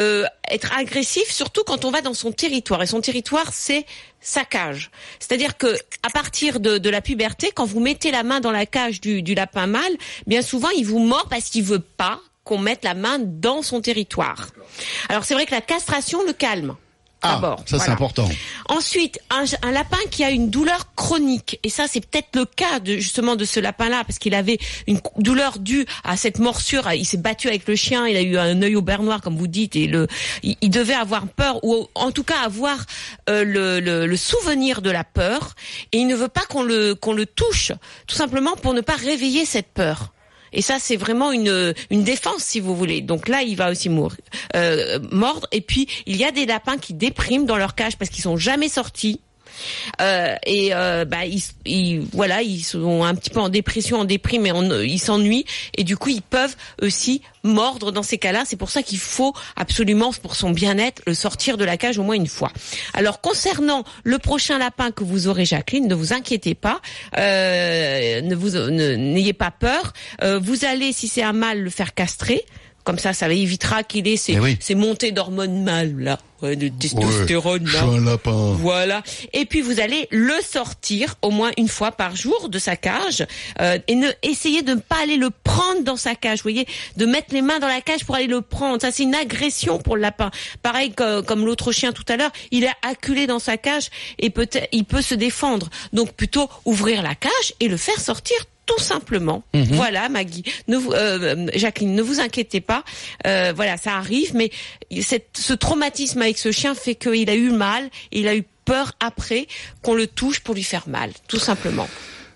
euh, 0.00 0.24
être 0.50 0.76
agressif, 0.76 1.30
surtout 1.30 1.62
quand 1.64 1.84
on 1.84 1.92
va 1.92 2.00
dans 2.00 2.14
son 2.14 2.32
territoire. 2.32 2.82
Et 2.82 2.86
son 2.86 3.00
territoire, 3.00 3.52
c'est 3.52 3.86
sa 4.20 4.44
cage. 4.44 4.90
C'est-à-dire 5.20 5.56
que 5.56 5.76
à 6.02 6.10
partir 6.10 6.58
de, 6.58 6.78
de, 6.78 6.90
la 6.90 7.00
puberté, 7.00 7.52
quand 7.54 7.66
vous 7.66 7.80
mettez 7.80 8.10
la 8.10 8.24
main 8.24 8.40
dans 8.40 8.50
la 8.50 8.66
cage 8.66 9.00
du, 9.00 9.22
du 9.22 9.34
lapin 9.34 9.66
mâle, 9.66 9.96
bien 10.26 10.42
souvent 10.42 10.70
il 10.70 10.86
vous 10.86 10.98
mord 10.98 11.28
parce 11.28 11.50
qu'il 11.50 11.62
veut 11.62 11.78
pas 11.78 12.20
qu'on 12.42 12.58
mette 12.58 12.84
la 12.84 12.94
main 12.94 13.18
dans 13.20 13.62
son 13.62 13.80
territoire. 13.80 14.48
Alors 15.08 15.24
c'est 15.24 15.34
vrai 15.34 15.46
que 15.46 15.52
la 15.52 15.60
castration 15.60 16.24
le 16.24 16.32
calme. 16.32 16.76
Ah, 17.24 17.56
ça 17.66 17.78
c'est 17.78 17.90
important. 17.90 18.28
Ensuite, 18.68 19.18
un, 19.30 19.44
un, 19.62 19.72
lapin 19.72 19.98
qui 20.10 20.24
a 20.24 20.30
une 20.30 20.50
douleur 20.50 20.94
chronique, 20.94 21.58
et 21.62 21.68
ça 21.68 21.86
c'est 21.88 22.00
peut-être 22.00 22.34
le 22.34 22.44
cas 22.44 22.80
de, 22.80 22.96
justement 22.96 23.36
de 23.36 23.44
ce 23.44 23.60
lapin-là, 23.60 24.04
parce 24.06 24.18
qu'il 24.18 24.34
avait 24.34 24.58
une 24.86 25.00
douleur 25.18 25.58
due 25.58 25.86
à 26.04 26.16
cette 26.16 26.38
morsure, 26.38 26.90
il 26.92 27.06
s'est 27.06 27.16
battu 27.16 27.48
avec 27.48 27.66
le 27.66 27.76
chien, 27.76 28.06
il 28.06 28.16
a 28.16 28.22
eu 28.22 28.36
un 28.36 28.60
œil 28.62 28.76
au 28.76 28.82
beurre 28.82 29.02
noir 29.02 29.20
comme 29.20 29.36
vous 29.36 29.46
dites, 29.46 29.76
et 29.76 29.86
le, 29.86 30.06
il, 30.42 30.56
il 30.60 30.70
devait 30.70 30.94
avoir 30.94 31.26
peur, 31.26 31.64
ou 31.64 31.88
en 31.94 32.10
tout 32.10 32.24
cas 32.24 32.40
avoir 32.44 32.78
euh, 33.30 33.44
le, 33.44 33.80
le, 33.80 34.06
le, 34.06 34.16
souvenir 34.16 34.82
de 34.82 34.90
la 34.90 35.04
peur, 35.04 35.54
et 35.92 35.98
il 35.98 36.06
ne 36.06 36.14
veut 36.14 36.28
pas 36.28 36.44
qu'on 36.48 36.62
le, 36.62 36.94
qu'on 36.94 37.12
le 37.12 37.26
touche, 37.26 37.72
tout 38.06 38.16
simplement 38.16 38.52
pour 38.56 38.74
ne 38.74 38.80
pas 38.80 38.96
réveiller 38.96 39.44
cette 39.44 39.68
peur. 39.68 40.13
Et 40.54 40.62
ça, 40.62 40.78
c'est 40.78 40.96
vraiment 40.96 41.32
une, 41.32 41.74
une 41.90 42.04
défense, 42.04 42.42
si 42.42 42.60
vous 42.60 42.74
voulez. 42.74 43.00
Donc 43.00 43.28
là, 43.28 43.42
il 43.42 43.56
va 43.56 43.70
aussi 43.70 43.90
euh, 44.54 44.98
mordre. 45.10 45.46
Et 45.52 45.60
puis, 45.60 45.88
il 46.06 46.16
y 46.16 46.24
a 46.24 46.30
des 46.30 46.46
lapins 46.46 46.78
qui 46.78 46.94
dépriment 46.94 47.44
dans 47.44 47.56
leur 47.56 47.74
cage 47.74 47.96
parce 47.96 48.10
qu'ils 48.10 48.22
sont 48.22 48.36
jamais 48.36 48.68
sortis. 48.68 49.20
Euh, 50.00 50.34
et 50.46 50.74
euh, 50.74 51.04
bah 51.04 51.24
ils, 51.26 51.42
ils, 51.64 52.00
voilà 52.12 52.42
ils 52.42 52.62
sont 52.62 53.04
un 53.04 53.14
petit 53.14 53.30
peu 53.30 53.40
en 53.40 53.48
dépression 53.48 53.98
en 53.98 54.04
déprime 54.04 54.46
et 54.46 54.52
on, 54.52 54.80
ils 54.80 54.98
s'ennuient. 54.98 55.44
Et 55.76 55.84
du 55.84 55.96
coup 55.96 56.10
ils 56.10 56.22
peuvent 56.22 56.56
aussi 56.82 57.22
mordre 57.42 57.92
dans 57.92 58.02
ces 58.02 58.18
cas-là. 58.18 58.44
C'est 58.46 58.56
pour 58.56 58.70
ça 58.70 58.82
qu'il 58.82 58.98
faut 58.98 59.34
absolument 59.56 60.12
pour 60.22 60.34
son 60.36 60.50
bien-être 60.50 61.02
le 61.06 61.14
sortir 61.14 61.56
de 61.56 61.64
la 61.64 61.76
cage 61.76 61.98
au 61.98 62.02
moins 62.02 62.16
une 62.16 62.26
fois. 62.26 62.50
Alors 62.94 63.20
concernant 63.20 63.84
le 64.02 64.18
prochain 64.18 64.58
lapin 64.58 64.90
que 64.90 65.04
vous 65.04 65.28
aurez 65.28 65.44
Jacqueline 65.44 65.86
ne 65.88 65.94
vous 65.94 66.12
inquiétez 66.12 66.54
pas. 66.54 66.80
Euh, 67.16 68.20
ne 68.22 68.34
vous 68.34 68.50
n'ayez 68.70 69.32
pas 69.32 69.50
peur. 69.50 69.92
Euh, 70.22 70.38
vous 70.38 70.64
allez 70.64 70.92
si 70.92 71.08
c'est 71.08 71.22
un 71.22 71.32
mâle 71.32 71.60
le 71.60 71.70
faire 71.70 71.94
castrer. 71.94 72.44
Comme 72.84 72.98
ça, 72.98 73.14
ça 73.14 73.32
évitera 73.32 73.82
qu'il 73.82 74.06
ait 74.06 74.18
ces, 74.18 74.38
oui. 74.38 74.58
ces 74.60 74.74
montées 74.74 75.10
d'hormones 75.10 75.64
mâles, 75.64 75.98
là, 75.98 76.18
ouais, 76.44 76.56
de 76.56 76.68
testostérone. 76.68 77.64
Ouais, 77.66 77.72
là. 77.72 77.82
un 77.82 78.04
lapin. 78.04 78.52
Voilà. 78.58 79.02
Et 79.32 79.44
puis 79.44 79.60
vous 79.60 79.80
allez 79.80 80.06
le 80.10 80.34
sortir 80.42 81.16
au 81.22 81.30
moins 81.30 81.50
une 81.56 81.68
fois 81.68 81.92
par 81.92 82.16
jour 82.16 82.48
de 82.48 82.58
sa 82.58 82.76
cage 82.76 83.26
euh, 83.60 83.78
et 83.88 83.94
ne 83.94 84.08
essayez 84.22 84.62
de 84.62 84.74
ne 84.74 84.80
pas 84.80 85.02
aller 85.02 85.16
le 85.16 85.30
prendre 85.30 85.82
dans 85.82 85.96
sa 85.96 86.14
cage. 86.14 86.38
Vous 86.38 86.44
voyez, 86.44 86.66
de 86.96 87.06
mettre 87.06 87.32
les 87.32 87.42
mains 87.42 87.58
dans 87.58 87.68
la 87.68 87.80
cage 87.80 88.04
pour 88.04 88.14
aller 88.14 88.26
le 88.26 88.40
prendre. 88.40 88.80
Ça, 88.80 88.90
c'est 88.90 89.02
une 89.02 89.14
agression 89.14 89.78
pour 89.78 89.96
le 89.96 90.02
lapin. 90.02 90.30
Pareil 90.62 90.92
que, 90.92 91.20
comme 91.20 91.44
l'autre 91.44 91.72
chien 91.72 91.92
tout 91.92 92.04
à 92.08 92.16
l'heure, 92.16 92.32
il 92.50 92.64
est 92.64 92.72
acculé 92.82 93.26
dans 93.26 93.38
sa 93.38 93.56
cage 93.56 93.90
et 94.18 94.30
peut 94.30 94.48
il 94.72 94.84
peut 94.84 95.02
se 95.02 95.14
défendre. 95.14 95.70
Donc 95.92 96.12
plutôt 96.12 96.48
ouvrir 96.64 97.02
la 97.02 97.14
cage 97.14 97.54
et 97.60 97.68
le 97.68 97.76
faire 97.76 98.00
sortir 98.00 98.36
tout 98.66 98.80
simplement. 98.80 99.42
Mhm. 99.52 99.62
Mmh. 99.62 99.74
Voilà, 99.74 100.08
Maggie. 100.08 100.44
Ne 100.68 100.76
vous, 100.76 100.92
euh, 100.92 101.46
Jacqueline, 101.54 101.94
ne 101.94 102.02
vous 102.02 102.20
inquiétez 102.20 102.60
pas. 102.60 102.84
Euh, 103.26 103.52
voilà, 103.54 103.76
ça 103.76 103.94
arrive, 103.94 104.34
mais 104.34 104.50
cette, 105.02 105.36
ce 105.36 105.52
traumatisme 105.52 106.22
avec 106.34 106.38
ce 106.38 106.50
chien 106.50 106.74
fait 106.74 106.96
qu'il 106.96 107.30
a 107.30 107.34
eu 107.36 107.50
mal, 107.50 107.84
et 108.10 108.20
il 108.20 108.28
a 108.28 108.34
eu 108.34 108.44
peur 108.64 108.92
après 108.98 109.46
qu'on 109.82 109.94
le 109.94 110.08
touche 110.08 110.40
pour 110.40 110.54
lui 110.54 110.64
faire 110.64 110.88
mal, 110.88 111.10
tout 111.28 111.38
simplement. 111.38 111.88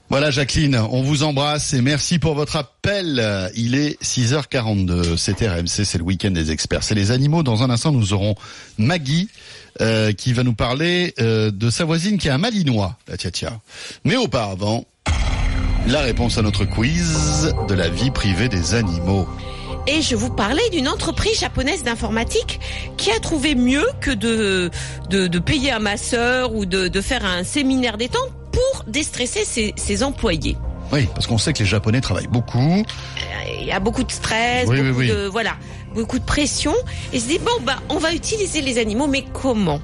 Voilà 0.08 0.30
Jacqueline, 0.30 0.76
on 0.76 1.02
vous 1.02 1.22
embrasse 1.22 1.74
et 1.74 1.82
merci 1.82 2.18
pour 2.18 2.34
votre 2.34 2.56
appel. 2.56 3.50
Il 3.56 3.74
est 3.74 4.00
6h42, 4.02 5.16
c'est 5.16 5.46
RMC, 5.46 5.84
c'est 5.84 5.98
le 5.98 6.04
week-end 6.04 6.30
des 6.30 6.50
experts. 6.50 6.82
C'est 6.82 6.94
les 6.94 7.10
animaux. 7.10 7.42
Dans 7.42 7.62
un 7.62 7.68
instant, 7.68 7.92
nous 7.92 8.14
aurons 8.14 8.34
Maggie 8.78 9.28
euh, 9.82 10.12
qui 10.12 10.32
va 10.32 10.44
nous 10.44 10.54
parler 10.54 11.12
euh, 11.20 11.50
de 11.50 11.68
sa 11.68 11.84
voisine 11.84 12.16
qui 12.16 12.30
a 12.30 12.34
un 12.34 12.38
malinois, 12.38 12.96
la 13.06 13.18
tia 13.18 13.30
tia. 13.30 13.60
Mais 14.04 14.16
auparavant, 14.16 14.86
la 15.88 16.00
réponse 16.00 16.38
à 16.38 16.42
notre 16.42 16.64
quiz 16.64 17.52
de 17.68 17.74
la 17.74 17.90
vie 17.90 18.10
privée 18.10 18.48
des 18.48 18.74
animaux. 18.74 19.28
Et 19.90 20.02
je 20.02 20.14
vous 20.14 20.28
parlais 20.28 20.68
d'une 20.68 20.86
entreprise 20.86 21.40
japonaise 21.40 21.82
d'informatique 21.82 22.60
qui 22.98 23.10
a 23.10 23.18
trouvé 23.20 23.54
mieux 23.54 23.86
que 24.02 24.10
de, 24.10 24.70
de, 25.08 25.26
de 25.28 25.38
payer 25.38 25.72
un 25.72 25.78
masseur 25.78 26.54
ou 26.54 26.66
de, 26.66 26.88
de, 26.88 27.00
faire 27.00 27.24
un 27.24 27.42
séminaire 27.42 27.96
détente 27.96 28.30
pour 28.52 28.84
déstresser 28.86 29.46
ses, 29.46 29.72
ses 29.76 30.02
employés. 30.02 30.58
Oui, 30.92 31.08
parce 31.14 31.26
qu'on 31.26 31.38
sait 31.38 31.54
que 31.54 31.60
les 31.60 31.64
Japonais 31.64 32.02
travaillent 32.02 32.26
beaucoup. 32.26 32.84
Il 33.60 33.66
y 33.66 33.72
a 33.72 33.80
beaucoup 33.80 34.04
de 34.04 34.12
stress, 34.12 34.68
oui, 34.68 34.82
beaucoup 34.82 34.98
oui, 34.98 35.06
oui. 35.06 35.08
de 35.08 35.26
voilà, 35.26 35.56
beaucoup 35.94 36.18
de 36.18 36.24
pression. 36.24 36.74
Et 37.14 37.18
se 37.18 37.26
dit 37.26 37.38
bon 37.38 37.62
bah 37.64 37.78
on 37.88 37.96
va 37.96 38.12
utiliser 38.12 38.60
les 38.60 38.76
animaux, 38.76 39.06
mais 39.06 39.24
comment? 39.32 39.80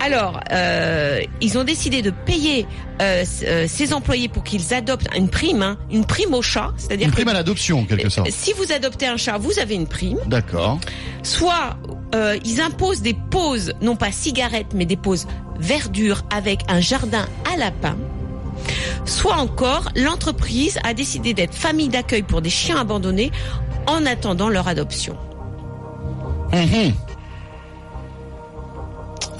Alors, 0.00 0.40
euh, 0.50 1.20
ils 1.40 1.58
ont 1.58 1.64
décidé 1.64 2.02
de 2.02 2.10
payer 2.10 2.66
euh, 3.00 3.24
ces 3.24 3.92
employés 3.92 4.28
pour 4.28 4.42
qu'ils 4.42 4.74
adoptent 4.74 5.08
une 5.16 5.28
prime, 5.28 5.62
hein, 5.62 5.78
une 5.92 6.04
prime 6.04 6.34
au 6.34 6.42
chat, 6.42 6.72
c'est-à-dire 6.76 7.06
une 7.06 7.12
prime 7.12 7.28
à 7.28 7.32
l'adoption 7.32 7.80
en 7.80 7.84
quelque 7.84 8.08
sorte. 8.08 8.30
Si 8.30 8.52
vous 8.52 8.72
adoptez 8.72 9.06
un 9.06 9.16
chat, 9.16 9.38
vous 9.38 9.58
avez 9.58 9.74
une 9.74 9.86
prime. 9.86 10.18
D'accord. 10.26 10.80
Soit 11.22 11.76
euh, 12.14 12.36
ils 12.44 12.60
imposent 12.60 13.02
des 13.02 13.14
pauses, 13.30 13.72
non 13.80 13.96
pas 13.96 14.12
cigarettes, 14.12 14.74
mais 14.74 14.86
des 14.86 14.96
pauses 14.96 15.26
verdure 15.60 16.22
avec 16.34 16.60
un 16.68 16.80
jardin 16.80 17.26
à 17.52 17.56
lapin. 17.56 17.96
Soit 19.04 19.36
encore, 19.36 19.88
l'entreprise 19.96 20.78
a 20.84 20.94
décidé 20.94 21.32
d'être 21.32 21.54
famille 21.54 21.88
d'accueil 21.88 22.22
pour 22.22 22.42
des 22.42 22.50
chiens 22.50 22.78
abandonnés 22.78 23.30
en 23.86 24.04
attendant 24.06 24.48
leur 24.48 24.68
adoption. 24.68 25.16
Mmh. 26.52 27.11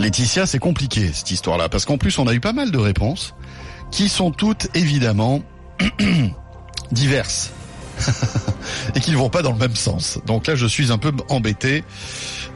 Laetitia, 0.02 0.46
c'est 0.46 0.58
compliqué 0.58 1.12
cette 1.12 1.30
histoire-là, 1.30 1.68
parce 1.68 1.84
qu'en 1.84 1.96
plus 1.96 2.18
on 2.18 2.26
a 2.26 2.34
eu 2.34 2.40
pas 2.40 2.52
mal 2.52 2.72
de 2.72 2.78
réponses 2.78 3.34
qui 3.92 4.08
sont 4.08 4.32
toutes 4.32 4.68
évidemment 4.74 5.42
diverses 6.90 7.52
et 8.96 9.00
qui 9.00 9.12
ne 9.12 9.16
vont 9.16 9.30
pas 9.30 9.42
dans 9.42 9.52
le 9.52 9.58
même 9.58 9.76
sens. 9.76 10.18
Donc 10.26 10.48
là, 10.48 10.56
je 10.56 10.66
suis 10.66 10.90
un 10.90 10.98
peu 10.98 11.12
embêté. 11.28 11.84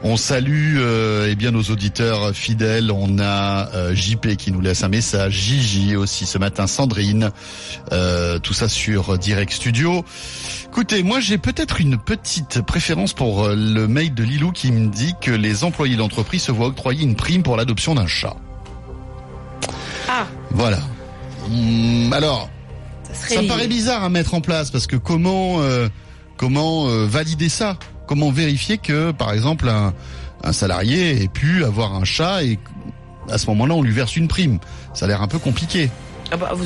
On 0.03 0.15
salue 0.15 0.77
euh, 0.77 1.27
eh 1.29 1.35
bien 1.35 1.51
nos 1.51 1.63
auditeurs 1.63 2.33
fidèles. 2.35 2.91
On 2.91 3.17
a 3.19 3.69
euh, 3.73 3.95
JP 3.95 4.35
qui 4.37 4.51
nous 4.51 4.61
laisse 4.61 4.83
un 4.83 4.89
message, 4.89 5.33
Gigi 5.33 5.95
aussi 5.95 6.25
ce 6.25 6.37
matin, 6.37 6.67
Sandrine, 6.67 7.31
euh, 7.91 8.37
tout 8.37 8.53
ça 8.53 8.69
sur 8.69 9.17
Direct 9.17 9.51
Studio. 9.51 10.05
Écoutez, 10.67 11.01
moi 11.01 11.19
j'ai 11.19 11.39
peut-être 11.39 11.81
une 11.81 11.97
petite 11.97 12.61
préférence 12.61 13.13
pour 13.13 13.45
euh, 13.45 13.55
le 13.55 13.87
mail 13.87 14.13
de 14.13 14.23
Lilou 14.23 14.51
qui 14.51 14.71
me 14.71 14.87
dit 14.87 15.15
que 15.19 15.31
les 15.31 15.63
employés 15.63 15.95
d'entreprise 15.95 16.43
se 16.43 16.51
voient 16.51 16.67
octroyer 16.67 17.03
une 17.03 17.15
prime 17.15 17.41
pour 17.41 17.57
l'adoption 17.57 17.95
d'un 17.95 18.07
chat. 18.07 18.35
Ah. 20.07 20.27
Voilà. 20.51 20.79
Hum, 21.47 22.13
alors, 22.13 22.49
ça, 23.11 23.35
ça 23.35 23.41
me 23.41 23.47
paraît 23.47 23.67
bizarre 23.67 24.03
à 24.03 24.09
mettre 24.09 24.35
en 24.35 24.41
place 24.41 24.69
parce 24.69 24.85
que 24.85 24.95
comment 24.95 25.59
euh, 25.61 25.89
comment 26.37 26.85
valider 27.07 27.49
ça? 27.49 27.79
Comment 28.07 28.31
vérifier 28.31 28.77
que, 28.77 29.11
par 29.11 29.33
exemple, 29.33 29.69
un, 29.69 29.93
un 30.43 30.53
salarié 30.53 31.21
ait 31.23 31.27
pu 31.27 31.63
avoir 31.63 31.93
un 31.93 32.05
chat 32.05 32.43
et 32.43 32.57
à 33.29 33.37
ce 33.37 33.47
moment-là 33.47 33.75
on 33.75 33.81
lui 33.81 33.91
verse 33.91 34.15
une 34.15 34.27
prime 34.29 34.59
Ça 34.93 35.05
a 35.05 35.07
l'air 35.09 35.21
un 35.21 35.27
peu 35.27 35.37
compliqué. 35.39 35.89
Ah 36.31 36.37
bah, 36.37 36.51
vous... 36.55 36.65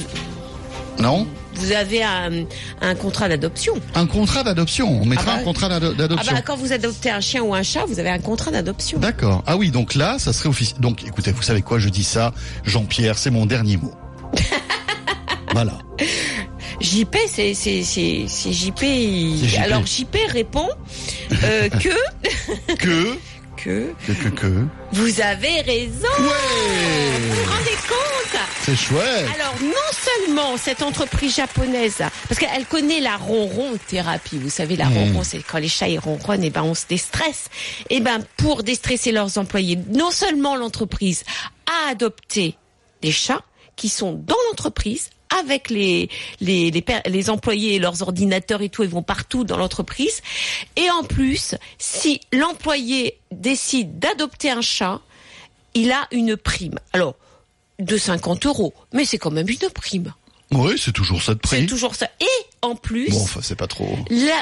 Non? 1.02 1.28
Vous 1.56 1.72
avez 1.72 2.04
un, 2.04 2.46
un 2.82 2.96
contrat 2.96 3.28
d'adoption. 3.28 3.74
Un 3.96 4.06
contrat 4.06 4.44
d'adoption. 4.44 5.02
On 5.02 5.06
mettra 5.06 5.32
Ah 5.32 5.36
bah, 5.36 5.42
un 5.42 5.44
contrat 5.44 5.68
d'adoption. 5.80 6.32
Ah 6.32 6.36
bah, 6.36 6.42
quand 6.46 6.56
vous 6.56 6.72
adoptez 6.72 7.10
un 7.10 7.20
chien 7.22 7.42
ou 7.42 7.54
un 7.56 7.64
chat, 7.64 7.86
vous 7.88 8.00
avez 8.00 8.10
un 8.10 8.20
contrat 8.20 8.52
d'adoption. 8.52 9.00
D'accord. 9.00 9.44
Ah 9.48 9.58
oui, 9.58 9.72
donc 9.72 9.96
là, 9.96 10.18
ça 10.20 10.32
serait 10.34 10.50
officiel. 10.50 10.80
Donc, 10.80 11.04
écoutez, 11.04 11.32
vous 11.32 11.42
savez 11.42 11.62
quoi 11.62 11.80
Je 11.80 11.90
dis 11.90 12.04
ça, 12.04 12.34
Jean-Pierre, 12.66 13.18
c'est 13.18 13.32
mon 13.32 13.46
dernier 13.48 13.78
mot. 13.78 13.94
voilà. 15.54 15.74
JP, 16.80 17.16
c'est 17.28 17.54
c'est 17.54 17.84
c'est 17.84 18.26
c'est 18.28 18.52
JP. 18.54 18.82
il- 18.84 19.48
JP. 19.48 19.60
Alors 19.62 19.86
JP 19.86 20.16
répond 20.32 20.68
euh, 21.44 21.70
que 21.70 22.76
Que 22.76 23.18
que 23.58 23.94
que 24.08 24.12
que 24.14 24.30
que. 24.30 24.66
vous 24.94 25.22
avez 25.22 25.62
raison. 25.62 26.08
Ouais. 26.20 27.20
Vous 27.20 27.36
vous 27.36 27.52
rendez 27.52 27.78
compte? 27.88 28.40
C'est 28.64 28.76
chouette. 28.76 29.28
Alors 29.36 29.56
non 29.62 29.72
seulement 29.92 30.58
cette 30.58 30.82
entreprise 30.82 31.36
japonaise, 31.36 31.98
parce 32.28 32.40
qu'elle 32.40 32.66
connaît 32.66 33.00
la 33.02 33.18
ronron 33.18 33.78
thérapie. 33.88 34.38
Vous 34.40 34.50
savez, 34.50 34.76
la 34.76 34.86
Mmh. 34.86 34.94
ronron, 34.94 35.24
c'est 35.24 35.40
quand 35.44 35.58
les 35.60 35.68
chats 35.70 35.90
ils 35.90 36.00
ronronnent, 36.00 36.44
et 36.44 36.50
ben 36.50 36.64
on 36.64 36.74
se 36.76 36.86
déstresse. 36.88 37.50
Et 37.90 38.00
ben 38.00 38.24
pour 38.38 38.64
déstresser 38.64 39.12
leurs 39.12 39.38
employés, 39.38 39.78
non 39.94 40.12
seulement 40.12 40.56
l'entreprise 40.56 41.24
a 41.68 41.92
adopté 41.92 42.56
des 43.02 43.12
chats 43.12 43.42
qui 43.76 43.90
sont 43.90 44.14
dans 44.14 44.36
l'entreprise 44.50 45.10
avec 45.40 45.70
les 45.70 46.10
les, 46.40 46.72
les 47.06 47.30
employés 47.30 47.76
et 47.76 47.80
leurs 47.80 48.02
ordinateurs 48.02 48.62
et 48.62 48.70
tout, 48.70 48.84
ils 48.84 48.90
vont 48.90 49.04
partout 49.04 49.44
dans 49.44 49.58
l'entreprise. 49.58 50.22
Et 50.76 50.90
en 50.90 51.04
plus, 51.04 51.56
si 51.78 52.22
l'employé 52.32 53.18
décide 53.32 54.00
d'adopter 54.00 54.52
un 54.52 54.62
chat, 54.62 55.02
il 55.74 55.92
a 55.92 56.08
une 56.12 56.38
prime. 56.38 56.80
Alors 56.94 57.16
de 57.80 57.98
50 57.98 58.46
euros, 58.46 58.74
mais 58.94 59.06
c'est 59.06 59.18
quand 59.18 59.32
même 59.32 59.50
une 59.50 59.70
prime. 59.70 60.14
Oui, 60.52 60.76
c'est 60.78 60.92
toujours 60.92 61.22
ça 61.22 61.34
de 61.34 61.40
C'est 61.46 61.58
prix. 61.58 61.66
toujours 61.66 61.96
ça. 61.96 62.08
Et 62.20 62.26
en 62.62 62.76
plus, 62.76 63.10
Bon, 63.10 63.22
enfin, 63.22 63.40
c'est 63.42 63.56
pas 63.56 63.68
trop. 63.68 63.98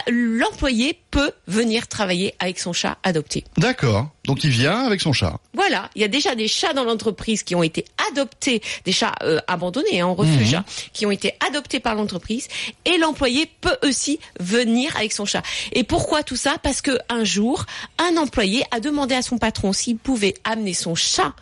l'employé 0.08 1.00
peut 1.12 1.32
venir 1.48 1.88
travailler 1.88 2.34
avec 2.40 2.60
son 2.60 2.74
chat 2.74 2.98
adopté. 3.04 3.44
D'accord. 3.58 4.10
Donc 4.26 4.44
il 4.44 4.50
vient 4.50 4.86
avec 4.86 5.02
son 5.02 5.14
chat. 5.14 5.40
Voilà, 5.54 5.90
il 5.96 6.02
y 6.02 6.06
a 6.06 6.08
déjà 6.08 6.36
des 6.36 6.48
chats 6.48 6.74
dans 6.74 6.84
l'entreprise 6.84 7.44
qui 7.44 7.56
ont 7.56 7.64
été 7.64 7.86
adoptés, 8.12 8.62
des 8.86 8.92
chats 8.92 9.16
euh, 9.24 9.40
abandonnés 9.48 10.02
hein, 10.02 10.08
en 10.08 10.16
refuge, 10.16 10.54
hein, 10.56 10.66
qui 10.94 11.06
ont 11.06 11.12
été 11.12 11.34
adoptés 11.48 11.80
par 11.80 11.96
l'entreprise, 11.96 12.48
et 12.86 12.98
l'employé 12.98 13.50
peut 13.62 13.78
aussi 13.84 14.20
venir 14.40 14.96
avec 14.98 15.14
son 15.14 15.26
chat. 15.26 15.44
Et 15.72 15.84
pourquoi 15.84 16.24
tout 16.24 16.36
ça? 16.36 16.58
Parce 16.62 16.82
que 16.82 16.98
un 17.10 17.24
jour, 17.24 17.66
un 17.98 18.18
employé 18.18 18.64
a 18.72 18.80
demandé 18.80 19.16
à 19.16 19.22
son 19.22 19.38
patron 19.38 19.74
s'il 19.74 19.98
pouvait 19.98 20.34
amener 20.44 20.74
son 20.74 20.96
chat 20.96 21.34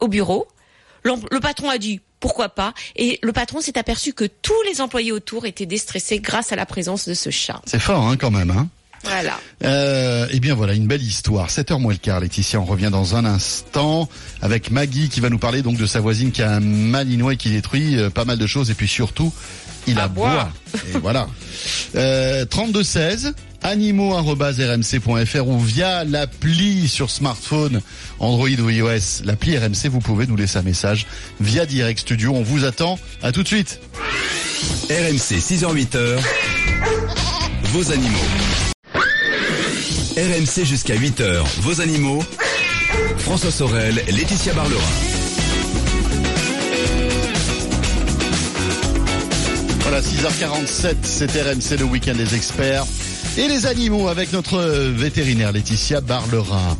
au 0.00 0.08
bureau. 0.08 0.46
Le 1.04 1.40
patron 1.40 1.68
a 1.70 1.78
dit 1.78 2.00
pourquoi 2.20 2.48
pas, 2.50 2.72
et 2.94 3.18
le 3.22 3.32
patron 3.32 3.60
s'est 3.60 3.76
aperçu 3.76 4.12
que 4.12 4.24
tous 4.24 4.62
les 4.70 4.80
employés 4.80 5.10
autour 5.10 5.44
étaient 5.44 5.66
déstressés 5.66 6.20
grâce 6.20 6.52
à 6.52 6.56
la 6.56 6.66
présence 6.66 7.08
de 7.08 7.14
ce 7.14 7.30
chat. 7.30 7.60
C'est 7.66 7.80
fort, 7.80 8.06
hein, 8.06 8.16
quand 8.16 8.30
même. 8.30 8.50
Hein. 8.52 8.68
Voilà. 9.04 9.40
Euh, 9.64 10.28
eh 10.30 10.38
bien 10.38 10.54
voilà, 10.54 10.74
une 10.74 10.86
belle 10.86 11.02
histoire. 11.02 11.48
7h 11.48 11.80
moins 11.80 11.92
le 11.92 11.98
quart, 11.98 12.20
Laetitia, 12.20 12.60
on 12.60 12.64
revient 12.64 12.90
dans 12.92 13.16
un 13.16 13.24
instant 13.24 14.08
avec 14.40 14.70
Maggie 14.70 15.08
qui 15.08 15.18
va 15.18 15.28
nous 15.28 15.38
parler 15.40 15.62
donc 15.62 15.76
de 15.76 15.86
sa 15.86 15.98
voisine 15.98 16.30
qui 16.30 16.40
a 16.42 16.52
un 16.52 16.60
malinois 16.60 17.32
et 17.32 17.36
qui 17.36 17.50
détruit 17.50 17.98
euh, 17.98 18.10
pas 18.10 18.24
mal 18.24 18.38
de 18.38 18.46
choses 18.46 18.70
et 18.70 18.74
puis 18.74 18.86
surtout, 18.86 19.32
il 19.88 19.98
À 19.98 20.04
aboie. 20.04 20.28
boire. 20.30 20.52
Et 20.94 20.98
voilà. 20.98 21.26
Euh, 21.96 22.44
3216 22.44 23.34
animaux@rmc.fr 23.62 25.46
ou 25.46 25.58
via 25.58 26.04
l'appli 26.04 26.88
sur 26.88 27.10
smartphone 27.10 27.80
Android 28.18 28.48
ou 28.48 28.70
iOS, 28.70 29.24
l'appli 29.24 29.56
RMC, 29.56 29.88
vous 29.90 30.00
pouvez 30.00 30.26
nous 30.26 30.36
laisser 30.36 30.58
un 30.58 30.62
message 30.62 31.06
via 31.40 31.66
Direct 31.66 32.00
Studio. 32.00 32.32
On 32.34 32.42
vous 32.42 32.64
attend. 32.64 32.98
À 33.22 33.32
tout 33.32 33.42
de 33.42 33.48
suite. 33.48 33.80
RMC 34.90 35.38
6h-8h, 35.38 36.18
vos 37.64 37.92
animaux. 37.92 38.18
RMC 40.16 40.64
jusqu'à 40.64 40.94
8h, 40.94 41.42
vos 41.60 41.80
animaux. 41.80 42.22
François 43.18 43.50
Sorel, 43.50 43.94
Laetitia 44.08 44.52
Barlerin. 44.52 44.82
Voilà, 49.80 50.00
6h47, 50.00 50.96
c'est 51.02 51.30
RMC 51.42 51.78
le 51.78 51.84
week-end 51.84 52.14
des 52.14 52.34
experts. 52.34 52.84
Et 53.38 53.48
les 53.48 53.64
animaux 53.64 54.08
avec 54.08 54.32
notre 54.34 54.60
vétérinaire 54.90 55.52
Laetitia 55.52 56.02
Barlerin. 56.02 56.76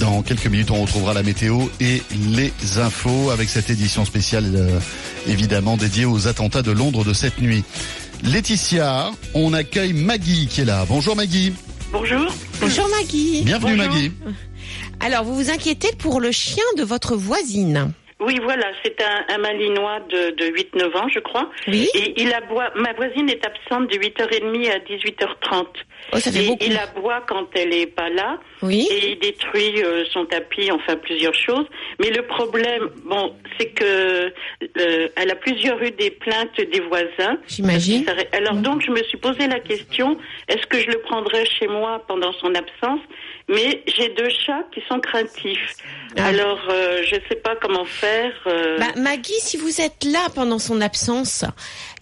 Dans 0.00 0.22
quelques 0.22 0.46
minutes, 0.46 0.72
on 0.72 0.82
retrouvera 0.82 1.14
la 1.14 1.22
météo 1.22 1.60
et 1.80 2.02
les 2.34 2.52
infos 2.78 3.30
avec 3.30 3.48
cette 3.48 3.70
édition 3.70 4.04
spéciale 4.04 4.50
euh, 4.56 4.80
évidemment 5.28 5.76
dédiée 5.76 6.04
aux 6.04 6.26
attentats 6.26 6.62
de 6.62 6.72
Londres 6.72 7.04
de 7.04 7.12
cette 7.12 7.40
nuit. 7.40 7.62
Laetitia, 8.24 9.12
on 9.34 9.52
accueille 9.54 9.92
Maggie 9.92 10.48
qui 10.48 10.62
est 10.62 10.64
là. 10.64 10.84
Bonjour 10.88 11.14
Maggie. 11.14 11.54
Bonjour. 11.92 12.32
Bonjour 12.60 12.88
Maggie. 12.88 13.42
Bienvenue 13.44 13.76
Bonjour. 13.76 13.92
Maggie. 13.92 14.12
Alors, 14.98 15.22
vous 15.22 15.36
vous 15.36 15.50
inquiétez 15.50 15.92
pour 15.98 16.20
le 16.20 16.32
chien 16.32 16.64
de 16.78 16.82
votre 16.82 17.14
voisine? 17.14 17.92
Oui, 18.24 18.38
voilà, 18.42 18.66
c'est 18.84 19.00
un, 19.02 19.34
un 19.34 19.38
malinois 19.38 20.00
de, 20.08 20.30
de 20.30 20.44
8-9 20.46 20.96
ans, 20.96 21.08
je 21.08 21.18
crois. 21.20 21.50
Oui. 21.68 21.88
Et 21.94 22.20
il 22.20 22.32
aboie. 22.32 22.70
Ma 22.76 22.92
voisine 22.92 23.28
est 23.28 23.44
absente 23.44 23.90
de 23.90 23.96
8h30 23.96 24.70
à 24.70 24.78
18h30. 24.78 25.66
Oh, 26.12 26.18
ça 26.18 26.32
fait 26.32 26.44
et 26.44 26.48
beaucoup. 26.48 26.64
il 26.64 26.76
aboie 26.76 27.22
quand 27.28 27.46
elle 27.54 27.74
est 27.74 27.86
pas 27.86 28.08
là. 28.10 28.38
Oui. 28.62 28.88
Et 28.90 29.12
il 29.12 29.18
détruit 29.18 29.82
euh, 29.82 30.04
son 30.12 30.24
tapis, 30.26 30.70
enfin 30.70 30.96
plusieurs 30.96 31.34
choses. 31.34 31.66
Mais 32.00 32.10
le 32.10 32.22
problème, 32.26 32.90
bon, 33.04 33.34
c'est 33.58 33.70
que 33.70 34.32
euh, 34.78 35.08
elle 35.16 35.30
a 35.30 35.36
plusieurs 35.36 35.80
eu 35.82 35.90
des 35.90 36.10
plaintes 36.10 36.56
des 36.56 36.80
voisins. 36.80 37.38
J'imagine. 37.46 38.04
Alors 38.32 38.54
donc, 38.54 38.82
je 38.82 38.90
me 38.90 39.02
suis 39.04 39.18
posé 39.18 39.46
la 39.46 39.60
question 39.60 40.18
est-ce 40.48 40.66
que 40.66 40.78
je 40.78 40.86
le 40.86 40.98
prendrais 41.00 41.44
chez 41.46 41.66
moi 41.66 42.02
pendant 42.06 42.32
son 42.34 42.54
absence? 42.54 43.00
Mais 43.48 43.82
j'ai 43.86 44.08
deux 44.10 44.28
chats 44.30 44.64
qui 44.72 44.80
sont 44.88 45.00
craintifs. 45.00 45.76
Ah. 46.16 46.26
Alors, 46.26 46.60
euh, 46.70 47.02
je 47.04 47.16
sais 47.28 47.36
pas 47.36 47.56
comment 47.56 47.84
faire. 47.84 48.32
euh, 48.46 48.78
Bah, 48.78 48.92
Maggie, 48.96 49.38
si 49.40 49.56
vous 49.56 49.80
êtes 49.80 50.04
là 50.04 50.28
pendant 50.34 50.58
son 50.58 50.80
absence, 50.80 51.44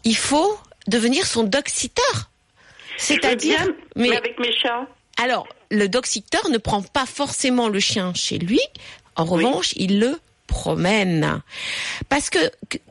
il 0.05 0.17
faut 0.17 0.59
devenir 0.87 1.27
son 1.27 1.45
veux 2.99 3.17
C'est-à-dire, 3.17 3.61
mais 3.97 4.09
mais 4.11 4.17
avec 4.17 4.39
mes 4.39 4.53
chats. 4.53 4.87
alors, 5.23 5.47
le 5.71 5.89
dog 5.89 6.05
sitter 6.07 6.39
ne 6.51 6.59
prend 6.59 6.83
pas 6.83 7.07
forcément 7.07 7.69
le 7.69 7.81
chien 7.81 8.13
chez 8.15 8.39
lui. 8.39 8.61
En 9.17 9.25
Oui. 9.27 9.45
revanche, 9.45 9.73
il 9.77 9.99
le 10.01 10.19
promène. 10.51 11.41
Parce 12.09 12.29
que 12.29 12.39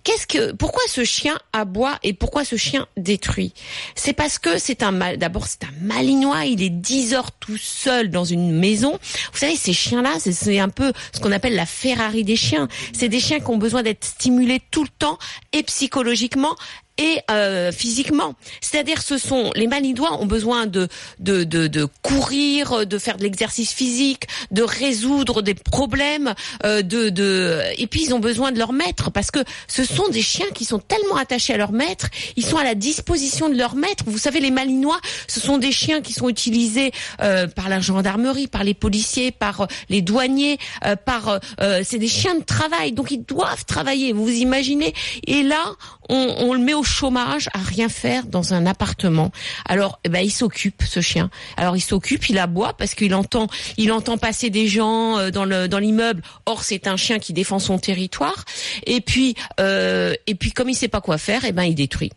qu'est-ce 0.03 0.25
que 0.25 0.53
pourquoi 0.53 0.81
ce 0.87 1.03
chien 1.03 1.37
aboie 1.53 1.99
et 2.01 2.13
pourquoi 2.13 2.43
ce 2.45 2.55
chien 2.55 2.87
détruit? 2.97 3.53
C'est 3.95 4.13
parce 4.13 4.39
que 4.39 4.57
c'est 4.57 4.81
un 4.81 4.91
mal 4.91 5.17
d'abord 5.17 5.45
c'est 5.45 5.65
un 5.65 5.73
malinois, 5.81 6.45
il 6.45 6.63
est 6.63 6.69
10 6.69 7.13
heures 7.13 7.31
tout 7.33 7.57
seul 7.57 8.09
dans 8.09 8.23
une 8.25 8.51
maison. 8.57 8.97
Vous 9.33 9.37
savez 9.37 9.55
ces 9.57 9.73
chiens-là, 9.73 10.15
c'est- 10.19 10.31
c'est 10.31 10.59
un 10.59 10.69
peu 10.69 10.93
ce 11.13 11.19
qu'on 11.19 11.31
appelle 11.33 11.55
la 11.55 11.65
Ferrari 11.65 12.23
des 12.23 12.37
chiens. 12.37 12.67
C'est 12.93 13.09
des 13.09 13.19
chiens 13.19 13.39
qui 13.39 13.49
ont 13.49 13.57
besoin 13.57 13.83
d'être 13.83 14.05
stimulés 14.05 14.61
tout 14.71 14.83
le 14.83 14.89
temps 14.97 15.19
et 15.51 15.61
psychologiquement 15.63 16.55
et 16.99 17.21
euh, 17.31 17.71
physiquement. 17.71 18.35
C'est-à-dire, 18.61 19.01
ce 19.01 19.17
sont 19.17 19.51
les 19.55 19.67
malinois 19.67 20.21
ont 20.21 20.25
besoin 20.25 20.67
de 20.67 20.87
de, 21.19 21.43
de 21.43 21.67
de 21.67 21.87
courir, 22.01 22.85
de 22.85 22.97
faire 22.97 23.17
de 23.17 23.23
l'exercice 23.23 23.71
physique, 23.71 24.27
de 24.51 24.61
résoudre 24.61 25.41
des 25.41 25.55
problèmes, 25.55 26.35
euh, 26.65 26.81
de 26.81 27.09
de 27.09 27.61
et 27.77 27.87
puis 27.87 28.03
ils 28.03 28.13
ont 28.13 28.19
besoin 28.19 28.51
de 28.51 28.59
leur 28.59 28.73
maître 28.73 29.09
parce 29.09 29.31
que 29.31 29.39
ce 29.67 29.83
sont 29.85 30.09
des 30.09 30.21
chiens 30.21 30.49
qui 30.53 30.65
sont 30.65 30.79
tellement 30.79 31.15
attachés 31.15 31.53
à 31.53 31.57
leur 31.57 31.71
maître, 31.71 32.07
ils 32.35 32.45
sont 32.45 32.57
à 32.57 32.63
la 32.63 32.75
disposition 32.75 33.49
de 33.49 33.55
leur 33.55 33.75
maître. 33.75 34.03
Vous 34.05 34.17
savez, 34.17 34.39
les 34.41 34.51
malinois, 34.51 34.99
ce 35.27 35.39
sont 35.39 35.57
des 35.57 35.71
chiens 35.71 36.01
qui 36.01 36.13
sont 36.13 36.29
utilisés 36.29 36.91
euh, 37.21 37.47
par 37.47 37.69
la 37.69 37.79
gendarmerie, 37.79 38.47
par 38.47 38.63
les 38.63 38.73
policiers, 38.73 39.31
par 39.31 39.61
euh, 39.61 39.65
les 39.89 40.01
douaniers, 40.01 40.57
euh, 40.85 40.95
par 40.95 41.39
euh, 41.61 41.81
c'est 41.83 41.97
des 41.97 42.07
chiens 42.07 42.35
de 42.35 42.43
travail, 42.43 42.91
donc 42.91 43.11
ils 43.11 43.23
doivent 43.23 43.65
travailler. 43.65 44.13
Vous 44.13 44.25
vous 44.25 44.29
imaginez 44.31 44.93
Et 45.25 45.43
là, 45.43 45.75
on, 46.09 46.35
on 46.39 46.53
le 46.53 46.59
met 46.59 46.73
au 46.73 46.83
chômage 46.89 47.49
à 47.53 47.59
rien 47.59 47.89
faire 47.89 48.25
dans 48.25 48.53
un 48.53 48.65
appartement. 48.65 49.31
Alors, 49.65 49.99
eh 50.03 50.09
ben, 50.09 50.19
il 50.19 50.31
s'occupe 50.31 50.83
ce 50.83 51.01
chien. 51.01 51.29
Alors, 51.57 51.77
il 51.77 51.81
s'occupe, 51.81 52.29
il 52.29 52.37
aboie 52.37 52.73
parce 52.73 52.95
qu'il 52.95 53.13
entend, 53.15 53.47
il 53.77 53.91
entend 53.91 54.17
passer 54.17 54.49
des 54.49 54.67
gens 54.67 55.17
euh, 55.17 55.29
dans 55.31 55.45
le 55.45 55.67
dans 55.67 55.79
l'immeuble. 55.79 56.21
Or, 56.45 56.63
c'est 56.63 56.87
un 56.87 56.97
chien 56.97 57.19
qui 57.19 57.33
défend 57.33 57.59
son 57.59 57.77
territoire. 57.77 58.45
Et 58.85 59.01
puis, 59.01 59.35
euh, 59.59 60.13
et 60.27 60.35
puis, 60.35 60.51
comme 60.51 60.69
il 60.69 60.75
sait 60.75 60.87
pas 60.87 61.01
quoi 61.01 61.17
faire, 61.17 61.45
eh 61.45 61.51
ben, 61.51 61.63
il 61.63 61.75
détruit. 61.75 62.11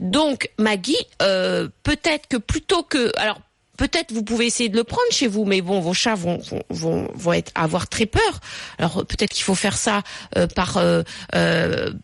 Donc, 0.00 0.50
Maggie, 0.58 0.96
euh, 1.22 1.68
peut-être 1.82 2.28
que 2.28 2.36
plutôt 2.36 2.82
que, 2.82 3.12
alors. 3.18 3.40
Peut-être 3.76 4.12
vous 4.12 4.22
pouvez 4.22 4.46
essayer 4.46 4.68
de 4.68 4.76
le 4.76 4.84
prendre 4.84 5.10
chez 5.10 5.26
vous, 5.26 5.44
mais 5.44 5.60
bon, 5.60 5.80
vos 5.80 5.94
chats 5.94 6.14
vont 6.14 6.40
vont 6.70 7.08
vont, 7.14 7.32
être 7.32 7.50
avoir 7.54 7.88
très 7.88 8.06
peur. 8.06 8.40
Alors 8.78 8.98
euh, 8.98 9.04
peut-être 9.04 9.32
qu'il 9.32 9.42
faut 9.42 9.54
faire 9.54 9.76
ça 9.76 10.02
euh, 10.36 10.46
par 10.46 10.76
euh, 10.76 11.02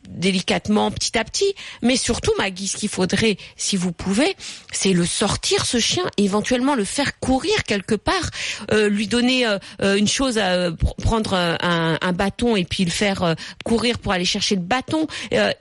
délicatement, 0.09 0.91
petit 0.91 1.17
à 1.17 1.25
petit. 1.25 1.55
Mais 1.83 1.97
surtout, 1.97 2.33
Maggie, 2.39 2.67
ce 2.67 2.77
qu'il 2.77 2.89
faudrait, 2.89 3.37
si 3.57 3.77
vous 3.77 3.93
pouvez, 3.93 4.37
c'est 4.73 4.93
le 4.93 5.05
sortir 5.05 5.65
ce 5.65 5.79
chien, 5.79 6.05
éventuellement 6.17 6.75
le 6.75 6.85
faire 6.85 7.19
courir 7.21 7.65
quelque 7.65 7.95
part, 7.95 8.31
lui 8.73 9.07
donner 9.07 9.47
une 9.81 10.09
chose, 10.09 10.39
à, 10.39 10.71
pr- 10.71 10.97
prendre 11.03 11.35
un, 11.35 12.13
bâton 12.13 12.57
et 12.57 12.65
puis 12.65 12.85
le 12.85 12.91
faire 12.91 13.35
courir 13.65 13.99
pour 13.99 14.13
aller 14.13 14.25
chercher 14.25 14.57
le 14.57 14.63
bâton. 14.63 15.07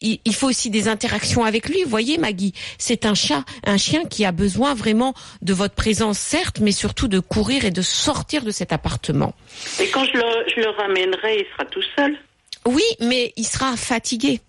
Il, 0.02 0.20
il 0.26 0.36
faut 0.36 0.48
aussi 0.48 0.70
des 0.70 0.88
interactions 0.88 1.44
avec 1.44 1.70
lui. 1.70 1.84
Vous 1.84 1.90
voyez, 1.90 2.18
Maggie, 2.18 2.54
c'est 2.78 3.06
un 3.06 3.14
chat, 3.14 3.44
un 3.66 3.78
chien 3.78 4.06
qui 4.06 4.26
a 4.26 4.32
besoin 4.32 4.74
vraiment 4.74 5.14
de 5.42 5.54
votre 5.54 5.76
présence, 5.76 5.99
certes, 6.14 6.60
mais 6.60 6.72
surtout 6.72 7.08
de 7.08 7.20
courir 7.20 7.66
et 7.66 7.72
de 7.72 7.82
sortir 7.82 8.44
de 8.44 8.52
cet 8.52 8.72
appartement. 8.74 9.34
Et 9.82 9.88
quand 9.90 10.06
je 10.06 10.14
le, 10.14 10.44
je 10.56 10.62
le 10.62 10.70
ramènerai, 10.70 11.40
il 11.40 11.46
sera 11.54 11.66
tout 11.66 11.84
seul? 11.96 12.18
Oui, 12.66 12.84
mais 13.00 13.34
il 13.38 13.46
sera 13.46 13.76
fatigué. 13.78 14.40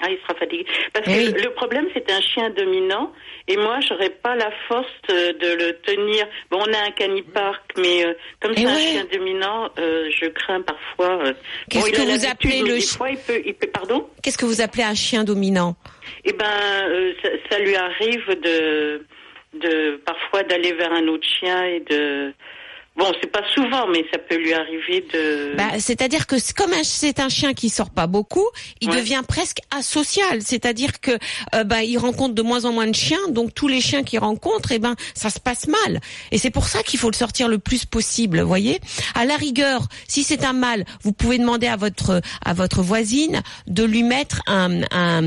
Ah, 0.00 0.06
il 0.10 0.18
sera 0.22 0.34
fatigué. 0.38 0.64
Parce 0.92 1.04
que 1.06 1.10
Eh 1.10 1.26
oui. 1.34 1.42
le 1.42 1.50
problème, 1.54 1.86
c'est 1.92 2.08
un 2.12 2.20
chien 2.20 2.50
dominant. 2.50 3.12
Et 3.48 3.56
moi, 3.56 3.80
j'aurais 3.80 4.10
pas 4.10 4.36
la 4.36 4.50
force 4.68 4.86
euh, 5.10 5.32
de 5.32 5.64
le 5.64 5.72
tenir. 5.80 6.24
Bon, 6.52 6.58
on 6.60 6.72
a 6.72 6.86
un 6.86 6.90
canipark, 6.92 7.62
mais 7.76 8.06
euh, 8.06 8.12
comme 8.40 8.52
Eh 8.56 8.60
c'est 8.60 8.66
un 8.66 8.78
chien 8.78 9.04
dominant, 9.12 9.68
euh, 9.78 10.08
je 10.20 10.26
crains 10.28 10.62
parfois. 10.62 11.26
euh, 11.26 11.32
Qu'est-ce 11.68 11.90
que 11.90 12.02
vous 12.02 12.26
appelez 12.30 12.60
le 12.60 12.74
des 12.74 12.80
chi- 12.80 12.96
fois, 12.96 13.10
il 13.10 13.18
peut, 13.18 13.42
il 13.44 13.54
peut, 13.54 13.66
pardon? 13.66 14.08
Qu'est-ce 14.22 14.38
que 14.38 14.44
vous 14.46 14.60
appelez 14.60 14.84
un 14.84 14.94
chien 14.94 15.24
dominant? 15.24 15.74
Eh 16.24 16.32
ben, 16.32 16.44
ça, 17.22 17.28
ça 17.50 17.58
lui 17.58 17.74
arrive 17.74 18.24
de, 18.44 19.04
de 19.54 19.96
parfois 20.04 20.42
d'aller 20.42 20.72
vers 20.72 20.92
un 20.92 21.08
autre 21.08 21.26
chien 21.26 21.64
et 21.64 21.80
de. 21.80 22.32
Bon, 22.98 23.12
c'est 23.20 23.30
pas 23.30 23.44
souvent, 23.54 23.86
mais 23.86 24.04
ça 24.12 24.18
peut 24.18 24.34
lui 24.36 24.52
arriver 24.52 25.04
de. 25.12 25.54
Bah, 25.56 25.78
c'est-à-dire 25.78 26.26
que 26.26 26.34
comme 26.54 26.72
c'est 26.82 27.20
un 27.20 27.28
chien 27.28 27.54
qui 27.54 27.68
sort 27.68 27.90
pas 27.90 28.08
beaucoup, 28.08 28.44
il 28.80 28.90
Ouais. 28.90 28.96
devient 28.96 29.22
presque 29.26 29.58
asocial. 29.76 30.42
C'est-à-dire 30.42 31.00
que 31.00 31.12
euh, 31.54 31.62
bah, 31.62 31.84
il 31.84 31.96
rencontre 31.96 32.34
de 32.34 32.42
moins 32.42 32.64
en 32.64 32.72
moins 32.72 32.88
de 32.88 32.94
chiens, 32.96 33.28
donc 33.28 33.54
tous 33.54 33.68
les 33.68 33.80
chiens 33.80 34.02
qu'il 34.02 34.18
rencontre, 34.18 34.72
eh 34.72 34.80
ben 34.80 34.96
ça 35.14 35.30
se 35.30 35.38
passe 35.38 35.68
mal. 35.68 36.00
Et 36.32 36.38
c'est 36.38 36.50
pour 36.50 36.64
ça 36.64 36.82
qu'il 36.82 36.98
faut 36.98 37.08
le 37.08 37.14
sortir 37.14 37.48
le 37.48 37.58
plus 37.58 37.84
possible. 37.84 38.40
Vous 38.40 38.48
voyez. 38.48 38.80
À 39.14 39.24
la 39.24 39.36
rigueur, 39.36 39.82
si 40.08 40.24
c'est 40.24 40.44
un 40.44 40.52
mâle, 40.52 40.84
vous 41.02 41.12
pouvez 41.12 41.38
demander 41.38 41.68
à 41.68 41.76
votre 41.76 42.20
à 42.44 42.52
votre 42.52 42.82
voisine 42.82 43.42
de 43.68 43.84
lui 43.84 44.02
mettre 44.02 44.40
un 44.48 44.82
un, 44.90 45.22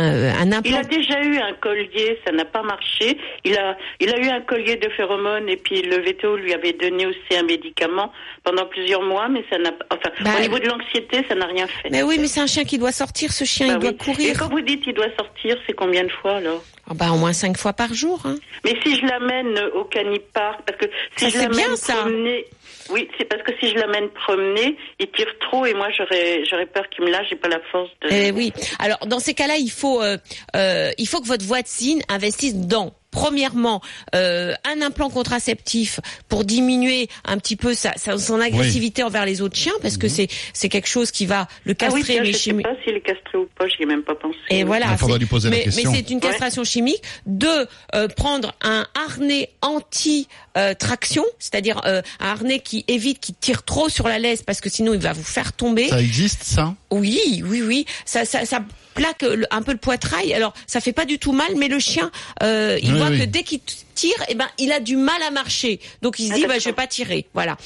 euh, 0.00 0.32
un 0.32 0.46
Il 0.46 0.54
implant. 0.54 0.78
a 0.78 0.82
déjà 0.84 1.20
eu 1.22 1.36
un 1.38 1.52
collier, 1.60 2.18
ça 2.24 2.32
n'a 2.32 2.46
pas 2.46 2.62
marché. 2.62 3.18
Il 3.44 3.56
a, 3.58 3.76
il 4.00 4.08
a 4.10 4.18
eu 4.18 4.28
un 4.28 4.40
collier 4.40 4.76
de 4.76 4.88
phéromones 4.96 5.48
et 5.50 5.56
puis 5.58 5.82
le 5.82 5.96
VTO 6.02 6.36
lui 6.36 6.54
avait 6.54 6.72
donné 6.72 7.01
aussi 7.06 7.36
un 7.36 7.42
médicament 7.42 8.12
pendant 8.44 8.66
plusieurs 8.66 9.02
mois, 9.02 9.28
mais 9.28 9.44
ça 9.50 9.58
n'a. 9.58 9.70
Enfin, 9.90 10.10
Bah, 10.22 10.30
au 10.38 10.40
niveau 10.40 10.58
de 10.58 10.66
l'anxiété, 10.66 11.24
ça 11.28 11.34
n'a 11.34 11.46
rien 11.46 11.66
fait. 11.66 11.90
Mais 11.90 12.02
oui, 12.02 12.16
mais 12.20 12.26
c'est 12.28 12.40
un 12.40 12.46
chien 12.46 12.64
qui 12.64 12.78
doit 12.78 12.92
sortir. 12.92 13.32
Ce 13.32 13.44
chien, 13.44 13.66
Bah 13.68 13.72
il 13.74 13.78
doit 13.80 13.90
oui. 13.90 13.96
Et 14.00 14.04
courir. 14.04 14.38
quand 14.38 14.48
vous 14.50 14.60
dites 14.60 14.82
il 14.86 14.94
doit 14.94 15.08
sortir, 15.18 15.56
c'est 15.66 15.72
combien 15.74 16.04
de 16.04 16.10
fois 16.10 16.36
alors? 16.36 16.62
Ah 16.90 16.94
bah, 16.94 17.10
au 17.12 17.16
moins 17.16 17.32
cinq 17.32 17.56
fois 17.56 17.72
par 17.72 17.94
jour. 17.94 18.20
Hein. 18.24 18.34
Mais 18.64 18.74
si 18.84 18.96
je 18.96 19.06
l'amène 19.06 19.56
au 19.74 19.84
canipark, 19.84 20.62
parce 20.66 20.78
que 20.78 20.86
si 21.16 21.30
Ça, 21.30 21.38
je 21.38 21.48
l'amène 21.48 21.76
ça. 21.76 21.94
promener, 21.94 22.44
oui, 22.90 23.08
c'est 23.16 23.24
parce 23.24 23.42
que 23.44 23.52
si 23.60 23.68
je 23.70 23.76
l'amène 23.76 24.08
promener, 24.10 24.76
il 24.98 25.06
tire 25.12 25.32
trop 25.40 25.64
et 25.64 25.74
moi 25.74 25.88
j'aurais 25.96 26.44
j'aurais 26.44 26.66
peur 26.66 26.88
qu'il 26.90 27.04
me 27.04 27.10
lâche, 27.10 27.26
j'ai 27.30 27.36
pas 27.36 27.48
la 27.48 27.60
force 27.70 27.90
de. 28.02 28.08
Eh 28.10 28.32
oui. 28.32 28.52
Alors 28.80 28.98
dans 29.06 29.20
ces 29.20 29.32
cas-là, 29.34 29.54
il 29.58 29.70
faut 29.70 30.02
euh, 30.02 30.16
euh, 30.56 30.90
il 30.98 31.06
faut 31.06 31.20
que 31.20 31.28
votre 31.28 31.44
voisine 31.44 32.02
investisse 32.08 32.56
dans 32.56 32.92
Premièrement, 33.12 33.80
euh, 34.16 34.54
un 34.64 34.82
implant 34.82 35.08
contraceptif 35.10 36.00
pour 36.28 36.44
diminuer 36.44 37.08
un 37.24 37.38
petit 37.38 37.54
peu 37.56 37.74
sa, 37.74 37.92
sa- 37.96 38.18
son 38.18 38.40
agressivité 38.40 39.04
envers 39.04 39.24
les 39.26 39.40
autres 39.42 39.56
chiens, 39.56 39.72
parce 39.82 39.96
que 39.98 40.08
c'est 40.08 40.28
c'est 40.52 40.68
quelque 40.68 40.88
chose 40.88 41.10
qui 41.12 41.26
va 41.26 41.46
le 41.64 41.74
ah 41.80 41.88
oui, 41.92 42.00
castrer, 42.00 42.14
tiens, 42.14 42.22
mais 42.22 42.32
je 42.32 42.36
sais 42.38 42.50
chimi- 42.50 42.62
pas 42.62 42.74
s'il 42.84 42.94
est 42.96 43.00
castré 43.02 43.38
ou 43.38 43.46
pas, 43.56 43.68
j'y 43.68 43.82
ai 43.82 43.86
même 43.86 44.02
pas 44.02 44.14
pensé. 44.16 44.38
Et 44.50 44.64
voilà. 44.64 44.86
Il 44.92 44.98
faudra 44.98 45.18
lui 45.18 45.26
poser 45.26 45.50
la 45.50 45.56
mais, 45.56 45.62
question. 45.64 45.92
Mais 45.92 45.98
c'est 45.98 46.10
une 46.10 46.20
castration 46.20 46.64
chimique. 46.64 47.02
Deux, 47.26 47.66
euh, 47.94 48.08
prendre 48.08 48.54
un 48.62 48.86
harnais 48.94 49.50
anti-traction, 49.60 51.24
c'est-à-dire 51.38 51.80
euh, 51.86 52.02
un 52.20 52.26
harnais 52.30 52.58
qui 52.60 52.84
évite 52.88 53.20
qu'il 53.20 53.34
tire 53.34 53.62
trop 53.62 53.88
sur 53.88 54.08
la 54.08 54.18
laisse 54.18 54.42
parce 54.42 54.60
que 54.60 54.70
sinon 54.70 54.94
il 54.94 55.00
va 55.00 55.12
vous 55.12 55.22
faire 55.22 55.52
tomber. 55.52 55.88
Ça 55.88 56.00
existe, 56.00 56.42
ça? 56.44 56.74
Oui, 56.90 57.42
oui, 57.46 57.62
oui. 57.62 57.86
Ça, 58.04 58.24
ça, 58.24 58.44
ça 58.46 58.60
plaque 58.94 59.24
un 59.50 59.62
peu 59.62 59.72
le 59.72 59.78
poitrail. 59.78 60.32
Alors, 60.34 60.52
ça 60.66 60.80
fait 60.80 60.92
pas 60.92 61.04
du 61.04 61.18
tout 61.18 61.32
mal, 61.32 61.52
mais 61.56 61.68
le 61.68 61.78
chien, 61.78 62.10
euh, 62.42 62.78
il 62.82 62.92
Oui, 62.92 62.98
voit 62.98 63.08
oui. 63.08 63.18
que 63.20 63.24
dès 63.24 63.42
qu'il 63.42 63.60
tire, 63.94 64.24
eh 64.28 64.34
ben, 64.34 64.48
il 64.58 64.72
a 64.72 64.80
du 64.80 64.96
mal 64.96 65.22
à 65.22 65.30
marcher. 65.30 65.80
Donc, 66.02 66.18
il 66.18 66.28
se 66.28 66.34
dit, 66.34 66.46
bah, 66.46 66.58
je 66.58 66.64
vais 66.64 66.72
pas 66.72 66.86
tirer. 66.86 67.26
Voilà. 67.34 67.56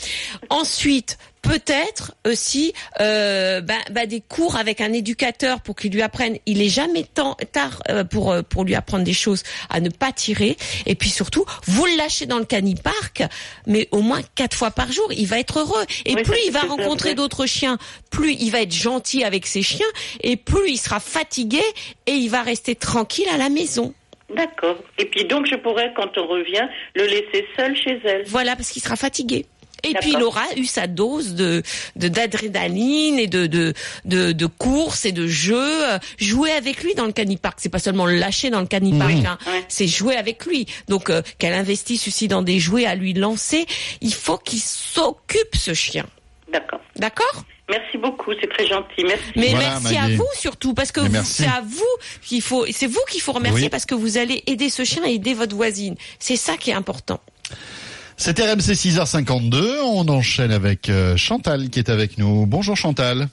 Ensuite, 0.50 1.18
peut-être 1.46 2.14
aussi 2.26 2.72
euh, 3.00 3.60
bah, 3.60 3.74
bah, 3.90 4.06
des 4.06 4.20
cours 4.20 4.56
avec 4.56 4.80
un 4.80 4.92
éducateur 4.92 5.60
pour 5.60 5.76
qu'il 5.76 5.92
lui 5.92 6.02
apprenne. 6.02 6.38
Il 6.46 6.60
est 6.60 6.68
jamais 6.68 7.04
temps, 7.04 7.36
tard 7.52 7.82
euh, 7.88 8.04
pour 8.04 8.32
euh, 8.32 8.42
pour 8.42 8.64
lui 8.64 8.74
apprendre 8.74 9.04
des 9.04 9.12
choses 9.12 9.42
à 9.70 9.80
ne 9.80 9.88
pas 9.88 10.12
tirer. 10.12 10.56
Et 10.86 10.94
puis 10.94 11.10
surtout, 11.10 11.44
vous 11.66 11.86
le 11.86 11.96
lâchez 11.96 12.26
dans 12.26 12.38
le 12.38 12.44
canipark, 12.44 13.22
mais 13.66 13.88
au 13.90 14.00
moins 14.00 14.20
quatre 14.34 14.56
fois 14.56 14.70
par 14.70 14.90
jour, 14.92 15.12
il 15.12 15.26
va 15.26 15.38
être 15.38 15.60
heureux. 15.60 15.84
Et 16.04 16.14
Oui, 16.14 16.22
plus 16.22 16.38
il 16.46 16.52
va 16.52 16.60
rencontrer 16.60 17.14
d'autres 17.14 17.46
chiens, 17.46 17.78
plus 18.10 18.34
il 18.34 18.50
va 18.50 18.62
être 18.62 18.74
gentil 18.74 19.24
avec 19.24 19.46
ses 19.46 19.62
chiens, 19.62 19.86
et 20.22 20.36
plus 20.36 20.70
il 20.70 20.78
sera 20.78 21.00
fatigué 21.00 21.62
et 22.06 22.12
il 22.12 22.28
va 22.28 22.42
rester 22.42 22.74
tranquille 22.74 23.28
à 23.32 23.36
la 23.36 23.48
maison. 23.48 23.94
D'accord. 24.34 24.76
Et 24.98 25.06
puis 25.06 25.24
donc 25.24 25.46
je 25.46 25.54
pourrais, 25.56 25.92
quand 25.96 26.18
on 26.18 26.26
revient, 26.26 26.66
le 26.94 27.04
laisser 27.06 27.46
seul 27.56 27.76
chez 27.76 28.00
elle. 28.04 28.24
Voilà, 28.26 28.56
parce 28.56 28.70
qu'il 28.70 28.82
sera 28.82 28.96
fatigué. 28.96 29.46
Et 29.84 29.92
puis 30.00 30.14
il 30.16 30.22
aura 30.22 30.42
eu 30.56 30.64
sa 30.64 30.86
dose 30.88 31.34
de 31.34 31.62
de- 31.96 32.08
d'adrénaline 32.08 33.18
et 33.20 33.26
de 33.28 33.46
de 33.46 33.72
de, 34.04 34.32
de 34.32 34.46
courses 34.46 35.04
et 35.04 35.12
de 35.12 35.26
jeux. 35.28 35.84
Euh, 35.92 35.98
Jouer 36.18 36.50
avec 36.52 36.82
lui 36.82 36.94
dans 36.94 37.04
le 37.06 37.12
canipark, 37.12 37.58
c'est 37.60 37.68
pas 37.68 37.78
seulement 37.78 38.06
le 38.06 38.16
lâcher 38.16 38.50
dans 38.50 38.60
le 38.60 38.66
canipark, 38.66 39.10
Oui. 39.12 39.26
hein, 39.26 39.38
Ouais. 39.46 39.64
c'est 39.68 39.86
jouer 39.86 40.16
avec 40.16 40.44
lui. 40.46 40.66
Donc 40.88 41.08
euh, 41.10 41.22
qu'elle 41.38 41.52
investisse 41.52 42.08
aussi 42.08 42.26
dans 42.26 42.42
des 42.42 42.58
jouets 42.58 42.86
à 42.86 42.94
lui 42.96 43.12
lancer. 43.12 43.66
Il 44.00 44.14
faut 44.14 44.38
qu'il 44.38 44.60
s'occupe 44.60 45.54
ce 45.54 45.74
chien. 45.74 46.06
D'accord. 46.52 46.80
D'accord? 46.96 47.44
Merci 47.68 47.98
beaucoup, 47.98 48.32
c'est 48.40 48.46
très 48.48 48.66
gentil. 48.66 49.02
Merci. 49.04 49.24
Mais 49.34 49.50
Voilà, 49.50 49.80
merci 49.80 49.96
à 49.96 50.08
vous 50.16 50.28
surtout 50.34 50.72
parce 50.72 50.92
que 50.92 51.00
c'est 51.24 51.46
à 51.46 51.62
vous 51.66 51.82
qu'il 52.22 52.40
faut, 52.40 52.64
c'est 52.70 52.86
vous 52.86 53.00
qu'il 53.10 53.20
faut 53.20 53.32
remercier 53.32 53.64
Oui. 53.64 53.68
parce 53.68 53.86
que 53.86 53.94
vous 53.94 54.18
allez 54.18 54.42
aider 54.46 54.70
ce 54.70 54.84
chien 54.84 55.04
et 55.04 55.14
aider 55.14 55.34
votre 55.34 55.56
voisine. 55.56 55.96
C'est 56.20 56.36
ça 56.36 56.56
qui 56.56 56.70
est 56.70 56.74
important. 56.74 57.20
C'est 58.16 58.38
RMC 58.38 58.72
6h52. 58.72 59.80
On 59.82 60.08
enchaîne 60.08 60.52
avec 60.52 60.88
euh, 60.88 61.16
Chantal 61.16 61.68
qui 61.68 61.80
est 61.80 61.90
avec 61.90 62.18
nous. 62.18 62.46
Bonjour 62.46 62.76
Chantal. 62.76 63.28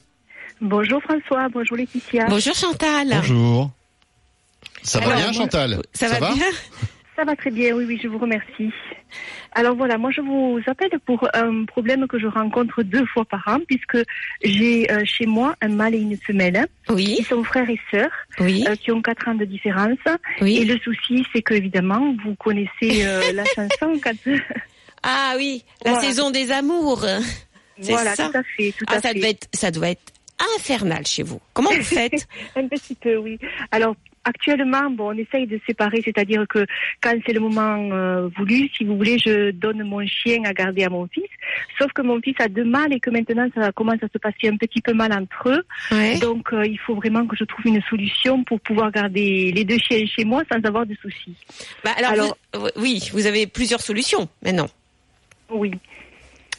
Bonjour 0.61 1.01
François, 1.03 1.47
bonjour 1.49 1.77
Laetitia. 1.77 2.25
Bonjour 2.27 2.55
Chantal. 2.55 3.09
Bonjour. 3.09 3.71
Ça 4.81 4.99
va 4.99 5.15
bien 5.15 5.31
Chantal? 5.31 5.81
Ça, 5.93 6.07
va, 6.07 6.33
bien? 6.33 6.45
Ça 7.15 7.23
va 7.25 7.35
très 7.35 7.51
bien, 7.51 7.75
oui, 7.75 7.85
oui, 7.87 7.99
je 8.01 8.07
vous 8.07 8.17
remercie. 8.17 8.71
Alors 9.51 9.75
voilà, 9.75 9.99
moi 9.99 10.09
je 10.09 10.21
vous 10.21 10.59
appelle 10.65 10.89
pour 11.05 11.27
un 11.35 11.65
problème 11.65 12.07
que 12.07 12.17
je 12.17 12.25
rencontre 12.25 12.81
deux 12.81 13.05
fois 13.05 13.23
par 13.23 13.43
an, 13.47 13.59
puisque 13.67 13.97
j'ai 14.43 14.91
euh, 14.91 15.03
chez 15.05 15.27
moi 15.27 15.55
un 15.61 15.67
mâle 15.69 15.93
et 15.93 15.99
une 15.99 16.17
femelle, 16.17 16.57
hein, 16.57 16.65
qui 16.87 16.93
Oui, 16.93 17.25
sont 17.29 17.43
frères 17.43 17.69
et 17.69 17.79
sœurs, 17.91 18.09
oui, 18.39 18.65
euh, 18.67 18.75
qui 18.75 18.91
ont 18.91 19.01
quatre 19.03 19.27
ans 19.27 19.35
de 19.35 19.45
différence. 19.45 19.99
Et 20.39 20.43
oui. 20.43 20.65
le 20.65 20.79
souci, 20.79 21.23
c'est 21.31 21.43
que 21.43 21.53
évidemment, 21.53 22.15
vous 22.25 22.33
connaissez 22.35 23.05
euh, 23.05 23.21
la 23.33 23.45
chanson 23.45 23.99
quand... 24.03 24.13
Ah 25.03 25.35
oui, 25.37 25.63
la 25.85 25.91
Voilà. 25.91 26.07
saison 26.07 26.31
des 26.31 26.51
amours. 26.51 27.05
Voilà, 27.77 28.15
ça. 28.15 28.29
tout 28.29 28.37
à 28.37 28.43
fait, 28.43 28.71
tout 28.77 28.85
Ah, 28.87 28.93
à 28.95 29.01
ça 29.01 29.09
fait. 29.09 29.15
devait 29.15 29.29
être, 29.31 29.47
ça 29.53 29.69
doit 29.69 29.89
être 29.89 30.11
infernal 30.57 31.05
chez 31.05 31.21
vous. 31.23 31.39
Comment 31.53 31.69
vous 31.71 31.83
faites? 31.83 32.27
Un 32.55 32.67
petit 32.67 32.95
peu, 32.95 33.17
oui. 33.17 33.37
Alors, 33.71 33.95
actuellement, 34.25 34.89
bon, 34.89 35.09
on 35.13 35.17
essaye 35.17 35.47
de 35.47 35.59
séparer, 35.67 36.01
c'est-à-dire 36.03 36.45
que 36.47 36.65
quand 37.01 37.13
c'est 37.25 37.33
le 37.33 37.39
moment 37.39 37.89
euh, 37.91 38.29
voulu, 38.37 38.69
si 38.75 38.83
vous 38.83 38.95
voulez, 38.97 39.17
je 39.19 39.51
donne 39.51 39.83
mon 39.83 40.05
chien 40.05 40.43
à 40.45 40.53
garder 40.53 40.83
à 40.83 40.89
mon 40.89 41.07
fils. 41.07 41.23
Sauf 41.77 41.91
que 41.93 42.01
mon 42.01 42.19
fils 42.21 42.35
a 42.39 42.47
deux 42.47 42.63
mâles 42.63 42.93
et 42.93 42.99
que 42.99 43.09
maintenant, 43.09 43.47
ça 43.55 43.71
commence 43.71 44.01
à 44.01 44.07
se 44.11 44.17
passer 44.17 44.47
un 44.47 44.57
petit 44.57 44.81
peu 44.81 44.93
mal 44.93 45.11
entre 45.13 45.49
eux. 45.49 45.63
Ouais. 45.91 46.19
Donc, 46.19 46.53
euh, 46.53 46.65
il 46.65 46.79
faut 46.79 46.95
vraiment 46.95 47.25
que 47.27 47.35
je 47.35 47.43
trouve 47.43 47.65
une 47.67 47.81
solution 47.89 48.43
pour 48.43 48.59
pouvoir 48.61 48.91
garder 48.91 49.51
les 49.53 49.63
deux 49.65 49.77
chiens 49.77 50.05
chez 50.05 50.23
moi 50.25 50.43
sans 50.51 50.59
avoir 50.67 50.85
de 50.85 50.95
soucis. 51.01 51.35
Bah, 51.83 51.91
alors, 51.97 52.11
alors- 52.11 52.37
vous- 52.53 52.67
oui, 52.81 53.09
vous 53.13 53.25
avez 53.25 53.47
plusieurs 53.47 53.81
solutions 53.81 54.27
maintenant. 54.43 54.67
Oui. 55.49 55.71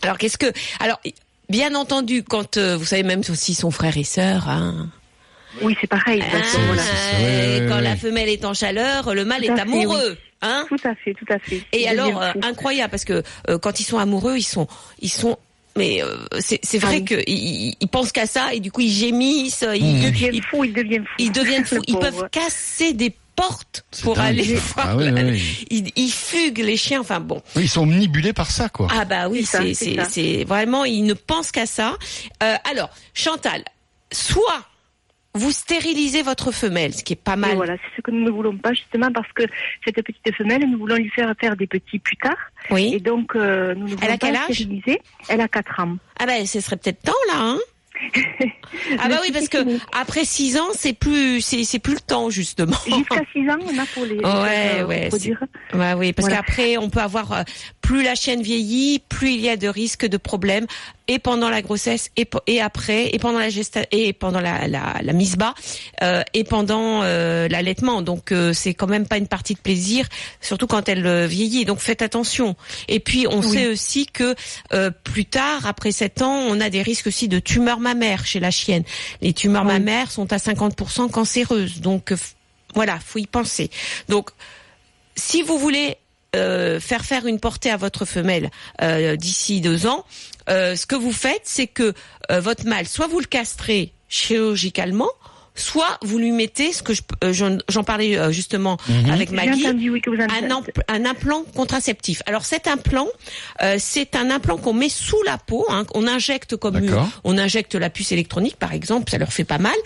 Alors 0.02 0.18
qu'est-ce 0.18 0.36
que 0.38 0.46
alors 0.80 1.00
bien 1.48 1.74
entendu 1.74 2.22
quand 2.22 2.58
euh, 2.58 2.76
vous 2.76 2.84
savez 2.84 3.02
même 3.02 3.22
si 3.22 3.54
sont 3.54 3.70
frères 3.70 3.96
et 3.96 4.04
sœurs 4.04 4.48
hein, 4.48 4.90
Oui, 5.62 5.76
c'est 5.80 5.86
pareil. 5.86 6.22
Ah, 6.22 6.36
quand 7.68 7.76
ouais, 7.76 7.82
la 7.82 7.96
femelle 7.96 8.28
est 8.28 8.44
en 8.44 8.54
chaleur, 8.54 9.14
le 9.14 9.24
mâle 9.24 9.42
Tout 9.44 9.52
est 9.52 9.54
fait, 9.54 9.60
amoureux, 9.62 10.16
hein 10.42 10.66
Tout 10.68 10.76
à 10.84 10.94
fait, 10.94 11.14
tout 11.14 11.26
à 11.32 11.38
fait. 11.38 11.60
Et 11.72 11.88
alors 11.88 12.20
euh, 12.22 12.32
incroyable 12.42 12.90
parce 12.90 13.04
que 13.04 13.22
euh, 13.48 13.58
quand 13.58 13.80
ils 13.80 13.84
sont 13.84 13.98
amoureux, 13.98 14.36
ils 14.36 14.42
sont 14.42 14.66
ils 15.00 15.10
sont 15.10 15.38
mais 15.76 16.02
euh, 16.02 16.16
c'est 16.40 16.78
vrai 16.78 16.96
Ah 16.96 16.98
oui. 17.00 17.04
que 17.04 17.14
ils, 17.26 17.74
ils 17.80 17.88
pensent 17.88 18.12
qu'à 18.12 18.26
ça 18.26 18.54
et 18.54 18.60
du 18.60 18.70
coup 18.70 18.80
ils 18.82 18.92
gémissent, 18.92 19.64
ils, 19.74 19.84
il 19.84 19.94
Mmh. 19.96 20.00
devient 20.10 20.30
ils, 21.18 21.32
deviennent 21.32 21.64
fous, 21.64 21.82
ils 21.88 21.96
peuvent 21.98 22.28
casser 22.30 22.92
des 22.92 23.12
portes 23.34 23.84
pour 24.02 24.14
dingue. 24.14 24.26
aller 24.26 24.56
Ah 24.76 24.82
voir. 24.84 24.96
ouais, 24.96 25.10
la- 25.10 25.22
ouais, 25.22 25.30
ouais. 25.32 25.40
Ils, 25.70 25.90
ils 25.96 26.10
fuguent 26.12 26.58
les 26.64 26.76
chiens, 26.76 27.00
enfin 27.00 27.18
bon. 27.18 27.42
Oui, 27.56 27.62
Ils 27.64 27.68
sont 27.68 27.82
omnibulés 27.82 28.32
par 28.32 28.50
ça 28.52 28.68
quoi. 28.68 28.86
Ah 28.96 29.04
bah 29.04 29.28
oui, 29.28 29.44
C'est 29.44 30.44
vraiment 30.44 30.84
ils 30.84 31.02
ne 31.04 31.14
pensent 31.14 31.50
qu'à 31.50 31.66
ça. 31.66 31.96
Euh, 32.44 32.54
alors 32.70 32.90
Chantal, 33.14 33.64
soit 34.12 34.62
vous 35.34 35.50
stérilisez 35.50 36.22
votre 36.22 36.52
femelle, 36.52 36.94
ce 36.94 37.02
qui 37.02 37.12
est 37.14 37.16
pas 37.16 37.34
Et 37.34 37.36
mal. 37.36 37.56
voilà, 37.56 37.74
c'est 37.76 37.96
ce 37.96 38.02
que 38.02 38.10
nous 38.10 38.22
ne 38.24 38.30
voulons 38.30 38.56
pas 38.56 38.72
justement 38.72 39.10
parce 39.12 39.30
que 39.32 39.42
cette 39.84 39.96
petite 40.02 40.34
femelle, 40.36 40.68
nous 40.70 40.78
voulons 40.78 40.96
lui 40.96 41.10
faire 41.10 41.32
faire 41.40 41.56
des 41.56 41.66
petits 41.66 41.98
plus 41.98 42.16
tard. 42.16 42.36
Et 42.70 42.74
Oui. 42.74 43.00
donc, 43.00 43.34
euh, 43.34 43.74
nous 43.74 43.88
ne 43.88 43.94
Elle 44.00 44.04
a 44.04 44.06
voulons 44.06 44.18
pas 44.18 44.18
quel 44.18 44.36
âge? 44.36 44.44
stériliser. 44.54 45.00
Elle 45.28 45.40
a 45.40 45.48
4 45.48 45.80
ans. 45.80 45.96
Ah 46.20 46.26
ben 46.26 46.46
ce 46.46 46.60
serait 46.60 46.76
peut-être 46.76 47.02
temps 47.02 47.12
là, 47.32 47.38
hein 47.38 47.58
Ah 48.98 49.08
bah 49.08 49.18
oui 49.22 49.30
parce 49.32 49.48
que 49.48 49.58
après 49.96 50.24
six 50.24 50.58
ans 50.58 50.68
c'est 50.72 50.94
plus 50.94 51.40
c'est 51.40 51.78
plus 51.78 51.94
le 51.94 52.00
temps 52.00 52.28
justement. 52.28 52.76
Jusqu'à 52.84 53.22
6 53.32 53.48
ans, 53.50 53.56
on 53.62 53.78
a 53.78 53.86
pour 53.86 54.04
les 54.04 54.16
Ouais, 54.16 54.80
euh, 54.80 54.84
ouais. 54.86 55.10
Ouais, 55.74 55.92
oui, 55.94 56.12
parce 56.12 56.28
Voilà. 56.28 56.42
qu'après, 56.42 56.76
on 56.76 56.90
peut 56.90 57.00
avoir 57.00 57.32
euh, 57.32 57.42
plus 57.80 58.02
la 58.02 58.14
chienne 58.16 58.42
vieillit, 58.42 59.00
plus 59.08 59.30
il 59.32 59.40
y 59.40 59.48
a 59.48 59.56
de 59.56 59.68
risques 59.68 60.06
de 60.06 60.16
problèmes, 60.16 60.66
et 61.06 61.18
pendant 61.18 61.50
la 61.50 61.60
grossesse, 61.62 62.10
et, 62.16 62.28
et 62.46 62.60
après, 62.60 63.14
et 63.14 63.18
pendant 63.18 63.38
la 63.38 63.50
gesta 63.50 63.80
et 63.90 64.12
pendant 64.12 64.40
la, 64.40 64.66
la, 64.68 64.94
la 65.02 65.12
mise 65.12 65.36
bas, 65.36 65.54
euh, 66.02 66.22
et 66.32 66.44
pendant 66.44 67.02
euh, 67.02 67.46
l'allaitement. 67.48 68.02
Donc, 68.02 68.32
euh, 68.32 68.52
c'est 68.52 68.74
quand 68.74 68.86
même 68.86 69.06
pas 69.06 69.18
une 69.18 69.28
partie 69.28 69.54
de 69.54 69.58
plaisir, 69.58 70.08
surtout 70.40 70.66
quand 70.66 70.88
elle 70.88 71.06
euh, 71.06 71.26
vieillit. 71.26 71.64
Donc, 71.64 71.80
faites 71.80 72.02
attention. 72.02 72.56
Et 72.88 73.00
puis, 73.00 73.26
on 73.28 73.42
sait 73.42 73.66
aussi 73.66 74.06
que 74.06 74.34
euh, 74.72 74.90
plus 74.90 75.26
tard, 75.26 75.66
après 75.66 75.92
7 75.92 76.22
ans, 76.22 76.38
on 76.48 76.60
a 76.60 76.70
des 76.70 76.82
risques 76.82 77.06
aussi 77.06 77.28
de 77.28 77.38
tumeurs 77.38 77.80
mammaires 77.80 78.24
chez 78.24 78.40
la 78.40 78.50
chienne. 78.50 78.84
Les 79.20 79.32
tumeurs 79.32 79.64
mammaires 79.64 80.10
sont 80.10 80.32
à 80.32 80.36
50% 80.36 81.10
cancéreuses. 81.10 81.80
Donc, 81.80 82.14
voilà, 82.74 82.98
faut 82.98 83.18
y 83.18 83.26
penser. 83.26 83.70
Donc, 84.08 84.30
si 85.16 85.42
vous 85.42 85.58
voulez 85.58 85.96
euh, 86.34 86.80
faire 86.80 87.04
faire 87.04 87.26
une 87.26 87.38
portée 87.38 87.70
à 87.70 87.76
votre 87.76 88.04
femelle 88.04 88.50
euh, 88.82 89.14
d'ici 89.14 89.60
deux 89.60 89.86
ans, 89.86 90.04
euh, 90.50 90.76
ce 90.76 90.86
que 90.86 90.96
vous 90.96 91.12
faites, 91.12 91.42
c'est 91.44 91.66
que 91.66 91.92
euh, 92.30 92.40
votre 92.40 92.66
mâle, 92.66 92.86
soit 92.86 93.06
vous 93.06 93.20
le 93.20 93.26
castrez 93.26 93.92
chirurgicalement, 94.08 95.10
soit 95.56 95.98
vous 96.02 96.18
lui 96.18 96.32
mettez 96.32 96.72
ce 96.72 96.82
que 96.82 96.94
je- 96.94 97.02
euh, 97.22 97.32
j'en 97.32 97.58
j'en 97.68 97.84
parlais 97.84 98.18
euh, 98.18 98.32
justement 98.32 98.76
Mhm. 98.88 99.10
avec 99.12 99.30
Maggie, 99.30 99.66
entendu, 99.68 99.88
oui, 99.90 100.02
un, 100.18 100.62
un 100.88 101.04
implant 101.04 101.44
contraceptif. 101.54 102.22
Alors 102.26 102.44
cet 102.44 102.66
implant, 102.66 103.06
euh, 103.62 103.76
c'est 103.78 104.16
un 104.16 104.30
implant 104.32 104.56
qu'on 104.56 104.72
met 104.72 104.88
sous 104.88 105.22
la 105.22 105.38
peau, 105.38 105.64
hein, 105.70 105.86
on 105.94 106.08
injecte 106.08 106.56
comme 106.56 106.80
on 107.22 107.38
injecte 107.38 107.76
la 107.76 107.88
puce 107.88 108.10
électronique 108.10 108.56
par 108.56 108.72
exemple, 108.72 109.12
ça 109.12 109.18
leur 109.18 109.32
fait 109.32 109.44
pas 109.44 109.58
mal, 109.58 109.76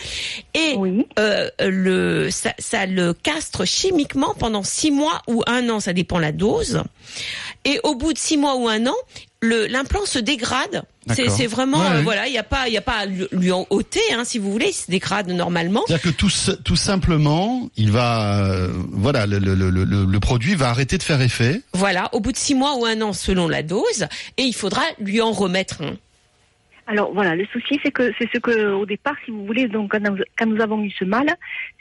et 0.54 0.74
Oui. 0.78 1.06
euh, 1.18 1.50
le 1.60 2.30
ça, 2.30 2.54
ça 2.58 2.86
le 2.86 3.12
castre 3.12 3.66
chimiquement 3.66 4.34
pendant 4.38 4.62
six 4.62 4.90
mois 4.90 5.20
ou 5.26 5.42
un 5.46 5.68
an, 5.68 5.80
ça 5.80 5.92
dépend 5.92 6.18
la 6.18 6.32
dose. 6.32 6.82
Et 7.66 7.78
au 7.82 7.94
bout 7.94 8.14
de 8.14 8.18
six 8.18 8.38
mois 8.38 8.56
ou 8.56 8.68
un 8.68 8.86
an, 8.86 8.94
l'implant 9.42 10.04
se 10.04 10.18
dégrade. 10.18 10.82
C'est 11.14 11.46
vraiment 11.46 11.78
Ouais, 11.80 11.96
euh, 11.96 12.02
voilà, 12.02 12.26
il 12.26 12.34
y 12.34 12.38
a 12.38 12.42
pas 12.42 12.68
il 12.68 12.76
a 12.76 12.82
pas 12.82 12.96
à 12.98 13.06
lui 13.06 13.52
en 13.52 13.66
ôter 13.70 14.00
hein, 14.12 14.24
si 14.24 14.38
vous 14.38 14.50
voulez, 14.52 14.68
il 14.68 14.74
se 14.74 14.90
dégrade 14.90 15.28
normalement. 15.28 15.82
C'est-à-dire 15.86 16.12
que 16.12 16.16
tout, 16.16 16.30
tout 16.64 16.76
simplement, 16.76 17.70
il 17.76 17.90
va, 17.90 18.44
euh, 18.44 18.68
voilà, 18.90 19.26
le, 19.26 19.38
le, 19.38 19.54
le, 19.54 19.70
le, 19.70 20.04
le 20.04 20.20
produit 20.20 20.54
va 20.54 20.68
arrêter 20.68 20.98
de 20.98 21.02
faire 21.02 21.22
effet. 21.22 21.62
Voilà, 21.72 22.10
au 22.12 22.20
bout 22.20 22.32
de 22.32 22.36
six 22.36 22.54
mois 22.54 22.76
ou 22.76 22.84
un 22.84 23.00
an 23.00 23.12
selon 23.12 23.48
la 23.48 23.62
dose, 23.62 24.06
et 24.36 24.42
il 24.42 24.54
faudra 24.54 24.82
lui 24.98 25.20
en 25.22 25.32
remettre 25.32 25.82
un. 25.82 25.96
Alors 26.90 27.12
voilà, 27.12 27.36
le 27.36 27.44
souci 27.52 27.78
c'est 27.82 27.90
que 27.90 28.12
c'est 28.18 28.28
ce 28.32 28.38
que 28.38 28.72
au 28.72 28.86
départ, 28.86 29.14
si 29.26 29.30
vous 29.30 29.44
voulez, 29.44 29.68
donc 29.68 29.92
quand 29.92 30.00
nous, 30.00 30.16
quand 30.38 30.46
nous 30.46 30.60
avons 30.62 30.82
eu 30.82 30.90
ce 30.90 31.04
mâle, 31.04 31.28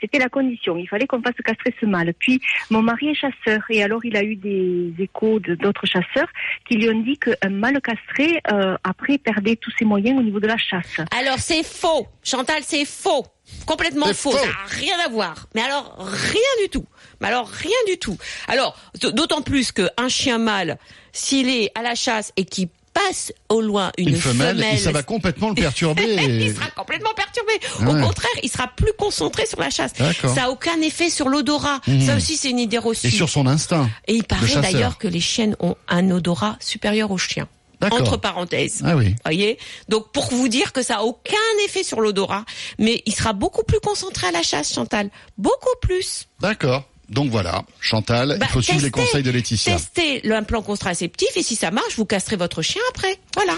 c'était 0.02 0.18
la 0.18 0.28
condition. 0.28 0.76
Il 0.76 0.86
fallait 0.86 1.06
qu'on 1.06 1.22
fasse 1.22 1.34
castrer 1.42 1.74
ce 1.80 1.86
mâle. 1.86 2.12
Puis 2.18 2.42
mon 2.70 2.82
mari 2.82 3.08
est 3.08 3.14
chasseur 3.14 3.62
et 3.70 3.82
alors 3.82 4.04
il 4.04 4.18
a 4.18 4.22
eu 4.22 4.36
des 4.36 4.92
échos 4.98 5.40
de 5.40 5.54
d'autres 5.54 5.86
chasseurs 5.86 6.28
qui 6.68 6.76
lui 6.76 6.90
ont 6.90 7.00
dit 7.00 7.18
qu'un 7.18 7.48
mâle 7.48 7.80
castré 7.80 8.42
euh, 8.52 8.76
après 8.84 9.16
perdait 9.16 9.56
tous 9.56 9.72
ses 9.78 9.86
moyens 9.86 10.20
au 10.20 10.22
niveau 10.22 10.40
de 10.40 10.46
la 10.46 10.58
chasse. 10.58 11.00
Alors 11.18 11.38
c'est 11.38 11.64
faux, 11.64 12.06
Chantal, 12.22 12.62
c'est 12.62 12.84
faux. 12.84 13.24
Complètement 13.64 14.08
faux, 14.08 14.30
faux. 14.30 14.36
ça 14.36 14.46
n'a 14.46 14.52
rien 14.66 14.94
à 15.06 15.08
voir. 15.08 15.46
Mais 15.54 15.62
alors 15.62 15.96
rien 15.98 16.42
du 16.62 16.68
tout. 16.68 16.84
Mais 17.22 17.28
alors 17.28 17.48
rien 17.48 17.70
du 17.86 17.96
tout. 17.96 18.18
Alors 18.46 18.78
d'autant 19.00 19.40
plus 19.40 19.72
qu'un 19.72 20.08
chien 20.08 20.36
mâle, 20.36 20.76
s'il 21.12 21.48
est 21.48 21.70
à 21.74 21.80
la 21.80 21.94
chasse 21.94 22.30
et 22.36 22.44
qu'il 22.44 22.68
passe 22.98 23.32
au 23.48 23.60
loin 23.60 23.92
une, 23.98 24.10
Une, 24.10 24.16
femelle, 24.16 24.64
et 24.72 24.76
ça 24.76 24.92
va 24.92 25.02
complètement 25.02 25.48
le 25.48 25.54
perturber. 25.54 26.02
il 26.40 26.54
sera 26.54 26.70
complètement 26.70 27.14
perturbé. 27.14 27.52
Au 27.80 28.06
contraire, 28.06 28.30
il 28.42 28.48
sera 28.48 28.68
plus 28.68 28.92
concentré 28.98 29.46
sur 29.46 29.60
la 29.60 29.70
chasse. 29.70 29.92
Ça 30.34 30.44
a 30.44 30.48
aucun 30.48 30.80
effet 30.80 31.10
sur 31.10 31.28
l'odorat. 31.28 31.80
Mhm. 31.86 32.06
Ça 32.06 32.16
aussi, 32.16 32.36
c'est 32.36 32.50
une 32.50 32.58
idée 32.58 32.78
reçue. 32.78 33.08
et 33.08 33.10
sur 33.10 33.28
son 33.28 33.46
instinct. 33.46 33.88
Et 34.06 34.14
il 34.14 34.24
paraît 34.24 34.60
d'ailleurs 34.60 34.98
que 34.98 35.08
les 35.08 35.20
chiennes 35.20 35.56
ont 35.60 35.76
un 35.88 36.10
odorat 36.10 36.56
supérieur 36.60 37.10
aux 37.10 37.18
chiens. 37.18 37.48
Entre 37.80 38.16
parenthèses. 38.16 38.82
Ah 38.84 38.96
oui. 38.96 39.14
Voyez 39.24 39.56
Donc 39.88 40.10
pour 40.10 40.28
vous 40.30 40.48
dire 40.48 40.72
que 40.72 40.82
ça 40.82 40.96
a 40.96 41.02
aucun 41.02 41.36
effet 41.64 41.84
sur 41.84 42.00
l'odorat, 42.00 42.44
mais 42.80 43.02
il 43.06 43.14
sera 43.14 43.32
beaucoup 43.32 43.62
plus 43.62 43.78
concentré 43.78 44.26
à 44.26 44.32
la 44.32 44.42
chasse, 44.42 44.72
Chantal. 44.74 45.10
Beaucoup 45.36 45.76
plus. 45.80 46.26
D'accord. 46.40 46.84
Donc 47.08 47.30
voilà, 47.30 47.64
Chantal, 47.80 48.36
Bah, 48.38 48.46
il 48.48 48.52
faut 48.52 48.62
suivre 48.62 48.82
les 48.82 48.90
testez, 48.90 49.06
conseils 49.06 49.22
de 49.22 49.30
Laetitia. 49.30 49.74
Testez 49.74 50.20
l'implant 50.24 50.62
contraceptif 50.62 51.28
et 51.36 51.42
si 51.42 51.56
ça 51.56 51.70
marche, 51.70 51.96
vous 51.96 52.04
castrez 52.04 52.36
votre 52.36 52.60
chien 52.62 52.82
après. 52.90 53.18
Voilà. 53.34 53.54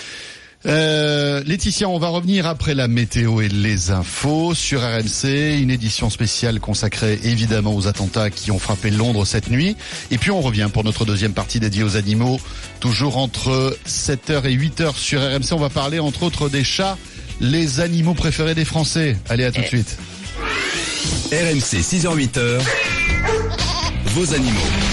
Euh, 0.66 1.42
Laetitia, 1.46 1.88
on 1.88 1.98
va 1.98 2.08
revenir 2.08 2.46
après 2.46 2.74
la 2.74 2.86
météo 2.86 3.40
et 3.40 3.48
les 3.48 3.90
infos 3.92 4.54
sur 4.54 4.82
RMC, 4.82 5.58
une 5.58 5.70
édition 5.70 6.10
spéciale 6.10 6.60
consacrée 6.60 7.18
évidemment 7.24 7.74
aux 7.74 7.86
attentats 7.86 8.28
qui 8.28 8.50
ont 8.50 8.58
frappé 8.58 8.90
Londres 8.90 9.24
cette 9.24 9.48
nuit. 9.50 9.74
Et 10.10 10.18
puis 10.18 10.30
on 10.30 10.42
revient 10.42 10.68
pour 10.70 10.84
notre 10.84 11.06
deuxième 11.06 11.32
partie 11.32 11.60
dédiée 11.60 11.82
aux 11.82 11.96
animaux, 11.96 12.38
toujours 12.78 13.16
entre 13.16 13.74
7h 13.88 14.44
et 14.44 14.54
8h 14.54 14.96
sur 14.96 15.20
RMC. 15.22 15.52
On 15.52 15.56
va 15.56 15.70
parler 15.70 15.98
entre 15.98 16.24
autres 16.24 16.50
des 16.50 16.62
chats, 16.62 16.98
les 17.40 17.80
animaux 17.80 18.14
préférés 18.14 18.54
des 18.54 18.66
Français. 18.66 19.16
Allez, 19.30 19.44
à 19.44 19.52
tout 19.52 19.62
de 19.62 19.66
suite. 19.66 19.96
RMC 21.32 21.80
6h-8h, 21.80 22.60
vos 24.14 24.34
animaux. 24.34 24.90